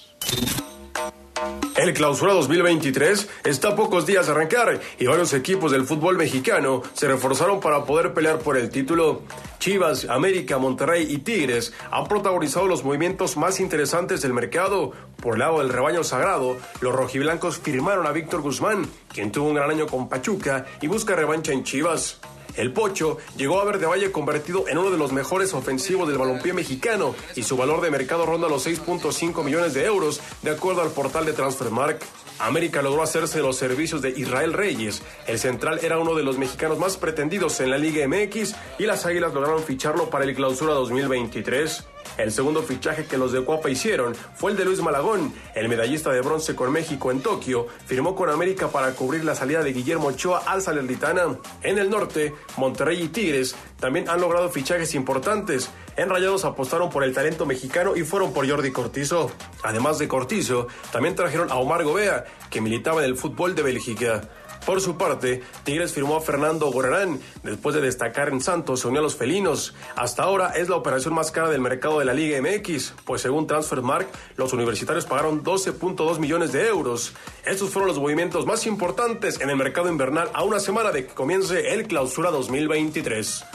El 1.78 1.94
clausura 1.94 2.34
2023 2.34 3.30
está 3.46 3.70
a 3.70 3.76
pocos 3.76 4.06
días 4.08 4.26
de 4.26 4.32
arrancar 4.32 4.82
y 4.98 5.06
varios 5.06 5.32
equipos 5.34 5.72
del 5.72 5.86
fútbol 5.86 6.18
mexicano 6.18 6.82
se 6.94 7.08
reforzaron 7.08 7.60
para 7.60 7.86
poder 7.86 8.14
pelear 8.14 8.40
por 8.40 8.58
el 8.58 8.70
título. 8.70 9.22
Chivas, 9.60 10.06
América, 10.10 10.58
Monterrey 10.58 11.06
y 11.10 11.20
Tigres 11.20 11.74
han 11.92 12.08
protagonizado 12.08 12.68
los 12.68 12.84
movimientos 12.84 13.38
más 13.38 13.60
interesantes 13.60 14.22
del 14.22 14.34
mercado. 14.34 14.92
Por 15.22 15.36
el 15.36 15.40
lado 15.40 15.60
del 15.60 15.70
rebaño 15.70 16.04
sagrado, 16.04 16.58
los 16.82 16.96
rojiblancos 16.96 17.60
firmaron 17.60 18.08
a 18.08 18.12
Víctor 18.12 18.42
Guzmán, 18.42 18.90
quien 19.14 19.32
tuvo 19.32 19.50
un 19.50 19.56
gran 19.56 19.70
año 19.70 19.86
con 19.86 20.10
Pachuca 20.10 20.66
y 20.82 20.88
busca 20.88 21.16
revancha 21.16 21.54
en 21.54 21.64
Chivas. 21.64 22.20
El 22.58 22.74
Pocho 22.74 23.18
llegó 23.38 23.62
a 23.62 23.66
ver 23.66 23.78
de 23.78 23.86
Valle 23.86 24.12
convertido 24.12 24.68
en 24.68 24.80
uno 24.80 24.90
de 24.90 24.98
los 24.98 25.14
mejores 25.14 25.54
ofensivos 25.54 26.08
del 26.08 26.18
balompié 26.18 26.54
mexicano 26.54 27.16
y 27.36 27.44
su 27.44 27.56
valor 27.56 27.82
de 27.82 27.92
mercado 27.92 28.26
ronda 28.26 28.50
los 28.50 28.66
6.5 28.66 29.44
millones 29.44 29.76
de 29.76 29.86
euros, 29.86 30.20
de 30.42 30.52
acuerdo 30.52 30.82
al 30.82 30.90
portal 30.90 31.26
de 31.26 31.34
Transfermark. 31.34 32.02
América 32.40 32.82
logró 32.82 33.04
hacerse 33.04 33.40
los 33.40 33.58
servicios 33.58 34.02
de 34.02 34.10
Israel 34.10 34.54
Reyes. 34.54 35.04
El 35.28 35.40
central 35.40 35.80
era 35.84 36.00
uno 36.00 36.16
de 36.16 36.24
los 36.24 36.38
mexicanos 36.38 36.80
más 36.80 36.98
pretendidos 36.98 37.60
en 37.60 37.70
la 37.70 37.78
Liga 37.78 38.08
MX 38.08 38.56
y 38.80 38.86
las 38.86 39.06
Águilas 39.06 39.34
lograron 39.34 39.64
ficharlo 39.64 40.10
para 40.10 40.26
el 40.26 40.36
Clausura 40.36 40.74
2023. 40.74 41.86
El 42.18 42.32
segundo 42.32 42.64
fichaje 42.64 43.06
que 43.06 43.18
los 43.18 43.32
de 43.32 43.42
Cuapa 43.42 43.70
hicieron 43.70 44.16
fue 44.36 44.52
el 44.52 44.58
de 44.58 44.66
Luis 44.66 44.82
Malagón, 44.82 45.34
el 45.54 45.70
medallista 45.70 46.12
de 46.12 46.22
bronce 46.22 46.56
con 46.56 46.72
México 46.72 47.12
en 47.12 47.22
Tokio, 47.22 47.68
firmó 47.86 48.16
con 48.16 48.30
América 48.30 48.70
para 48.70 48.94
cubrir 48.94 49.24
la 49.24 49.36
salida 49.36 49.64
de 49.64 49.72
Guillermo 49.72 50.08
Ochoa 50.08 50.44
al 50.48 50.64
Salernitana. 50.64 51.38
En 51.62 51.78
el 51.78 51.92
norte, 51.92 52.34
Monterrey 52.58 53.04
y 53.04 53.08
Tigres 53.10 53.56
también 53.80 54.10
han 54.10 54.20
logrado 54.20 54.50
fichajes 54.50 54.96
importantes. 54.96 55.70
En 55.96 56.10
Rayados 56.10 56.44
apostaron 56.44 56.90
por 56.90 57.04
el 57.04 57.14
talento 57.14 57.46
mexicano 57.46 57.96
y 57.96 58.04
fueron 58.04 58.34
por 58.34 58.50
Jordi 58.50 58.72
Cortizo. 58.72 59.32
Además 59.64 60.00
de 60.00 60.08
Cortizo, 60.08 60.68
también 60.92 61.16
trajeron 61.16 61.52
a 61.52 61.56
Omar 61.56 61.84
Gobea, 61.84 62.26
que 62.50 62.62
militaba 62.62 63.04
en 63.04 63.10
el 63.12 63.18
fútbol 63.18 63.54
de 63.54 63.62
Bélgica. 63.62 64.22
Por 64.68 64.82
su 64.82 64.98
parte, 64.98 65.42
Tigres 65.64 65.94
firmó 65.94 66.18
a 66.18 66.22
Fernando 66.22 66.70
Gorerán. 66.70 67.22
Después 67.42 67.74
de 67.74 67.80
destacar 67.80 68.28
en 68.28 68.42
Santos, 68.42 68.82
se 68.82 68.90
unió 68.90 69.00
a 69.00 69.04
los 69.04 69.16
felinos. 69.16 69.74
Hasta 69.96 70.24
ahora 70.24 70.50
es 70.58 70.68
la 70.68 70.76
operación 70.76 71.14
más 71.14 71.32
cara 71.32 71.50
del 71.50 71.62
mercado 71.62 72.00
de 72.00 72.06
la 72.06 72.14
Liga 72.14 72.38
MX, 72.42 72.94
pues 73.06 73.22
según 73.22 73.48
Transfermarkt, 73.48 74.14
los 74.36 74.52
universitarios 74.52 75.06
pagaron 75.06 75.42
12.2 75.42 76.20
millones 76.20 76.52
de 76.52 76.68
euros. 76.68 77.14
Estos 77.46 77.70
fueron 77.70 77.88
los 77.88 77.98
movimientos 77.98 78.46
más 78.46 78.66
importantes 78.66 79.40
en 79.40 79.50
el 79.50 79.56
mercado 79.56 79.88
invernal 79.88 80.30
a 80.34 80.44
una 80.44 80.60
semana 80.60 80.92
de 80.92 81.08
que 81.08 81.14
comience 81.14 81.74
el 81.74 81.88
clausura 81.88 82.30
2023. 82.30 83.46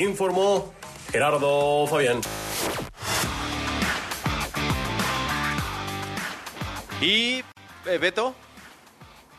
Informó 0.00 0.74
Gerardo 1.12 1.86
Fabián. 1.86 2.20
Y 7.00 7.44
eh, 7.86 7.98
Beto, 8.00 8.34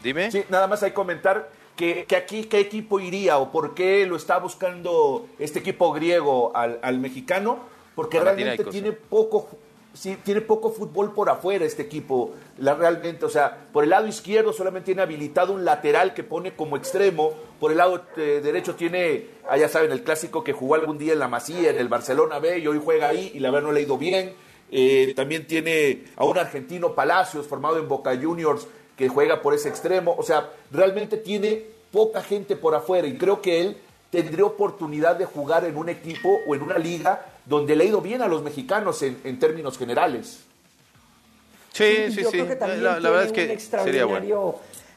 dime. 0.03 0.31
Sí, 0.31 0.43
nada 0.49 0.67
más 0.67 0.83
hay 0.83 0.91
que 0.91 0.95
comentar 0.95 1.49
que, 1.75 2.05
que, 2.05 2.15
aquí 2.15 2.45
qué 2.45 2.59
equipo 2.59 2.99
iría 2.99 3.37
o 3.37 3.51
por 3.51 3.73
qué 3.75 4.05
lo 4.05 4.15
está 4.15 4.39
buscando 4.39 5.27
este 5.39 5.59
equipo 5.59 5.93
griego 5.93 6.51
al, 6.55 6.79
al 6.81 6.99
mexicano, 6.99 7.59
porque 7.95 8.19
realmente 8.19 8.63
tiene 8.65 8.91
poco, 8.91 9.47
sí, 9.93 10.17
tiene 10.23 10.41
poco 10.41 10.71
fútbol 10.71 11.13
por 11.13 11.29
afuera 11.29 11.65
este 11.65 11.83
equipo. 11.83 12.33
La, 12.57 12.73
realmente, 12.73 13.25
o 13.25 13.29
sea, 13.29 13.67
por 13.71 13.83
el 13.83 13.91
lado 13.91 14.07
izquierdo 14.07 14.53
solamente 14.53 14.87
tiene 14.87 15.01
habilitado 15.03 15.53
un 15.53 15.63
lateral 15.65 16.13
que 16.13 16.23
pone 16.23 16.55
como 16.55 16.77
extremo, 16.77 17.33
por 17.59 17.71
el 17.71 17.77
lado 17.77 18.03
eh, 18.17 18.41
derecho 18.43 18.75
tiene, 18.75 19.27
ah, 19.47 19.57
ya 19.57 19.69
saben, 19.69 19.91
el 19.91 20.03
clásico 20.03 20.43
que 20.43 20.53
jugó 20.53 20.75
algún 20.75 20.97
día 20.97 21.13
en 21.13 21.19
la 21.19 21.27
Masía, 21.27 21.69
en 21.69 21.77
el 21.77 21.87
Barcelona 21.87 22.39
B, 22.39 22.59
y 22.59 22.67
hoy 22.67 22.81
juega 22.83 23.09
ahí 23.09 23.31
y 23.33 23.39
la 23.39 23.51
verdad 23.51 23.67
no 23.67 23.73
le 23.73 23.81
ha 23.81 23.83
ido 23.83 23.97
bien. 23.97 24.33
Eh, 24.69 25.13
también 25.15 25.47
tiene 25.47 26.05
a 26.17 26.25
un 26.25 26.37
argentino 26.37 26.93
Palacios, 26.93 27.47
formado 27.47 27.77
en 27.77 27.87
Boca 27.87 28.17
Juniors, 28.21 28.67
que 28.97 29.07
juega 29.07 29.41
por 29.41 29.53
ese 29.53 29.69
extremo. 29.69 30.15
O 30.17 30.23
sea, 30.23 30.49
realmente 30.71 31.17
tiene 31.17 31.63
poca 31.91 32.21
gente 32.21 32.55
por 32.55 32.75
afuera 32.75 33.07
y 33.07 33.17
creo 33.17 33.41
que 33.41 33.61
él 33.61 33.77
tendría 34.09 34.45
oportunidad 34.45 35.15
de 35.15 35.25
jugar 35.25 35.65
en 35.65 35.77
un 35.77 35.89
equipo 35.89 36.39
o 36.47 36.55
en 36.55 36.61
una 36.61 36.77
liga 36.77 37.25
donde 37.45 37.75
le 37.75 37.83
ha 37.83 37.87
ido 37.87 38.01
bien 38.01 38.21
a 38.21 38.27
los 38.27 38.41
mexicanos 38.41 39.01
en, 39.03 39.19
en 39.23 39.39
términos 39.39 39.77
generales. 39.77 40.39
Sí, 41.73 42.11
sí, 42.11 42.23
Yo 42.23 42.31
sí. 42.31 42.37
creo 42.37 42.47
que 42.47 42.55
también 42.55 42.83
La, 42.83 42.91
la 42.91 42.95
tiene 42.99 43.09
verdad 43.09 43.23
es 43.23 43.29
un 43.29 43.35
que 43.35 43.41
sería 43.41 43.53
extraordinario, 43.53 44.41
bueno. 44.41 44.55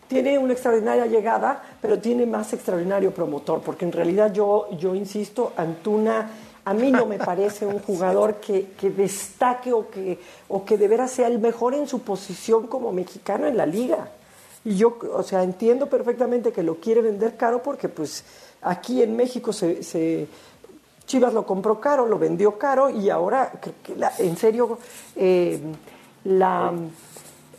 Tiene 0.09 0.39
una 0.39 0.53
extraordinaria 0.55 1.07
llegada, 1.07 1.63
pero 1.81 2.01
tiene 2.01 2.27
más 2.27 2.53
extraordinario 2.53 3.13
promotor, 3.13 3.61
porque 3.61 3.85
en 3.85 3.93
realidad 3.93 4.33
yo, 4.33 4.67
yo 4.77 4.95
insisto, 4.97 5.53
Antuna 5.57 6.29
a 6.71 6.73
mí 6.73 6.93
no 6.93 7.05
me 7.05 7.19
parece 7.19 7.67
un 7.67 7.81
jugador 7.81 8.37
que, 8.37 8.69
que 8.79 8.91
destaque 8.91 9.73
o 9.73 9.91
que, 9.91 10.21
o 10.47 10.65
que 10.65 10.79
de 10.79 10.87
veras 10.87 11.11
sea 11.11 11.27
el 11.27 11.41
mejor 11.41 11.75
en 11.75 11.89
su 11.89 12.03
posición 12.03 12.69
como 12.69 12.93
mexicano 12.93 13.49
en 13.49 13.57
la 13.57 13.67
liga. 13.67 14.09
Y 14.65 14.77
yo, 14.77 14.97
o 15.13 15.25
sea, 15.25 15.43
entiendo 15.43 15.89
perfectamente 15.89 16.53
que 16.53 16.63
lo 16.63 16.77
quiere 16.77 17.03
vender 17.03 17.37
caro 17.37 17.61
porque 17.61 17.89
pues 17.89 18.23
aquí 18.63 19.03
en 19.03 19.17
México 19.17 19.53
se, 19.53 20.29
Chivas 21.07 21.35
lo 21.35 21.45
compró 21.45 21.81
caro, 21.81 22.07
lo 22.07 22.21
vendió 22.21 22.57
caro 22.57 22.89
y 22.89 23.11
ahora, 23.11 23.51
en 24.19 24.37
serio, 24.37 24.79
eh, 25.17 25.61
la, 26.23 26.73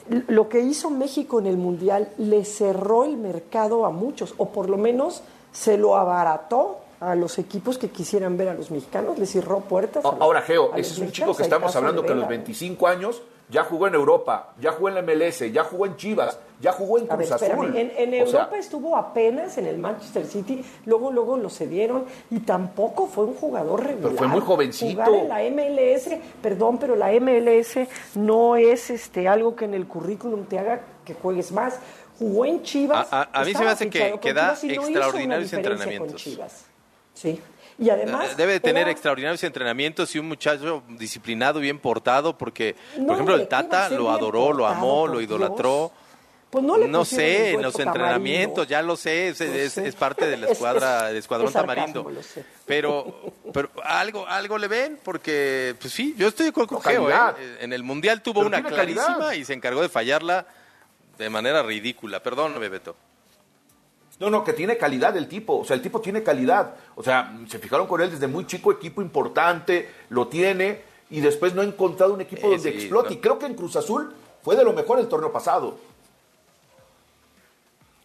lo 0.07 0.47
que 0.47 0.62
hizo 0.62 0.89
México 0.89 1.39
en 1.39 1.47
el 1.47 1.57
Mundial 1.57 2.14
le 2.18 2.45
cerró 2.45 3.03
el 3.03 3.18
mercado 3.18 3.86
a 3.86 3.89
muchos, 3.89 4.34
o 4.38 4.51
por 4.51 4.70
lo 4.70 4.78
menos 4.78 5.22
se 5.51 5.78
lo 5.78 5.97
abarató 5.97 6.78
a 7.02 7.16
los 7.16 7.38
equipos 7.39 7.78
que 7.78 7.89
quisieran 7.89 8.38
ver 8.38 8.47
a 8.49 8.54
los 8.54 8.72
mexicanos, 8.72 9.18
les 9.20 9.30
cerró 9.32 9.60
puertas. 9.60 10.06
a 10.06 10.12
los- 10.12 10.22
Ahora, 10.22 10.41
Geo, 10.41 10.72
ese 10.76 10.93
es 10.93 10.99
un 10.99 11.12
chico 11.12 11.36
que 11.36 11.43
estamos 11.43 11.76
hablando 11.76 12.04
que 12.04 12.12
a 12.14 12.16
los 12.16 12.28
Vela. 12.28 12.38
25 12.38 12.88
años 12.88 13.22
ya 13.49 13.64
jugó 13.66 13.88
en 13.88 13.95
Europa, 13.95 14.54
ya 14.62 14.72
jugó 14.72 14.88
en 14.88 14.95
la 14.95 15.02
MLS, 15.02 15.52
ya 15.52 15.64
jugó 15.66 15.86
en 15.86 15.97
Chivas, 15.97 16.39
ya 16.62 16.72
jugó 16.72 16.99
en 16.99 17.12
A 17.12 17.16
ver, 17.18 17.28
Cruz 17.28 17.41
espérame, 17.41 17.60
Azul. 17.66 17.76
en, 17.76 17.91
en 17.97 18.10
sea, 18.12 18.20
Europa 18.41 18.58
estuvo 18.58 18.95
apenas 18.95 19.58
en 19.58 19.66
el 19.66 19.78
Manchester 19.78 20.26
City, 20.26 20.64
luego 20.86 21.12
luego 21.12 21.36
lo 21.38 21.49
cedieron 21.49 22.06
y 22.30 22.39
tampoco 22.39 23.08
fue 23.08 23.26
un 23.26 23.34
jugador 23.34 23.84
regular. 23.84 24.16
fue 24.16 24.28
muy 24.28 24.39
jovencito. 24.39 25.04
Jugar 25.04 25.22
en 25.22 25.28
la 25.28 25.43
MLS, 25.43 26.18
perdón, 26.41 26.78
pero 26.78 26.95
la 26.95 27.12
MLS 27.12 27.88
no 28.16 28.56
es 28.56 28.89
este 28.89 29.28
algo 29.28 29.54
que 29.56 29.66
en 29.66 29.74
el 29.74 29.86
currículum 29.88 30.45
te 30.45 30.60
haga 30.60 30.82
que 31.04 31.14
juegues 31.16 31.52
más. 31.52 31.78
Jugó 32.20 32.45
en 32.45 32.62
Chivas. 32.62 33.12
A- 33.12 33.22
a- 33.34 33.41
a 33.41 33.43
mí 33.43 33.54
se 33.54 33.64
me 33.64 33.70
hace 33.72 33.89
que- 33.89 34.20
que 34.22 34.34
da 34.34 34.56
Chivas 34.56 34.64
y 34.64 34.68
no 34.68 34.74
hizo 34.74 34.82
una 34.84 34.89
extraordinarios 34.91 35.54
entrenamientos. 35.54 36.08
con 36.12 36.16
Chivas. 36.18 36.66
Sí. 37.22 37.39
Y 37.80 37.89
además 37.89 38.32
Eh, 38.32 38.36
Debe 38.38 38.53
de 38.53 38.59
tener 38.59 38.84
era- 38.84 38.91
extraordinarios 38.91 39.43
entrenamientos 39.43 40.13
y 40.15 40.19
un 40.19 40.28
muchacho 40.28 40.84
disciplinado, 40.89 41.59
bien 41.59 41.80
portado, 41.80 42.38
porque, 42.38 42.76
No, 42.97 43.07
por 43.07 43.13
ejemplo, 43.15 43.36
el 43.36 43.47
¿qué 43.47 43.55
va 43.55 43.59
a 43.59 43.63
Tata 43.69 43.89
lo 43.89 44.11
adoró, 44.11 44.53
lo 44.53 44.67
amó, 44.67 45.07
lo 45.07 45.19
idolatró. 45.22 45.91
Pues 46.51 46.65
no 46.65 46.76
le 46.78 46.84
sé, 47.05 47.51
en 47.51 47.61
los 47.61 47.72
tamarindo. 47.74 47.82
entrenamientos, 47.82 48.67
ya 48.67 48.82
lo 48.82 48.97
sé, 48.97 49.30
es, 49.30 49.39
es- 49.39 49.72
sé. 49.72 49.88
es 49.88 49.95
parte 49.95 50.26
de 50.28 50.36
la 50.36 50.47
Es- 50.47 50.51
escuadra, 50.51 50.97
es- 51.03 51.07
del 51.07 51.17
escuadrón 51.17 51.47
es 51.47 51.53
sarcasmo, 51.53 51.76
tamarindo. 51.76 52.11
lo 52.11 52.22
sé. 52.22 52.43
Pero, 52.65 53.34
pero 53.53 53.69
algo, 53.86 54.28
algo 54.28 54.57
le 54.57 54.67
ven, 54.67 54.99
porque, 55.01 55.74
pues 55.80 55.93
sí, 55.93 56.13
yo 56.17 56.28
estoy 56.28 56.51
con 56.51 56.67
No, 56.69 56.82
Geo, 56.82 57.03
calidad. 57.05 57.38
¿eh? 57.39 57.57
En 57.61 57.72
el 57.72 57.84
Mundial 57.84 58.22
tuvo 58.22 58.41
Pero 58.41 58.47
una 58.47 58.61
calidad. 58.63 59.05
clarísima 59.05 59.36
y 59.36 59.45
se 59.45 59.53
encargó 59.53 59.82
de 59.82 59.88
fallarla 59.88 60.45
de 61.17 61.30
manera 61.30 61.63
ridícula. 61.63 62.22
Perdón, 62.22 62.59
Bebeto. 62.59 62.97
No, 64.22 64.30
no, 64.30 64.43
que 64.43 64.53
tiene 64.53 64.78
calidad 64.78 65.17
el 65.17 65.28
tipo. 65.28 65.57
O 65.57 65.65
sea, 65.65 65.76
el 65.76 65.82
tipo 65.82 65.99
tiene 65.99 66.22
calidad. 66.22 66.76
O 66.95 67.01
sea, 67.01 67.36
se 67.49 67.57
fijaron 67.57 67.88
con 67.88 67.99
él 68.01 68.11
desde 68.11 68.28
muy 68.28 68.45
chico, 68.45 68.72
equipo 68.72 69.01
importante, 69.01 69.89
lo 70.09 70.28
tiene, 70.28 70.82
y 71.09 71.22
después 71.22 71.55
no 71.55 71.61
ha 71.61 71.65
encontrado 71.65 72.13
un 72.13 72.22
equipo 72.22 72.45
Eh, 72.47 72.51
donde 72.51 72.72
sí, 72.72 72.78
explote. 72.78 73.09
no. 73.09 73.15
Y 73.15 73.17
creo 73.17 73.39
que 73.39 73.47
en 73.47 73.55
Cruz 73.55 73.76
Azul 73.76 74.13
fue 74.43 74.55
de 74.55 74.63
lo 74.63 74.74
mejor 74.74 74.99
el 74.99 75.07
torneo 75.07 75.32
pasado. 75.32 75.76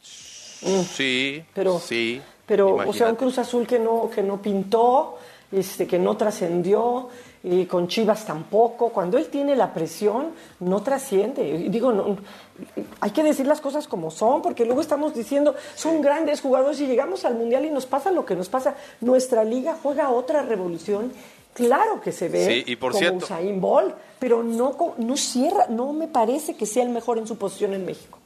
Sí, 0.02 1.44
Pero- 1.54 1.78
sí. 1.78 2.20
Pero, 2.46 2.76
o 2.76 2.92
sea, 2.92 3.08
un 3.10 3.16
Cruz 3.16 3.38
Azul 3.38 3.66
que 3.66 3.78
no, 3.78 4.08
que 4.08 4.22
no 4.22 4.40
pintó, 4.40 5.18
este, 5.50 5.86
que 5.86 5.98
no 5.98 6.16
trascendió, 6.16 7.08
y 7.48 7.64
con 7.66 7.86
Chivas 7.86 8.26
tampoco. 8.26 8.88
Cuando 8.90 9.16
él 9.18 9.28
tiene 9.28 9.54
la 9.54 9.72
presión, 9.72 10.32
no 10.58 10.82
trasciende. 10.82 11.68
Digo, 11.68 11.92
no, 11.92 12.16
hay 13.00 13.10
que 13.12 13.22
decir 13.22 13.46
las 13.46 13.60
cosas 13.60 13.86
como 13.86 14.10
son, 14.10 14.42
porque 14.42 14.64
luego 14.64 14.80
estamos 14.80 15.14
diciendo, 15.14 15.54
son 15.76 16.02
grandes 16.02 16.40
jugadores 16.40 16.80
y 16.80 16.86
llegamos 16.86 17.24
al 17.24 17.36
Mundial 17.36 17.64
y 17.64 17.70
nos 17.70 17.86
pasa 17.86 18.10
lo 18.10 18.26
que 18.26 18.34
nos 18.34 18.48
pasa. 18.48 18.74
Nuestra 19.00 19.44
liga 19.44 19.76
juega 19.80 20.10
otra 20.10 20.42
revolución. 20.42 21.12
Claro 21.54 22.00
que 22.00 22.10
se 22.12 22.28
ve 22.28 22.46
Sí, 22.46 22.64
y 22.72 22.76
por 22.76 22.90
como 22.92 22.98
cierto- 22.98 23.24
Usain 23.24 23.60
Bolt, 23.60 23.94
pero 24.18 24.42
no, 24.42 24.76
no 24.98 25.16
cierra, 25.16 25.66
no 25.68 25.92
me 25.92 26.08
parece 26.08 26.56
que 26.56 26.66
sea 26.66 26.82
el 26.82 26.90
mejor 26.90 27.16
en 27.18 27.26
su 27.28 27.38
posición 27.38 27.72
en 27.74 27.86
México. 27.86 28.18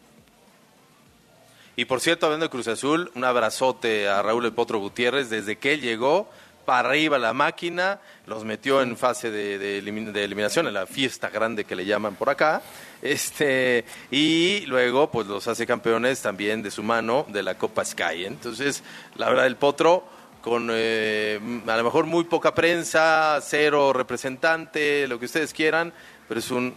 Y 1.77 1.85
por 1.85 2.01
cierto, 2.01 2.27
hablando 2.27 2.47
de 2.47 2.51
Cruz 2.51 2.69
Azul, 2.69 3.11
un 3.15 3.25
abrazote 3.25 4.09
a 4.09 4.21
Raúl 4.23 4.45
El 4.47 4.53
Potro 4.53 4.79
Gutiérrez. 4.81 5.31
Desde 5.31 5.57
que 5.59 5.73
él 5.75 5.81
llegó, 5.81 6.27
para 6.65 6.89
arriba 6.91 7.19
la 7.19 7.33
máquina, 7.33 8.01
los 8.27 8.45
metió 8.45 8.83
en 8.83 8.97
fase 8.97 9.31
de, 9.31 9.59
de 9.59 9.83
elimin- 9.83 10.13
de 10.13 10.25
eliminación, 10.25 10.67
en 10.67 10.75
la 10.75 10.87
fiesta 10.87 11.29
grande 11.29 11.65
que 11.65 11.75
le 11.77 11.85
llaman 11.85 12.15
por 12.15 12.31
acá. 12.31 12.63
Este, 13.03 13.85
y 14.11 14.67
luego, 14.67 15.11
pues 15.11 15.27
los 15.27 15.49
hace 15.49 15.67
campeones 15.67 16.21
también 16.23 16.63
de 16.63 16.71
su 16.71 16.83
mano 16.83 17.25
de 17.29 17.43
la 17.43 17.57
Copa 17.57 17.85
Sky. 17.85 18.25
Entonces, 18.27 18.83
la 19.17 19.29
verdad, 19.29 19.47
el 19.47 19.57
Potro, 19.57 20.05
con 20.43 20.69
eh, 20.73 21.39
a 21.67 21.77
lo 21.77 21.85
mejor 21.85 22.07
muy 22.07 22.25
poca 22.25 22.55
prensa, 22.55 23.39
cero 23.43 23.93
representante, 23.93 25.07
lo 25.09 25.19
que 25.19 25.27
ustedes 25.27 25.53
quieran, 25.53 25.93
pero 26.29 26.41
es 26.41 26.51
un 26.51 26.75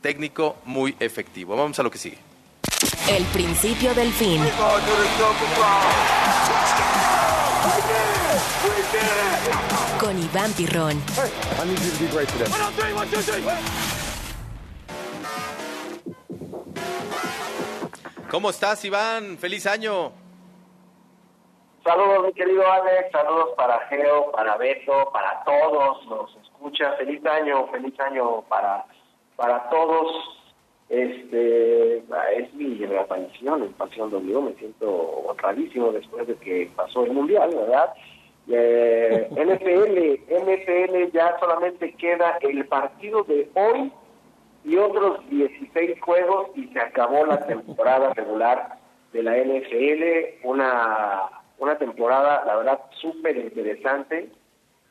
técnico 0.00 0.56
muy 0.64 0.96
efectivo. 1.00 1.56
Vamos 1.56 1.78
a 1.78 1.82
lo 1.82 1.90
que 1.90 1.98
sigue. 1.98 2.18
El 3.08 3.24
principio 3.26 3.94
del 3.94 4.12
fin. 4.12 4.40
Con 9.98 10.18
Iván 10.18 10.52
Pirrón. 10.52 11.00
¿Cómo 18.30 18.50
estás, 18.50 18.84
Iván? 18.84 19.38
¡Feliz 19.38 19.66
año! 19.66 20.12
Saludos, 21.84 22.26
mi 22.26 22.32
querido 22.32 22.70
Alex, 22.70 23.10
saludos 23.12 23.50
para 23.56 23.80
Geo, 23.88 24.30
para 24.32 24.56
Beto, 24.56 25.10
para 25.12 25.42
todos 25.44 26.04
los 26.06 26.36
escucha. 26.42 26.92
Feliz 26.92 27.24
año, 27.26 27.66
feliz 27.68 27.98
año 28.00 28.42
para, 28.42 28.84
para 29.36 29.68
todos. 29.68 30.38
Este 30.88 31.98
es 31.98 32.54
mi 32.54 32.84
reaparición 32.84 33.62
en 33.62 33.72
Pasión 33.72 34.10
W. 34.10 34.42
Me 34.42 34.54
siento 34.54 34.86
honradísimo 34.90 35.90
después 35.92 36.26
de 36.26 36.36
que 36.36 36.70
pasó 36.76 37.04
el 37.04 37.12
mundial, 37.12 37.50
¿verdad? 37.54 37.94
Eh, 38.48 39.28
NFL, 39.30 40.34
NFL 40.34 41.12
ya 41.12 41.38
solamente 41.38 41.94
queda 41.94 42.38
el 42.40 42.66
partido 42.66 43.22
de 43.24 43.48
hoy 43.54 43.92
y 44.64 44.76
otros 44.76 45.28
16 45.30 46.00
juegos 46.00 46.50
y 46.56 46.66
se 46.68 46.80
acabó 46.80 47.24
la 47.24 47.46
temporada 47.46 48.12
regular 48.14 48.78
de 49.12 49.22
la 49.22 49.36
NFL, 49.36 50.46
una, 50.46 51.22
una 51.58 51.78
temporada, 51.78 52.44
la 52.46 52.56
verdad, 52.56 52.80
súper 53.00 53.36
interesante, 53.36 54.30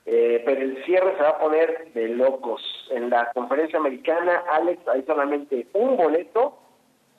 eh, 0.06 0.42
pero 0.46 0.62
el 0.62 0.84
cierre 0.86 1.16
se 1.16 1.24
va 1.24 1.30
a 1.30 1.40
poner 1.40 1.92
de 1.94 2.10
locos. 2.10 2.62
En 2.92 3.10
la 3.10 3.32
conferencia 3.34 3.80
americana, 3.80 4.44
Alex, 4.54 4.88
hay 4.88 5.04
solamente 5.04 5.68
un 5.74 5.98
boleto, 5.98 6.58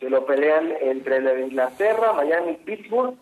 Se 0.01 0.11
lo 0.11 0.27
pelean 0.27 0.73
entre 0.81 1.21
la 1.21 1.39
Inglaterra, 1.39 2.13
Miami, 2.13 2.55
Pittsburgh 2.65 3.15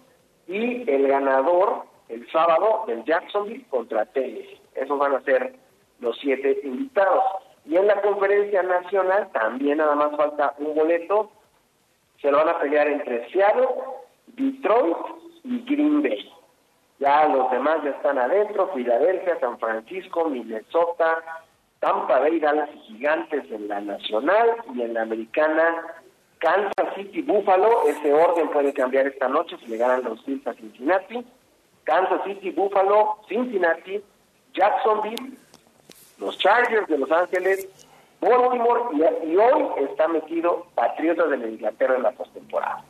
y 0.48 0.90
el 0.90 1.08
ganador 1.08 1.84
el 2.10 2.30
sábado 2.30 2.84
del 2.86 3.04
Jacksonville 3.04 3.64
contra 3.70 4.04
Tennessee. 4.06 4.60
Esos 4.74 4.98
van 4.98 5.14
a 5.14 5.20
ser 5.22 5.54
los 6.00 6.18
siete 6.18 6.60
invitados. 6.64 7.22
Y 7.64 7.76
en 7.76 7.86
la 7.86 8.00
conferencia 8.00 8.62
nacional 8.62 9.30
también 9.32 9.78
nada 9.78 9.94
más 9.94 10.16
falta 10.16 10.54
un 10.58 10.74
boleto. 10.74 11.30
Se 12.20 12.30
lo 12.30 12.38
van 12.38 12.48
a 12.48 12.58
pelear 12.58 12.88
entre 12.88 13.30
Seattle, 13.30 13.68
Detroit 14.26 14.96
y 15.44 15.60
Green 15.64 16.02
Bay. 16.02 16.32
Ya 16.98 17.28
los 17.28 17.50
demás 17.50 17.82
ya 17.84 17.90
están 17.90 18.18
adentro, 18.18 18.70
Filadelfia, 18.74 19.38
San 19.40 19.58
Francisco, 19.58 20.28
Minnesota, 20.28 21.22
Tampa 21.78 22.18
Bay, 22.18 22.40
Dallas 22.40 22.68
y 22.74 22.78
Gigantes 22.80 23.50
en 23.50 23.68
la 23.68 23.80
nacional 23.80 24.56
y 24.74 24.82
en 24.82 24.94
la 24.94 25.02
americana 25.02 25.86
Kansas 26.38 26.94
City, 26.94 27.22
Buffalo. 27.22 27.86
Ese 27.86 28.12
orden 28.12 28.48
puede 28.50 28.72
cambiar 28.74 29.06
esta 29.06 29.28
noche 29.28 29.56
si 29.60 29.66
le 29.68 29.76
ganan 29.76 30.04
los 30.04 30.24
Bills 30.26 30.46
a 30.46 30.54
Cincinnati. 30.54 31.24
Kansas 31.84 32.20
City, 32.24 32.50
Buffalo, 32.50 33.18
Cincinnati, 33.28 34.02
Jacksonville, 34.52 35.36
los 36.18 36.38
Chargers 36.38 36.88
de 36.88 36.98
Los 36.98 37.10
Ángeles, 37.10 37.68
Baltimore 38.20 38.82
y, 39.26 39.36
hoy 39.36 39.86
está 39.90 40.06
metido 40.08 40.66
Patriotas 40.74 41.30
de 41.30 41.38
la 41.38 41.48
Inglaterra 41.48 41.96
en 41.96 42.02
la 42.02 42.12
postemporada. 42.12 42.84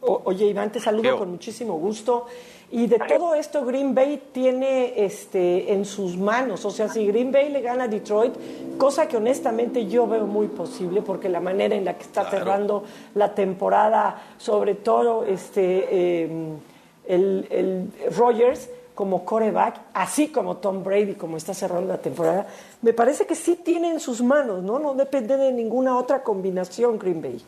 Oye, 0.00 0.46
Iván, 0.46 0.70
te 0.70 0.78
saludo 0.78 1.18
con 1.18 1.30
muchísimo 1.30 1.74
gusto. 1.74 2.26
Y 2.70 2.86
de 2.86 2.98
todo 2.98 3.34
esto, 3.34 3.64
Green 3.64 3.94
Bay 3.94 4.22
tiene 4.32 5.04
este, 5.04 5.72
en 5.72 5.84
sus 5.84 6.16
manos. 6.16 6.64
O 6.64 6.70
sea, 6.70 6.88
si 6.88 7.06
Green 7.06 7.32
Bay 7.32 7.50
le 7.50 7.60
gana 7.60 7.84
a 7.84 7.88
Detroit, 7.88 8.34
cosa 8.76 9.08
que 9.08 9.16
honestamente 9.16 9.86
yo 9.86 10.06
veo 10.06 10.26
muy 10.26 10.48
posible, 10.48 11.02
porque 11.02 11.28
la 11.28 11.40
manera 11.40 11.74
en 11.74 11.84
la 11.84 11.94
que 11.94 12.02
está 12.02 12.28
cerrando 12.28 12.84
la 13.14 13.34
temporada, 13.34 14.22
sobre 14.36 14.74
todo 14.74 15.24
este, 15.24 16.24
em, 16.24 16.58
el, 17.06 17.46
el 17.50 17.90
Rogers 18.16 18.70
como 18.96 19.26
coreback, 19.26 19.78
así 19.92 20.32
como 20.32 20.56
Tom 20.56 20.82
Brady, 20.82 21.14
como 21.14 21.36
está 21.36 21.52
cerrando 21.52 21.86
la 21.86 22.00
temporada, 22.00 22.46
me 22.80 22.94
parece 22.94 23.26
que 23.26 23.34
sí 23.34 23.56
tiene 23.62 23.90
en 23.90 24.00
sus 24.00 24.22
manos, 24.22 24.62
¿no? 24.62 24.78
No 24.78 24.94
depende 24.94 25.36
de 25.36 25.52
ninguna 25.52 25.96
otra 25.96 26.22
combinación 26.22 26.98
Green 26.98 27.20
Bay. 27.20 27.42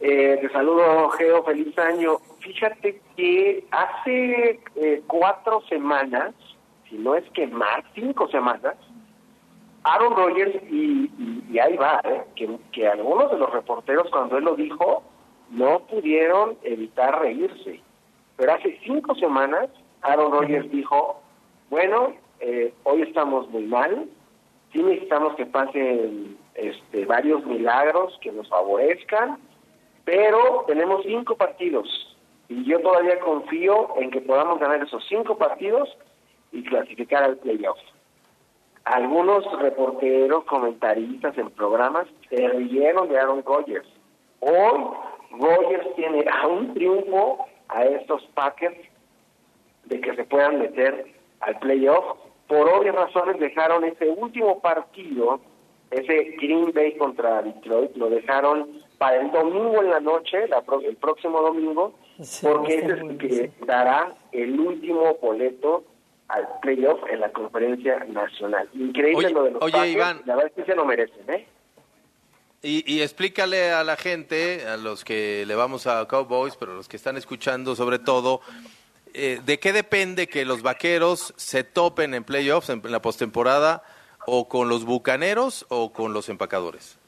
Eh, 0.00 0.38
te 0.40 0.48
saludo, 0.50 1.08
Geo, 1.10 1.42
feliz 1.42 1.76
año. 1.78 2.18
Fíjate 2.38 3.00
que 3.16 3.66
hace 3.72 4.60
eh, 4.76 5.02
cuatro 5.08 5.62
semanas, 5.68 6.32
si 6.88 6.96
no 6.96 7.16
es 7.16 7.28
que 7.30 7.48
más, 7.48 7.82
cinco 7.92 8.28
semanas, 8.28 8.76
Aaron 9.82 10.14
Rodgers, 10.14 10.62
y, 10.70 11.10
ahí 11.58 11.76
va, 11.76 12.00
eh, 12.04 12.22
que, 12.36 12.56
que 12.70 12.86
algunos 12.86 13.32
de 13.32 13.38
los 13.38 13.52
reporteros 13.52 14.08
cuando 14.10 14.38
él 14.38 14.44
lo 14.44 14.54
dijo, 14.54 15.02
no 15.50 15.80
pudieron 15.80 16.56
evitar 16.62 17.20
reírse. 17.20 17.80
Pero 18.36 18.52
hace 18.52 18.78
cinco 18.84 19.14
semanas, 19.14 19.68
Aaron 20.02 20.32
Rodgers 20.32 20.70
dijo, 20.70 21.20
bueno, 21.70 22.14
eh, 22.40 22.72
hoy 22.84 23.02
estamos 23.02 23.48
muy 23.50 23.64
mal, 23.64 24.08
sí 24.72 24.82
necesitamos 24.82 25.34
que 25.36 25.46
pasen 25.46 26.36
este, 26.54 27.04
varios 27.06 27.44
milagros 27.46 28.18
que 28.20 28.32
nos 28.32 28.48
favorezcan, 28.48 29.38
pero 30.04 30.64
tenemos 30.66 31.02
cinco 31.04 31.36
partidos 31.36 32.16
y 32.48 32.64
yo 32.64 32.80
todavía 32.80 33.18
confío 33.20 33.88
en 33.96 34.10
que 34.10 34.20
podamos 34.20 34.60
ganar 34.60 34.82
esos 34.82 35.04
cinco 35.08 35.36
partidos 35.36 35.88
y 36.52 36.62
clasificar 36.62 37.24
al 37.24 37.38
playoff. 37.38 37.78
Algunos 38.84 39.44
reporteros, 39.60 40.44
comentaristas 40.44 41.36
en 41.38 41.50
programas 41.50 42.06
se 42.28 42.48
rieron 42.48 43.08
de 43.08 43.18
Aaron 43.18 43.42
Rodgers. 43.44 43.88
Hoy 44.38 44.84
Rodgers 45.30 45.94
tiene 45.96 46.24
a 46.30 46.46
un 46.46 46.74
triunfo 46.74 47.46
a 47.68 47.84
estos 47.84 48.22
Packers 48.34 48.76
de 49.84 50.00
que 50.00 50.14
se 50.14 50.24
puedan 50.24 50.58
meter 50.58 51.06
al 51.40 51.58
playoff. 51.58 52.18
Por 52.48 52.68
obvias 52.68 52.94
razones 52.94 53.40
dejaron 53.40 53.84
ese 53.84 54.08
último 54.08 54.60
partido, 54.60 55.40
ese 55.90 56.36
Green 56.40 56.72
Bay 56.72 56.96
contra 56.96 57.42
Detroit, 57.42 57.96
lo 57.96 58.08
dejaron 58.08 58.68
para 58.98 59.20
el 59.20 59.30
domingo 59.30 59.82
en 59.82 59.90
la 59.90 60.00
noche, 60.00 60.44
el 60.44 60.96
próximo 60.96 61.40
domingo, 61.42 61.94
porque 62.42 62.76
ese 62.76 62.92
es 62.92 63.00
el 63.00 63.18
que 63.18 63.50
dará 63.66 64.14
el 64.32 64.58
último 64.58 65.16
boleto 65.20 65.84
al 66.28 66.48
playoff 66.62 67.00
en 67.10 67.20
la 67.20 67.30
conferencia 67.30 68.04
nacional. 68.08 68.68
Increíble 68.74 69.30
lo 69.30 69.44
de 69.44 69.50
los 69.52 69.60
Packers, 69.60 69.92
Iván, 69.92 70.22
la 70.24 70.36
verdad 70.36 70.52
es 70.56 70.64
que 70.64 70.70
se 70.70 70.76
lo 70.76 70.84
merecen, 70.84 71.30
¿eh? 71.30 71.46
Y, 72.68 73.00
explícale 73.00 73.70
a 73.70 73.84
la 73.84 73.94
gente, 73.94 74.66
a 74.66 74.76
los 74.76 75.04
que 75.04 75.44
le 75.46 75.54
vamos 75.54 75.86
a 75.86 76.04
Cowboys, 76.08 76.56
pero 76.56 76.74
los 76.74 76.88
que 76.88 76.96
están 76.96 77.16
escuchando 77.16 77.76
sobre 77.76 78.00
todo, 78.00 78.40
eh, 79.14 79.38
¿de 79.46 79.60
qué 79.60 79.72
depende 79.72 80.26
que 80.26 80.44
los 80.44 80.62
vaqueros 80.62 81.32
se 81.36 81.62
topen 81.62 82.12
en 82.12 82.24
playoffs, 82.24 82.70
en, 82.70 82.82
la 82.90 83.00
postemporada, 83.00 83.84
o 84.26 84.48
con 84.48 84.68
los 84.68 84.84
bucaneros 84.84 85.64
o 85.68 85.92
con 85.92 86.12
los 86.12 86.28
empacadores? 86.28 86.98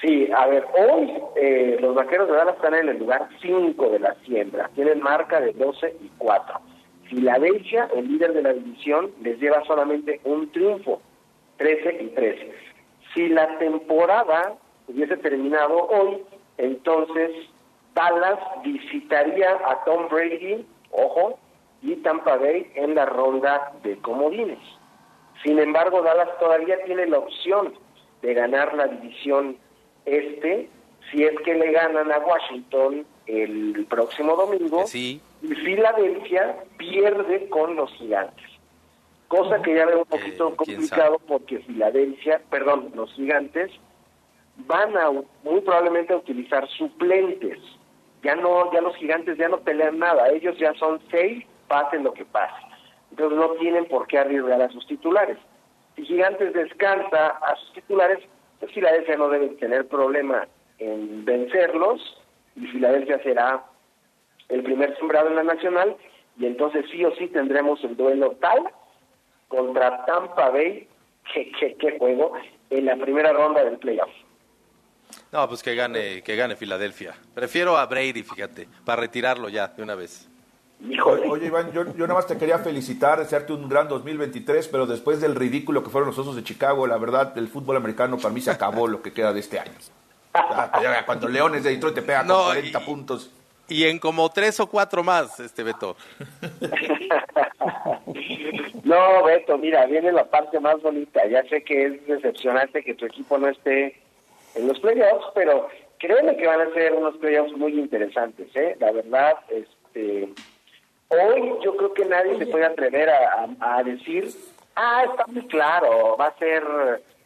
Sí, 0.00 0.28
a 0.32 0.46
ver, 0.46 0.64
hoy 0.78 1.12
eh, 1.34 1.76
los 1.80 1.96
vaqueros 1.96 2.28
de 2.28 2.36
Dallas 2.36 2.54
están 2.54 2.74
en 2.74 2.88
el 2.88 2.98
lugar 2.98 3.28
5 3.42 3.88
de 3.90 3.98
la 3.98 4.14
siembra, 4.24 4.70
tienen 4.76 5.00
marca 5.00 5.40
de 5.40 5.52
12 5.52 5.96
y 6.00 6.10
4. 6.18 6.60
Filadelfia, 7.10 7.88
el 7.92 8.06
líder 8.06 8.34
de 8.34 8.42
la 8.42 8.52
división, 8.52 9.10
les 9.20 9.40
lleva 9.40 9.64
solamente 9.64 10.20
un 10.22 10.52
triunfo, 10.52 11.02
13 11.56 12.04
y 12.04 12.06
13. 12.10 12.75
Si 13.14 13.28
la 13.28 13.58
temporada 13.58 14.54
hubiese 14.88 15.16
terminado 15.16 15.86
hoy, 15.88 16.22
entonces 16.58 17.30
Dallas 17.94 18.38
visitaría 18.62 19.52
a 19.52 19.84
Tom 19.84 20.08
Brady, 20.08 20.66
ojo, 20.90 21.38
y 21.82 21.96
Tampa 21.96 22.36
Bay 22.36 22.70
en 22.74 22.94
la 22.94 23.06
ronda 23.06 23.72
de 23.82 23.96
comodines. 23.98 24.58
Sin 25.42 25.58
embargo, 25.58 26.02
Dallas 26.02 26.30
todavía 26.38 26.82
tiene 26.84 27.06
la 27.06 27.18
opción 27.18 27.74
de 28.22 28.34
ganar 28.34 28.74
la 28.74 28.86
división 28.86 29.56
este 30.04 30.68
si 31.10 31.22
es 31.22 31.38
que 31.44 31.54
le 31.54 31.72
ganan 31.72 32.10
a 32.10 32.18
Washington 32.18 33.06
el 33.26 33.86
próximo 33.88 34.34
domingo 34.34 34.84
y 34.92 35.20
Filadelfia 35.42 36.56
pierde 36.78 37.48
con 37.48 37.76
los 37.76 37.92
gigantes 37.94 38.46
cosa 39.28 39.60
que 39.62 39.74
ya 39.74 39.86
veo 39.86 40.00
un 40.00 40.06
poquito 40.06 40.54
complicado 40.56 41.20
porque 41.26 41.60
Filadelfia, 41.60 42.40
perdón, 42.50 42.92
los 42.94 43.12
gigantes 43.14 43.70
van 44.56 44.96
a 44.96 45.10
muy 45.10 45.60
probablemente 45.60 46.12
a 46.12 46.18
utilizar 46.18 46.66
suplentes. 46.68 47.58
Ya 48.22 48.34
no, 48.34 48.72
ya 48.72 48.80
los 48.80 48.96
gigantes 48.96 49.36
ya 49.38 49.48
no 49.48 49.60
pelean 49.60 49.98
nada, 49.98 50.28
ellos 50.30 50.56
ya 50.58 50.74
son 50.74 51.00
seis, 51.10 51.44
pasen 51.68 52.04
lo 52.04 52.12
que 52.12 52.24
pase. 52.24 52.54
Entonces 53.10 53.38
no 53.38 53.50
tienen 53.52 53.86
por 53.86 54.06
qué 54.06 54.18
arriesgar 54.18 54.60
a 54.62 54.68
sus 54.70 54.86
titulares. 54.86 55.38
Si 55.94 56.04
Gigantes 56.04 56.52
descansa 56.52 57.28
a 57.28 57.56
sus 57.56 57.72
titulares, 57.74 58.18
pues 58.60 58.72
Filadelfia 58.72 59.16
no 59.16 59.28
debe 59.28 59.48
tener 59.56 59.86
problema 59.86 60.46
en 60.78 61.24
vencerlos 61.24 62.22
y 62.54 62.66
Filadelfia 62.66 63.22
será 63.22 63.64
el 64.48 64.62
primer 64.62 64.96
sembrado 64.98 65.28
en 65.28 65.36
la 65.36 65.44
nacional 65.44 65.96
y 66.38 66.46
entonces 66.46 66.84
sí 66.90 67.04
o 67.04 67.14
sí 67.16 67.28
tendremos 67.28 67.82
el 67.84 67.96
duelo 67.96 68.32
tal 68.40 68.70
contra 69.48 70.04
Tampa 70.04 70.50
Bay, 70.50 70.88
que, 71.32 71.98
juego, 71.98 72.32
en 72.70 72.84
la 72.84 72.96
primera 72.96 73.32
ronda 73.32 73.64
del 73.64 73.78
playoff. 73.78 74.10
No, 75.32 75.48
pues 75.48 75.62
que 75.62 75.74
gane, 75.74 76.22
que 76.22 76.36
gane 76.36 76.56
Filadelfia. 76.56 77.14
Prefiero 77.34 77.76
a 77.76 77.86
Brady, 77.86 78.22
fíjate, 78.22 78.68
para 78.84 79.00
retirarlo 79.00 79.48
ya 79.48 79.68
de 79.68 79.82
una 79.82 79.94
vez. 79.94 80.28
Oye, 81.28 81.46
Iván, 81.46 81.72
yo, 81.72 81.84
yo, 81.94 82.06
nada 82.06 82.14
más 82.14 82.26
te 82.26 82.36
quería 82.36 82.58
felicitar, 82.58 83.18
desearte 83.18 83.52
un 83.52 83.68
gran 83.68 83.88
2023, 83.88 84.68
pero 84.68 84.86
después 84.86 85.20
del 85.20 85.34
ridículo 85.34 85.82
que 85.82 85.88
fueron 85.88 86.08
los 86.08 86.18
Osos 86.18 86.36
de 86.36 86.44
Chicago, 86.44 86.86
la 86.86 86.98
verdad, 86.98 87.36
el 87.38 87.48
fútbol 87.48 87.76
americano 87.76 88.18
para 88.18 88.30
mí 88.30 88.42
se 88.42 88.50
acabó 88.50 88.86
lo 88.86 89.00
que 89.00 89.12
queda 89.12 89.32
de 89.32 89.40
este 89.40 89.58
año. 89.58 89.72
cuando 91.06 91.28
Leones 91.28 91.64
de 91.64 91.70
Detroit 91.70 91.94
te 91.94 92.02
pegan 92.02 92.26
con 92.26 92.44
40 92.44 92.80
puntos. 92.80 93.30
Y 93.68 93.84
en 93.84 93.98
como 93.98 94.30
tres 94.30 94.60
o 94.60 94.68
cuatro 94.68 95.02
más, 95.02 95.40
este 95.40 95.64
Beto. 95.64 95.96
no, 98.84 99.24
Beto, 99.24 99.58
mira, 99.58 99.86
viene 99.86 100.12
la 100.12 100.26
parte 100.26 100.60
más 100.60 100.80
bonita. 100.82 101.26
Ya 101.26 101.42
sé 101.48 101.64
que 101.64 101.86
es 101.86 102.06
decepcionante 102.06 102.84
que 102.84 102.94
tu 102.94 103.06
equipo 103.06 103.38
no 103.38 103.48
esté 103.48 104.00
en 104.54 104.68
los 104.68 104.78
playoffs, 104.78 105.26
pero 105.34 105.68
créeme 105.98 106.36
que 106.36 106.46
van 106.46 106.60
a 106.60 106.72
ser 106.74 106.94
unos 106.94 107.16
playoffs 107.16 107.56
muy 107.56 107.78
interesantes, 107.78 108.54
¿eh? 108.54 108.76
La 108.78 108.92
verdad, 108.92 109.34
este, 109.48 110.28
hoy 111.08 111.52
yo 111.62 111.76
creo 111.76 111.92
que 111.92 112.04
nadie 112.04 112.38
se 112.38 112.46
puede 112.46 112.66
atrever 112.66 113.10
a, 113.10 113.82
decir, 113.82 114.30
ah, 114.76 115.04
está 115.10 115.26
muy 115.26 115.44
claro, 115.48 116.16
va 116.16 116.26
a 116.26 116.38
ser 116.38 116.62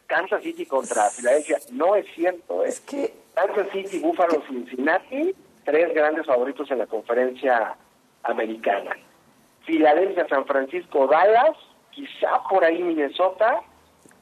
Kansas 0.07 0.41
City 0.41 0.65
contra 0.65 1.09
Filadelfia. 1.09 1.59
No 1.71 1.95
es 1.95 2.07
cierto, 2.15 2.65
¿eh? 2.65 2.69
Es 2.69 2.81
que 2.81 3.13
Kansas 3.35 3.67
City, 3.71 3.99
Buffalo, 3.99 4.41
Cincinnati 4.47 5.35
tres 5.63 5.93
grandes 5.93 6.25
favoritos 6.25 6.69
en 6.71 6.79
la 6.79 6.87
conferencia 6.87 7.75
americana. 8.23 8.95
Filadelfia, 9.65 10.27
San 10.27 10.45
Francisco, 10.45 11.07
Dallas, 11.07 11.55
quizá 11.91 12.41
por 12.49 12.63
ahí 12.63 12.81
Minnesota. 12.81 13.61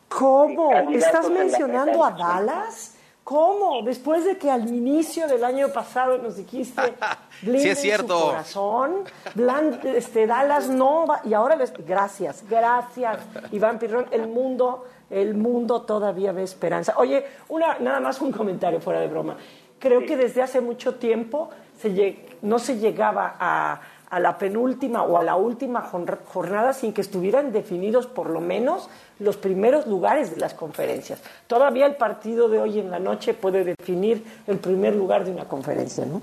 ¿Cómo? 0.09 0.71
¿Estás 0.91 1.29
mencionando 1.29 2.03
a 2.03 2.11
Dallas? 2.11 2.99
¿Cómo? 3.29 3.83
Después 3.83 4.25
de 4.25 4.39
que 4.39 4.49
al 4.49 4.67
inicio 4.67 5.27
del 5.27 5.43
año 5.43 5.69
pasado 5.69 6.17
nos 6.17 6.37
dijiste, 6.37 6.81
sí 7.41 7.69
es 7.69 7.79
cierto. 7.79 8.17
Su 8.17 8.25
corazón, 8.25 9.03
Bland, 9.35 9.85
este, 9.85 10.25
Dallas 10.25 10.67
no 10.67 11.05
va, 11.05 11.21
y 11.23 11.35
ahora 11.35 11.55
les, 11.55 11.71
gracias, 11.85 12.43
gracias, 12.49 13.19
Iván 13.51 13.77
Pirrón, 13.77 14.07
el 14.09 14.27
mundo, 14.27 14.87
el 15.11 15.35
mundo 15.35 15.83
todavía 15.83 16.31
ve 16.31 16.41
esperanza. 16.41 16.95
Oye, 16.97 17.23
una, 17.49 17.77
nada 17.77 17.99
más 17.99 18.19
un 18.19 18.31
comentario 18.31 18.81
fuera 18.81 18.99
de 18.99 19.07
broma. 19.07 19.37
Creo 19.79 20.05
que 20.05 20.17
desde 20.17 20.41
hace 20.41 20.61
mucho 20.61 20.95
tiempo 20.95 21.49
se, 21.79 22.19
no 22.41 22.59
se 22.59 22.77
llegaba 22.77 23.35
a 23.39 23.81
a 24.09 24.19
la 24.19 24.37
penúltima 24.37 25.03
o 25.03 25.17
a 25.17 25.23
la 25.23 25.35
última 25.35 25.81
jornada 25.81 26.73
sin 26.73 26.93
que 26.93 27.01
estuvieran 27.01 27.51
definidos 27.51 28.07
por 28.07 28.29
lo 28.29 28.41
menos 28.41 28.89
los 29.19 29.37
primeros 29.37 29.85
lugares 29.87 30.33
de 30.33 30.37
las 30.37 30.53
conferencias. 30.53 31.21
Todavía 31.47 31.85
el 31.85 31.95
partido 31.95 32.49
de 32.49 32.59
hoy 32.59 32.79
en 32.79 32.89
la 32.89 32.99
noche 32.99 33.33
puede 33.33 33.63
definir 33.63 34.23
el 34.47 34.57
primer 34.57 34.95
lugar 34.95 35.25
de 35.25 35.31
una 35.31 35.45
conferencia, 35.45 36.05
¿no? 36.05 36.21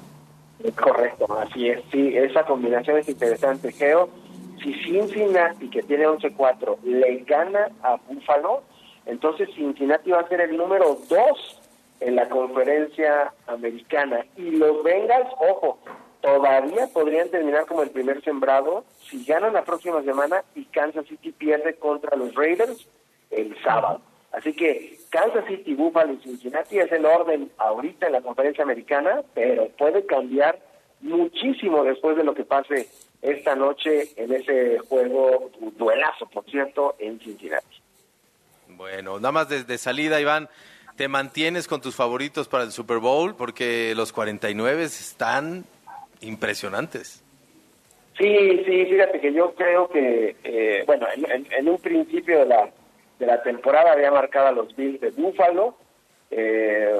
Correcto, 0.75 1.27
así 1.39 1.69
es. 1.69 1.81
Sí, 1.93 2.17
esa 2.17 2.45
combinación 2.45 2.99
es 2.99 3.09
interesante, 3.09 3.71
Geo. 3.71 4.09
Si 4.63 4.73
Cincinnati, 4.83 5.69
que 5.69 5.83
tiene 5.83 6.09
11-4, 6.09 6.79
le 6.83 7.19
gana 7.19 7.69
a 7.83 7.99
Buffalo, 8.09 8.63
entonces 9.05 9.49
Cincinnati 9.55 10.11
va 10.11 10.21
a 10.21 10.29
ser 10.29 10.41
el 10.41 10.57
número 10.57 10.99
2 11.09 11.61
en 12.01 12.17
la 12.17 12.29
conferencia 12.29 13.33
americana. 13.47 14.27
Y 14.37 14.51
los 14.53 14.83
Bengals, 14.83 15.29
ojo, 15.39 15.79
todavía 16.21 16.89
podrían 16.89 17.31
terminar 17.31 17.67
como 17.67 17.83
el 17.83 17.91
primer 17.91 18.23
sembrado 18.23 18.85
si 19.01 19.25
ganan 19.25 19.53
la 19.53 19.65
próxima 19.65 20.03
semana 20.03 20.45
y 20.55 20.65
Kansas 20.67 21.07
City 21.07 21.33
pierde 21.33 21.75
contra 21.77 22.17
los 22.17 22.35
Raiders 22.35 22.89
el 23.31 23.57
sábado. 23.63 24.01
Así 24.33 24.53
que 24.53 24.99
Kansas 25.11 25.45
City, 25.47 25.75
Buffalo 25.75 26.13
y 26.13 26.19
Cincinnati 26.19 26.79
es 26.79 26.93
el 26.93 27.07
orden 27.07 27.51
ahorita 27.57 28.07
en 28.07 28.13
la 28.13 28.21
conferencia 28.21 28.65
americana, 28.65 29.23
pero 29.35 29.69
puede 29.79 30.05
cambiar 30.05 30.59
muchísimo 31.01 31.85
después 31.85 32.17
de 32.17 32.25
lo 32.25 32.35
que 32.35 32.45
pase 32.45 32.89
esta 33.23 33.55
noche 33.55 34.11
en 34.17 34.33
ese 34.33 34.79
juego, 34.81 35.51
duelazo, 35.77 36.27
por 36.27 36.45
cierto, 36.45 36.97
en 36.99 37.19
Cincinnati. 37.21 37.83
Bueno, 38.69 39.19
nada 39.19 39.33
más 39.33 39.49
desde 39.49 39.79
salida, 39.79 40.21
Iván, 40.21 40.49
¿te 40.97 41.09
mantienes 41.09 41.69
con 41.69 41.81
tus 41.81 41.95
favoritos 41.95 42.49
para 42.49 42.65
el 42.65 42.73
Super 42.73 42.99
Bowl? 42.99 43.35
Porque 43.37 43.95
los 43.95 44.13
49 44.13 44.85
están 44.85 45.65
impresionantes. 46.21 47.23
Sí, 48.19 48.65
sí, 48.65 48.87
fíjate 48.87 49.21
que 49.21 49.33
yo 49.33 49.55
creo 49.55 49.89
que, 49.89 50.37
eh, 50.43 50.85
bueno, 50.87 51.07
en, 51.15 51.69
un 51.69 51.79
principio 51.79 52.39
de 52.41 52.47
la, 52.47 52.71
de 53.19 53.27
la 53.27 53.43
temporada 53.43 53.93
había 53.93 54.11
marcado 54.11 54.47
a 54.49 54.53
los 54.53 54.75
Bills 54.75 55.01
de 55.01 55.11
Buffalo. 55.11 55.77
Eh, 56.31 56.91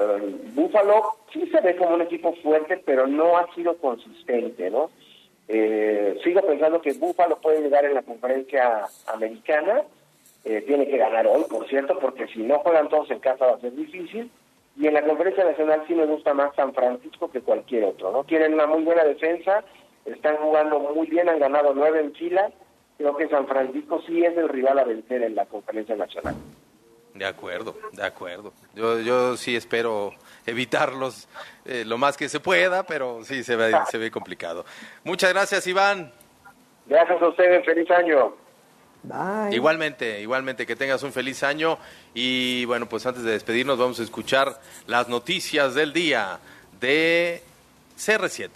Buffalo 0.53 1.17
sí 1.33 1.49
se 1.51 1.59
ve 1.61 1.75
como 1.75 1.95
un 1.95 2.01
equipo 2.03 2.35
fuerte, 2.43 2.77
pero 2.85 3.07
no 3.07 3.35
ha 3.35 3.51
sido 3.55 3.77
consistente, 3.77 4.69
¿no? 4.69 4.91
Eh, 5.47 6.19
sigo 6.23 6.41
pensando 6.41 6.81
que 6.81 6.93
Buffalo 6.93 7.39
puede 7.39 7.61
llegar 7.61 7.85
en 7.85 7.95
la 7.95 8.03
conferencia 8.03 8.85
americana. 9.07 9.81
Eh, 10.49 10.63
tiene 10.65 10.87
que 10.87 10.97
ganar 10.97 11.27
hoy, 11.27 11.43
por 11.49 11.67
cierto, 11.67 11.99
porque 11.99 12.25
si 12.27 12.39
no 12.39 12.59
juegan 12.59 12.87
todos 12.87 13.11
en 13.11 13.19
casa 13.19 13.47
va 13.47 13.55
a 13.55 13.59
ser 13.59 13.75
difícil. 13.75 14.31
Y 14.77 14.87
en 14.87 14.93
la 14.93 15.01
conferencia 15.01 15.43
nacional 15.43 15.83
sí 15.87 15.93
me 15.93 16.05
gusta 16.05 16.33
más 16.33 16.55
San 16.55 16.73
Francisco 16.73 17.29
que 17.29 17.41
cualquier 17.41 17.83
otro, 17.83 18.13
¿no? 18.13 18.23
Tienen 18.23 18.53
una 18.53 18.65
muy 18.65 18.83
buena 18.83 19.03
defensa, 19.03 19.65
están 20.05 20.37
jugando 20.37 20.79
muy 20.79 21.07
bien, 21.07 21.27
han 21.27 21.39
ganado 21.39 21.73
nueve 21.73 21.99
en 21.99 22.13
fila. 22.13 22.49
Creo 22.97 23.17
que 23.17 23.27
San 23.27 23.45
Francisco 23.45 24.01
sí 24.07 24.23
es 24.23 24.37
el 24.37 24.47
rival 24.47 24.79
a 24.79 24.85
vencer 24.85 25.21
en 25.21 25.35
la 25.35 25.45
conferencia 25.47 25.97
nacional. 25.97 26.35
De 27.13 27.25
acuerdo, 27.25 27.75
de 27.91 28.05
acuerdo. 28.05 28.53
Yo, 28.73 29.01
yo 29.01 29.35
sí 29.35 29.53
espero 29.53 30.13
evitarlos 30.45 31.27
eh, 31.65 31.83
lo 31.85 31.97
más 31.97 32.15
que 32.15 32.29
se 32.29 32.39
pueda, 32.39 32.83
pero 32.83 33.25
sí 33.25 33.43
se 33.43 33.57
ve, 33.57 33.73
se 33.91 33.97
ve 33.97 34.11
complicado. 34.11 34.63
Muchas 35.03 35.33
gracias, 35.33 35.67
Iván. 35.67 36.09
Gracias 36.85 37.21
a 37.21 37.27
ustedes, 37.27 37.65
feliz 37.65 37.91
año. 37.91 38.46
Igualmente, 39.51 40.21
igualmente, 40.21 40.65
que 40.65 40.75
tengas 40.75 41.03
un 41.03 41.13
feliz 41.13 41.43
año. 41.43 41.77
Y 42.13 42.65
bueno, 42.65 42.89
pues 42.89 43.05
antes 43.05 43.23
de 43.23 43.31
despedirnos, 43.31 43.77
vamos 43.77 43.99
a 43.99 44.03
escuchar 44.03 44.59
las 44.85 45.07
noticias 45.07 45.75
del 45.75 45.93
día 45.93 46.39
de 46.79 47.41
CR7. 47.97 48.49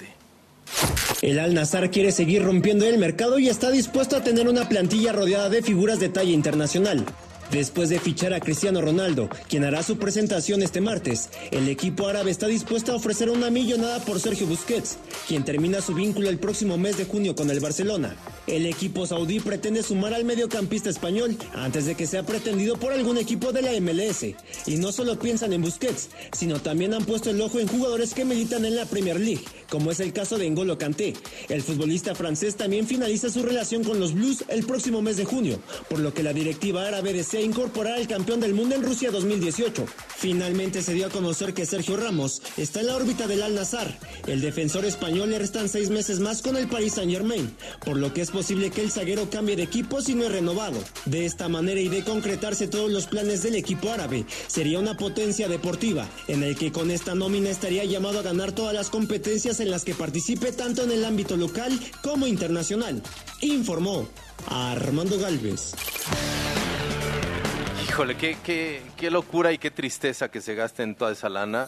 El 1.21 1.39
Al 1.39 1.53
Nazar 1.53 1.91
quiere 1.91 2.11
seguir 2.11 2.43
rompiendo 2.43 2.85
el 2.85 2.97
mercado 2.97 3.37
y 3.39 3.49
está 3.49 3.69
dispuesto 3.71 4.15
a 4.17 4.23
tener 4.23 4.47
una 4.47 4.67
plantilla 4.67 5.11
rodeada 5.11 5.49
de 5.49 5.61
figuras 5.61 5.99
de 5.99 6.09
talla 6.09 6.31
internacional. 6.31 7.05
Después 7.51 7.89
de 7.89 7.99
fichar 7.99 8.33
a 8.33 8.39
Cristiano 8.39 8.79
Ronaldo, 8.79 9.29
quien 9.49 9.65
hará 9.65 9.83
su 9.83 9.97
presentación 9.97 10.63
este 10.63 10.79
martes, 10.79 11.29
el 11.51 11.67
equipo 11.67 12.07
árabe 12.07 12.31
está 12.31 12.47
dispuesto 12.47 12.93
a 12.93 12.95
ofrecer 12.95 13.29
una 13.29 13.49
millonada 13.49 13.99
por 14.05 14.21
Sergio 14.21 14.47
Busquets, 14.47 14.97
quien 15.27 15.43
termina 15.43 15.81
su 15.81 15.93
vínculo 15.93 16.29
el 16.29 16.39
próximo 16.39 16.77
mes 16.77 16.97
de 16.97 17.03
junio 17.03 17.35
con 17.35 17.49
el 17.49 17.59
Barcelona. 17.59 18.15
El 18.47 18.65
equipo 18.65 19.05
saudí 19.05 19.41
pretende 19.41 19.83
sumar 19.83 20.13
al 20.13 20.23
mediocampista 20.23 20.89
español 20.89 21.37
antes 21.53 21.85
de 21.85 21.95
que 21.95 22.07
sea 22.07 22.25
pretendido 22.25 22.77
por 22.77 22.93
algún 22.93 23.17
equipo 23.17 23.51
de 23.51 23.61
la 23.61 23.71
MLS. 23.81 24.23
Y 24.65 24.77
no 24.77 24.93
solo 24.93 25.19
piensan 25.19 25.51
en 25.51 25.61
Busquets, 25.61 26.09
sino 26.31 26.61
también 26.61 26.93
han 26.93 27.03
puesto 27.03 27.31
el 27.31 27.41
ojo 27.41 27.59
en 27.59 27.67
jugadores 27.67 28.13
que 28.13 28.23
militan 28.23 28.63
en 28.63 28.77
la 28.77 28.85
Premier 28.85 29.19
League, 29.19 29.43
como 29.69 29.91
es 29.91 29.99
el 29.99 30.13
caso 30.13 30.37
de 30.37 30.49
N'Golo 30.49 30.77
Kanté. 30.77 31.13
El 31.49 31.61
futbolista 31.61 32.15
francés 32.15 32.55
también 32.55 32.87
finaliza 32.87 33.29
su 33.29 33.43
relación 33.43 33.83
con 33.83 33.99
los 33.99 34.13
Blues 34.13 34.45
el 34.47 34.65
próximo 34.65 35.01
mes 35.01 35.17
de 35.17 35.25
junio, 35.25 35.59
por 35.89 35.99
lo 35.99 36.13
que 36.13 36.23
la 36.23 36.31
directiva 36.31 36.87
árabe 36.87 37.11
desea 37.11 37.40
incorporar 37.41 37.93
al 37.93 38.07
campeón 38.07 38.39
del 38.39 38.53
mundo 38.53 38.75
en 38.75 38.83
Rusia 38.83 39.11
2018. 39.11 39.85
Finalmente 40.17 40.81
se 40.81 40.93
dio 40.93 41.07
a 41.07 41.09
conocer 41.09 41.53
que 41.53 41.65
Sergio 41.65 41.97
Ramos 41.97 42.41
está 42.57 42.81
en 42.81 42.87
la 42.87 42.95
órbita 42.95 43.27
del 43.27 43.41
Al 43.41 43.55
Nazar. 43.55 43.97
El 44.27 44.41
defensor 44.41 44.85
español 44.85 45.29
le 45.29 45.39
restan 45.39 45.69
seis 45.69 45.89
meses 45.89 46.19
más 46.19 46.41
con 46.41 46.57
el 46.57 46.67
Paris 46.67 46.93
Saint 46.93 47.11
Germain, 47.11 47.51
por 47.83 47.97
lo 47.97 48.13
que 48.13 48.21
es 48.21 48.31
posible 48.31 48.69
que 48.69 48.81
el 48.81 48.91
zaguero 48.91 49.29
cambie 49.29 49.55
de 49.55 49.63
equipo 49.63 50.01
si 50.01 50.15
no 50.15 50.25
es 50.25 50.31
renovado. 50.31 50.77
De 51.05 51.25
esta 51.25 51.49
manera 51.49 51.79
y 51.79 51.89
de 51.89 52.03
concretarse 52.03 52.67
todos 52.67 52.91
los 52.91 53.07
planes 53.07 53.43
del 53.43 53.55
equipo 53.55 53.89
árabe, 53.91 54.25
sería 54.47 54.79
una 54.79 54.97
potencia 54.97 55.47
deportiva, 55.47 56.07
en 56.27 56.43
el 56.43 56.55
que 56.55 56.71
con 56.71 56.91
esta 56.91 57.15
nómina 57.15 57.49
estaría 57.49 57.85
llamado 57.85 58.19
a 58.19 58.23
ganar 58.23 58.51
todas 58.51 58.73
las 58.73 58.89
competencias 58.89 59.59
en 59.59 59.71
las 59.71 59.83
que 59.83 59.95
participe 59.95 60.51
tanto 60.51 60.83
en 60.83 60.91
el 60.91 61.05
ámbito 61.05 61.37
local 61.37 61.79
como 62.03 62.27
internacional. 62.27 63.01
Informó 63.41 64.07
Armando 64.47 65.17
Galvez. 65.19 65.73
Híjole, 67.91 68.15
qué, 68.15 68.37
qué, 68.41 68.81
qué 68.95 69.11
locura 69.11 69.51
y 69.51 69.57
qué 69.57 69.69
tristeza 69.69 70.31
que 70.31 70.39
se 70.39 70.55
gasten 70.55 70.95
toda 70.95 71.11
esa 71.11 71.27
lana 71.27 71.67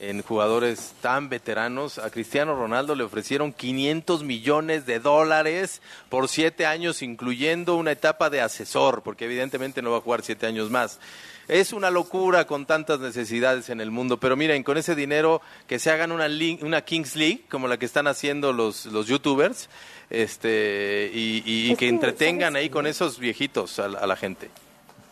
en 0.00 0.20
jugadores 0.20 0.92
tan 1.00 1.30
veteranos. 1.30 1.96
A 1.96 2.10
Cristiano 2.10 2.54
Ronaldo 2.54 2.94
le 2.94 3.04
ofrecieron 3.04 3.54
500 3.54 4.22
millones 4.22 4.84
de 4.84 5.00
dólares 5.00 5.80
por 6.10 6.28
siete 6.28 6.66
años, 6.66 7.00
incluyendo 7.00 7.76
una 7.76 7.92
etapa 7.92 8.28
de 8.28 8.42
asesor, 8.42 9.02
porque 9.02 9.24
evidentemente 9.24 9.80
no 9.80 9.92
va 9.92 9.96
a 9.96 10.02
jugar 10.02 10.20
siete 10.20 10.46
años 10.46 10.70
más. 10.70 11.00
Es 11.48 11.72
una 11.72 11.90
locura 11.90 12.46
con 12.46 12.66
tantas 12.66 13.00
necesidades 13.00 13.70
en 13.70 13.80
el 13.80 13.90
mundo, 13.90 14.20
pero 14.20 14.36
miren, 14.36 14.64
con 14.64 14.76
ese 14.76 14.94
dinero 14.94 15.40
que 15.66 15.78
se 15.78 15.90
hagan 15.90 16.12
una, 16.12 16.28
una 16.60 16.82
Kings 16.82 17.16
League, 17.16 17.44
como 17.48 17.66
la 17.66 17.78
que 17.78 17.86
están 17.86 18.08
haciendo 18.08 18.52
los, 18.52 18.84
los 18.84 19.06
youtubers, 19.06 19.70
este, 20.10 21.10
y, 21.14 21.74
que 21.76 21.88
entretengan 21.88 22.56
ahí 22.56 22.68
con 22.68 22.86
esos 22.86 23.18
viejitos 23.18 23.78
a 23.78 23.88
la 23.88 24.16
gente. 24.16 24.50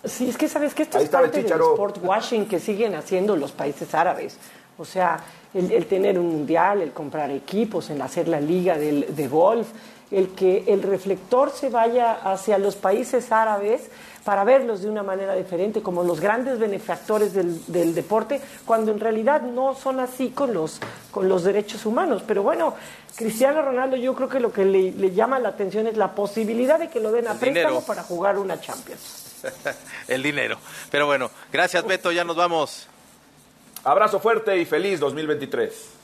Sí, 0.05 0.29
es 0.29 0.37
que 0.37 0.49
sabes 0.49 0.75
que 0.75 0.85
esto 0.85 0.99
es 0.99 1.09
parte 1.09 1.43
del 1.43 1.53
sport 1.53 1.99
washing 2.03 2.47
que 2.47 2.59
siguen 2.59 2.95
haciendo 2.95 3.37
los 3.37 3.53
países 3.53 3.95
árabes. 3.95 4.37
O 4.79 4.85
sea, 4.85 5.21
el, 5.53 5.87
tener 5.87 6.19
un 6.19 6.29
mundial, 6.29 6.81
el 6.81 6.93
comprar 6.93 7.31
equipos, 7.31 7.91
el 7.91 8.01
hacer 8.01 8.29
la 8.29 8.41
liga 8.41 8.79
de 8.79 9.29
golf, 9.29 9.69
el 10.11 10.31
que 10.31 10.65
el 10.67 10.83
reflector 10.83 11.51
se 11.51 11.69
vaya 11.69 12.13
hacia 12.13 12.59
los 12.59 12.77
países 12.77 13.31
árabes 13.31 13.91
para 14.25 14.45
verlos 14.45 14.83
de 14.83 14.91
una 14.91 15.03
manera 15.03 15.35
diferente, 15.35 15.83
como 15.83 16.03
los 16.03 16.21
grandes 16.21 16.59
benefactores 16.59 17.33
del, 17.33 17.95
deporte, 17.95 18.41
cuando 18.67 18.91
en 18.91 19.01
realidad 19.01 19.43
no 19.43 19.75
son 19.75 20.01
así 20.01 20.31
con 20.31 20.53
los, 20.53 20.81
con 21.11 21.29
los 21.29 21.45
derechos 21.45 21.87
humanos. 21.87 22.23
Pero 22.27 22.43
bueno, 22.43 22.75
Cristiano 23.15 23.63
Ronaldo 23.63 23.97
yo 23.97 24.15
creo 24.15 24.29
que 24.29 24.41
lo 24.41 24.53
que 24.53 24.65
le, 24.65 25.13
llama 25.13 25.39
la 25.39 25.51
atención 25.51 25.87
es 25.87 25.97
la 25.97 26.15
posibilidad 26.15 26.79
de 26.79 26.89
que 26.89 27.01
lo 27.01 27.13
den 27.13 27.29
a 27.29 27.35
préstamo 27.35 27.83
para 27.83 28.03
jugar 28.03 28.39
una 28.39 28.61
Champions. 28.61 29.30
el 30.09 30.23
dinero. 30.23 30.59
Pero 30.91 31.07
bueno, 31.07 31.31
gracias 31.53 31.87
Beto, 31.87 32.13
ya 32.13 32.25
nos 32.25 32.37
vamos. 32.37 32.87
Abrazo 33.85 34.21
fuerte 34.21 34.59
y 34.59 34.65
feliz 34.65 35.01
2023. 35.01 36.01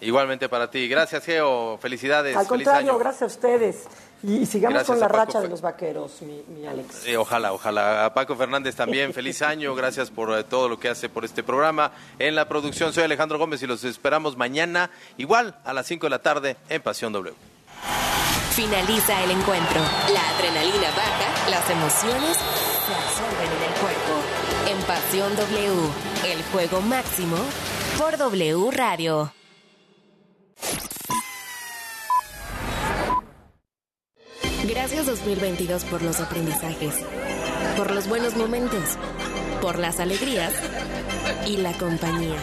Igualmente 0.00 0.48
para 0.48 0.70
ti. 0.70 0.88
Gracias, 0.88 1.24
Geo. 1.24 1.78
Felicidades. 1.78 2.36
Al 2.36 2.46
contrario, 2.46 2.98
gracias 2.98 3.22
a 3.22 3.26
ustedes. 3.26 3.84
Y, 4.22 4.46
sigamos 4.46 4.84
con 4.84 4.98
la 4.98 5.08
racha 5.08 5.40
de 5.40 5.48
los 5.48 5.60
vaqueros, 5.60 6.20
mi, 6.22 6.66
Alex. 6.66 7.06
ojalá, 7.18 7.52
ojalá. 7.52 8.06
A 8.06 8.14
Paco 8.14 8.34
Fernández 8.34 8.74
también, 8.74 9.12
feliz 9.12 9.42
año. 9.42 9.74
Gracias 9.74 10.10
por 10.10 10.36
eh, 10.36 10.42
todo 10.42 10.68
lo 10.68 10.78
que 10.78 10.88
hace 10.88 11.08
por 11.08 11.24
este 11.24 11.42
programa. 11.42 11.92
En 12.18 12.34
la 12.34 12.48
producción 12.48 12.92
soy 12.92 13.04
Alejandro 13.04 13.38
Gómez 13.38 13.62
y 13.62 13.66
los 13.66 13.84
esperamos 13.84 14.36
mañana, 14.36 14.90
igual 15.16 15.56
a 15.64 15.72
las 15.72 15.86
5 15.86 16.06
de 16.06 16.10
la 16.10 16.18
tarde, 16.20 16.56
en 16.68 16.82
Pasión 16.82 17.12
W. 17.12 17.34
Finaliza 18.52 19.22
el 19.22 19.30
encuentro. 19.32 19.80
La 20.12 20.30
adrenalina 20.30 20.90
baja, 20.96 21.50
las 21.50 21.70
emociones 21.70 22.75
se 22.86 22.94
absorben 22.94 23.50
en 23.50 23.62
el 23.62 23.80
cuerpo. 23.80 24.12
En 24.70 24.82
Pasión 24.86 25.34
W, 25.36 26.32
el 26.32 26.42
juego 26.52 26.80
máximo 26.82 27.36
por 27.98 28.16
W 28.16 28.70
Radio. 28.70 29.32
Gracias 34.68 35.06
2022 35.06 35.84
por 35.84 36.02
los 36.02 36.20
aprendizajes, 36.20 36.94
por 37.76 37.90
los 37.90 38.08
buenos 38.08 38.36
momentos, 38.36 38.96
por 39.60 39.78
las 39.78 39.98
alegrías 39.98 40.52
y 41.46 41.56
la 41.56 41.72
compañía. 41.72 42.36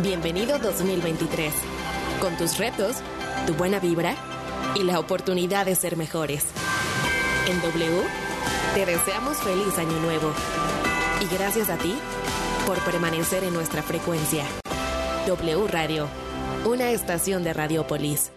Bienvenido 0.00 0.58
2023, 0.58 1.52
con 2.20 2.36
tus 2.36 2.56
retos, 2.56 2.96
tu 3.46 3.54
buena 3.54 3.78
vibra 3.78 4.14
y 4.74 4.84
la 4.84 4.98
oportunidad 4.98 5.66
de 5.66 5.74
ser 5.74 5.96
mejores. 5.96 6.44
En 7.48 7.60
W, 7.62 8.04
te 8.74 8.86
deseamos 8.86 9.38
feliz 9.38 9.76
año 9.78 9.98
nuevo. 10.00 10.32
Y 11.20 11.34
gracias 11.34 11.70
a 11.70 11.76
ti 11.76 11.96
por 12.66 12.78
permanecer 12.80 13.44
en 13.44 13.54
nuestra 13.54 13.82
frecuencia. 13.82 14.44
W 15.26 15.66
Radio, 15.66 16.06
una 16.64 16.90
estación 16.90 17.42
de 17.44 17.52
Radiopolis. 17.52 18.30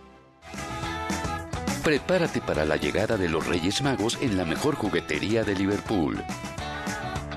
Prepárate 1.84 2.42
para 2.42 2.64
la 2.64 2.76
llegada 2.76 3.18
de 3.18 3.28
los 3.28 3.48
Reyes 3.48 3.82
Magos 3.82 4.18
en 4.22 4.38
la 4.38 4.46
mejor 4.46 4.76
juguetería 4.76 5.44
de 5.44 5.56
Liverpool. 5.56 6.24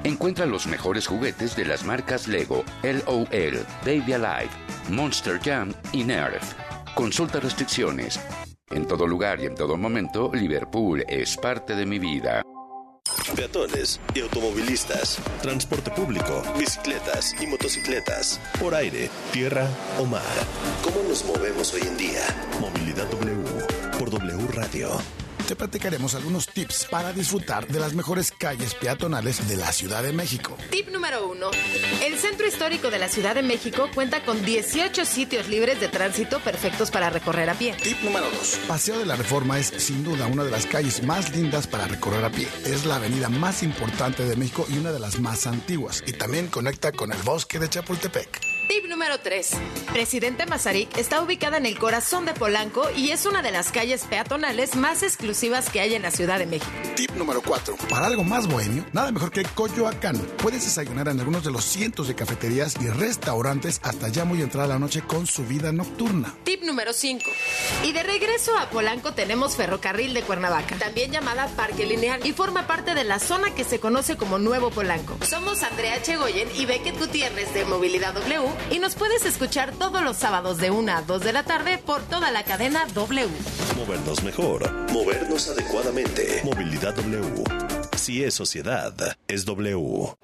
Encuentra 0.05 0.45
los 0.45 0.67
mejores 0.67 1.07
juguetes 1.07 1.57
de 1.57 1.65
las 1.65 1.85
marcas 1.85 2.29
Lego, 2.29 2.63
LOL, 2.83 3.67
Baby 3.87 4.13
Alive, 4.13 4.51
Monster 4.91 5.41
Jam 5.43 5.73
y 5.93 6.05
Nerf. 6.05 6.53
Consulta 6.95 7.41
restricciones. 7.41 8.21
En 8.71 8.87
todo 8.87 9.07
lugar 9.07 9.41
y 9.41 9.47
en 9.47 9.55
todo 9.55 9.77
momento, 9.77 10.31
Liverpool 10.35 11.05
es 11.09 11.37
parte 11.37 11.75
de 11.75 11.87
mi 11.87 11.99
vida. 11.99 12.43
Peatones 13.35 14.01
y 14.15 14.21
automovilistas, 14.21 15.19
transporte 15.43 15.91
público, 15.91 16.43
bicicletas 16.57 17.35
y 17.41 17.47
motocicletas, 17.47 18.41
por 18.61 18.75
aire, 18.75 19.11
tierra 19.33 19.69
o 19.99 20.05
mar. 20.05 20.23
¿Cómo 20.85 21.03
nos 21.09 21.25
movemos 21.25 21.75
hoy 21.75 21.83
en 21.83 21.97
día? 21.97 22.23
Movilidad 22.61 23.11
W 23.11 23.37
por 23.99 24.11
W 24.11 24.47
Radio. 24.53 25.24
Te 25.47 25.57
platicaremos 25.57 26.15
algunos 26.15 26.49
tips 26.49 26.87
para 26.91 27.13
disfrutar 27.13 27.69
de 27.69 27.79
las 27.79 27.93
mejores 27.93 28.33
calles 28.33 28.75
peatonales 28.75 29.47
de 29.47 29.57
la 29.57 29.73
Ciudad 29.73 30.03
de 30.03 30.13
México. 30.13 30.57
Tip 30.71 30.89
número 30.89 31.29
uno. 31.29 31.51
El 32.03 32.19
centro 32.19 32.47
histórico 32.47 32.91
de 32.91 32.99
la 32.99 33.09
Ciudad 33.09 33.35
de 33.35 33.43
México 33.43 33.91
cuenta 33.95 34.25
con 34.25 34.43
18 34.43 35.05
sitios 35.05 35.49
libres 35.49 35.81
de 35.81 35.89
tránsito 35.89 36.41
perfectos 36.41 36.91
para 36.91 37.11
recorrer 37.11 37.51
a 37.51 37.55
pie. 37.55 37.75
Tip 37.83 38.01
número 38.03 38.25
dos. 38.31 38.59
Paseo 38.67 38.99
de 38.99 39.05
la 39.05 39.17
Reforma 39.17 39.59
es 39.59 39.67
sin 39.67 40.03
duda 40.03 40.27
una 40.29 40.45
de 40.45 40.51
las 40.51 40.65
calles 40.65 41.03
más 41.03 41.37
lindas 41.37 41.67
para 41.67 41.87
recorrer 41.87 42.25
a 42.25 42.31
pie. 42.31 42.49
Es 42.65 42.87
la 42.87 42.97
avenida 42.97 43.29
más 43.29 43.63
importante 43.63 44.25
de 44.25 44.37
México 44.37 44.67
y 44.71 44.79
una 44.79 44.93
de 44.93 45.01
las 45.01 45.21
más 45.21 45.47
antiguas. 45.47 46.03
Y 46.07 46.15
también 46.15 46.49
conecta 46.49 46.91
con 46.91 47.13
el 47.13 47.23
bosque 47.23 47.59
de 47.59 47.69
Chapultepec. 47.69 48.54
Tip 48.69 48.87
número 48.89 49.19
3. 49.19 49.51
Presidente 49.93 50.47
Mazarik 50.47 50.97
está 50.97 51.21
ubicada 51.23 51.59
en 51.59 51.67
el 51.67 51.79
corazón 51.79 52.25
de 52.25 52.33
Polanco 52.33 52.89
y 52.97 53.11
es 53.11 53.27
una 53.27 53.43
de 53.43 53.51
las 53.51 53.71
calles 53.71 54.05
peatonales 54.05 54.75
más 54.75 55.03
exclusivas 55.03 55.69
que 55.69 55.81
hay 55.81 55.95
en 55.95 56.03
la 56.03 56.11
Ciudad 56.11 56.39
de 56.39 56.47
México. 56.47 56.73
Tip 56.97 57.11
número 57.13 57.43
4. 57.43 57.77
Para 57.91 58.07
algo 58.07 58.25
más 58.25 58.47
bohemio, 58.47 58.85
nada 58.93 59.13
mejor 59.13 59.31
que 59.31 59.45
Coyoacán. 59.45 60.17
Puedes 60.39 60.65
desayunar 60.65 61.09
en 61.09 61.21
algunos 61.21 61.45
de 61.45 61.51
los 61.51 61.65
cientos 61.65 62.09
de 62.09 62.15
cafeterías 62.15 62.77
y 62.81 62.89
restaurantes 62.89 63.81
hasta 63.83 64.09
ya 64.09 64.25
muy 64.25 64.41
entrada 64.41 64.69
la 64.69 64.79
noche 64.79 65.03
con 65.03 65.27
su 65.27 65.45
vida 65.45 65.71
nocturna. 65.71 66.35
Tip 66.45 66.63
número 66.63 66.93
5. 66.93 67.31
Y 67.85 67.93
de 67.93 68.03
regreso 68.03 68.57
a 68.59 68.71
Polanco 68.71 69.13
tenemos 69.13 69.57
Ferrocarril 69.57 70.15
de 70.15 70.23
Cuernavaca, 70.23 70.77
también 70.77 71.13
llamada 71.13 71.49
Parque 71.49 71.87
Lineal, 71.87 72.27
y 72.27 72.33
forma 72.33 72.67
parte 72.67 72.95
de 72.95 73.05
la 73.05 73.19
zona 73.19 73.55
que 73.55 73.65
se 73.65 73.79
conoce 73.79 74.17
como 74.17 74.39
Nuevo 74.39 74.71
Polanco. 74.71 75.19
Somos 75.27 75.63
Andrea 75.63 76.03
Chegoyen 76.03 76.49
y 76.57 76.65
Beckett 76.65 76.99
Gutiérrez 76.99 77.53
de 77.53 77.65
Movilidad 77.67 78.15
W 78.15 78.54
y 78.71 78.79
nos 78.79 78.95
puedes 78.95 79.25
escuchar 79.25 79.73
todos 79.73 80.03
los 80.03 80.17
sábados 80.17 80.59
de 80.59 80.71
1 80.71 80.93
a 80.93 81.03
2 81.03 81.23
de 81.23 81.33
la 81.33 81.43
tarde 81.43 81.79
por 81.79 82.03
toda 82.03 82.31
la 82.31 82.45
cadena 82.45 82.87
W. 82.95 83.29
Movernos 83.77 84.23
mejor, 84.23 84.71
movernos 84.93 85.49
adecuadamente. 85.49 86.43
Movilidad 86.45 86.95
W. 86.95 87.45
Si 87.97 88.25
es 88.25 88.35
sociedad, 88.35 88.95
es 89.29 89.45
W. 89.45 90.15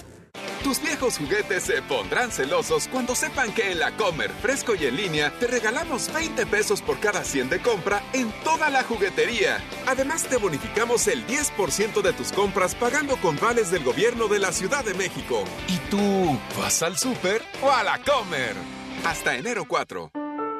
Tus 0.63 0.79
viejos 0.79 1.17
juguetes 1.17 1.63
se 1.63 1.81
pondrán 1.81 2.31
celosos 2.31 2.87
cuando 2.87 3.15
sepan 3.15 3.51
que 3.51 3.71
en 3.71 3.79
la 3.79 3.95
Comer 3.97 4.29
Fresco 4.41 4.75
y 4.75 4.85
en 4.85 4.95
línea 4.95 5.33
te 5.39 5.47
regalamos 5.47 6.13
20 6.13 6.45
pesos 6.45 6.81
por 6.83 6.99
cada 6.99 7.23
100 7.23 7.49
de 7.49 7.61
compra 7.61 8.03
en 8.13 8.31
toda 8.43 8.69
la 8.69 8.83
juguetería. 8.83 9.57
Además 9.87 10.23
te 10.23 10.37
bonificamos 10.37 11.07
el 11.07 11.25
10% 11.25 12.01
de 12.03 12.13
tus 12.13 12.31
compras 12.31 12.75
pagando 12.75 13.17
con 13.17 13.39
vales 13.39 13.71
del 13.71 13.83
gobierno 13.83 14.27
de 14.27 14.37
la 14.37 14.51
Ciudad 14.51 14.85
de 14.85 14.93
México. 14.93 15.43
¿Y 15.67 15.77
tú 15.89 16.39
vas 16.59 16.83
al 16.83 16.95
súper 16.95 17.41
o 17.63 17.71
a 17.71 17.81
la 17.81 17.97
Comer? 17.97 18.55
Hasta 19.03 19.35
enero 19.35 19.65
4. 19.67 20.11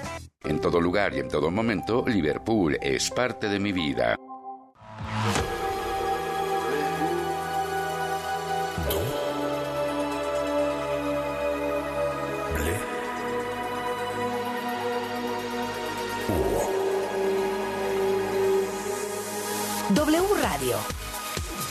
En 0.45 0.61
todo 0.61 0.81
lugar 0.81 1.15
y 1.15 1.21
en 1.21 1.29
todo 1.29 1.51
momento, 1.51 2.05
Liverpool 2.07 2.79
es 2.83 3.11
parte 3.11 3.49
de 3.49 3.59
mi 3.59 3.73
vida. 3.73 4.17
W 19.95 20.23
Radio 20.41 21.02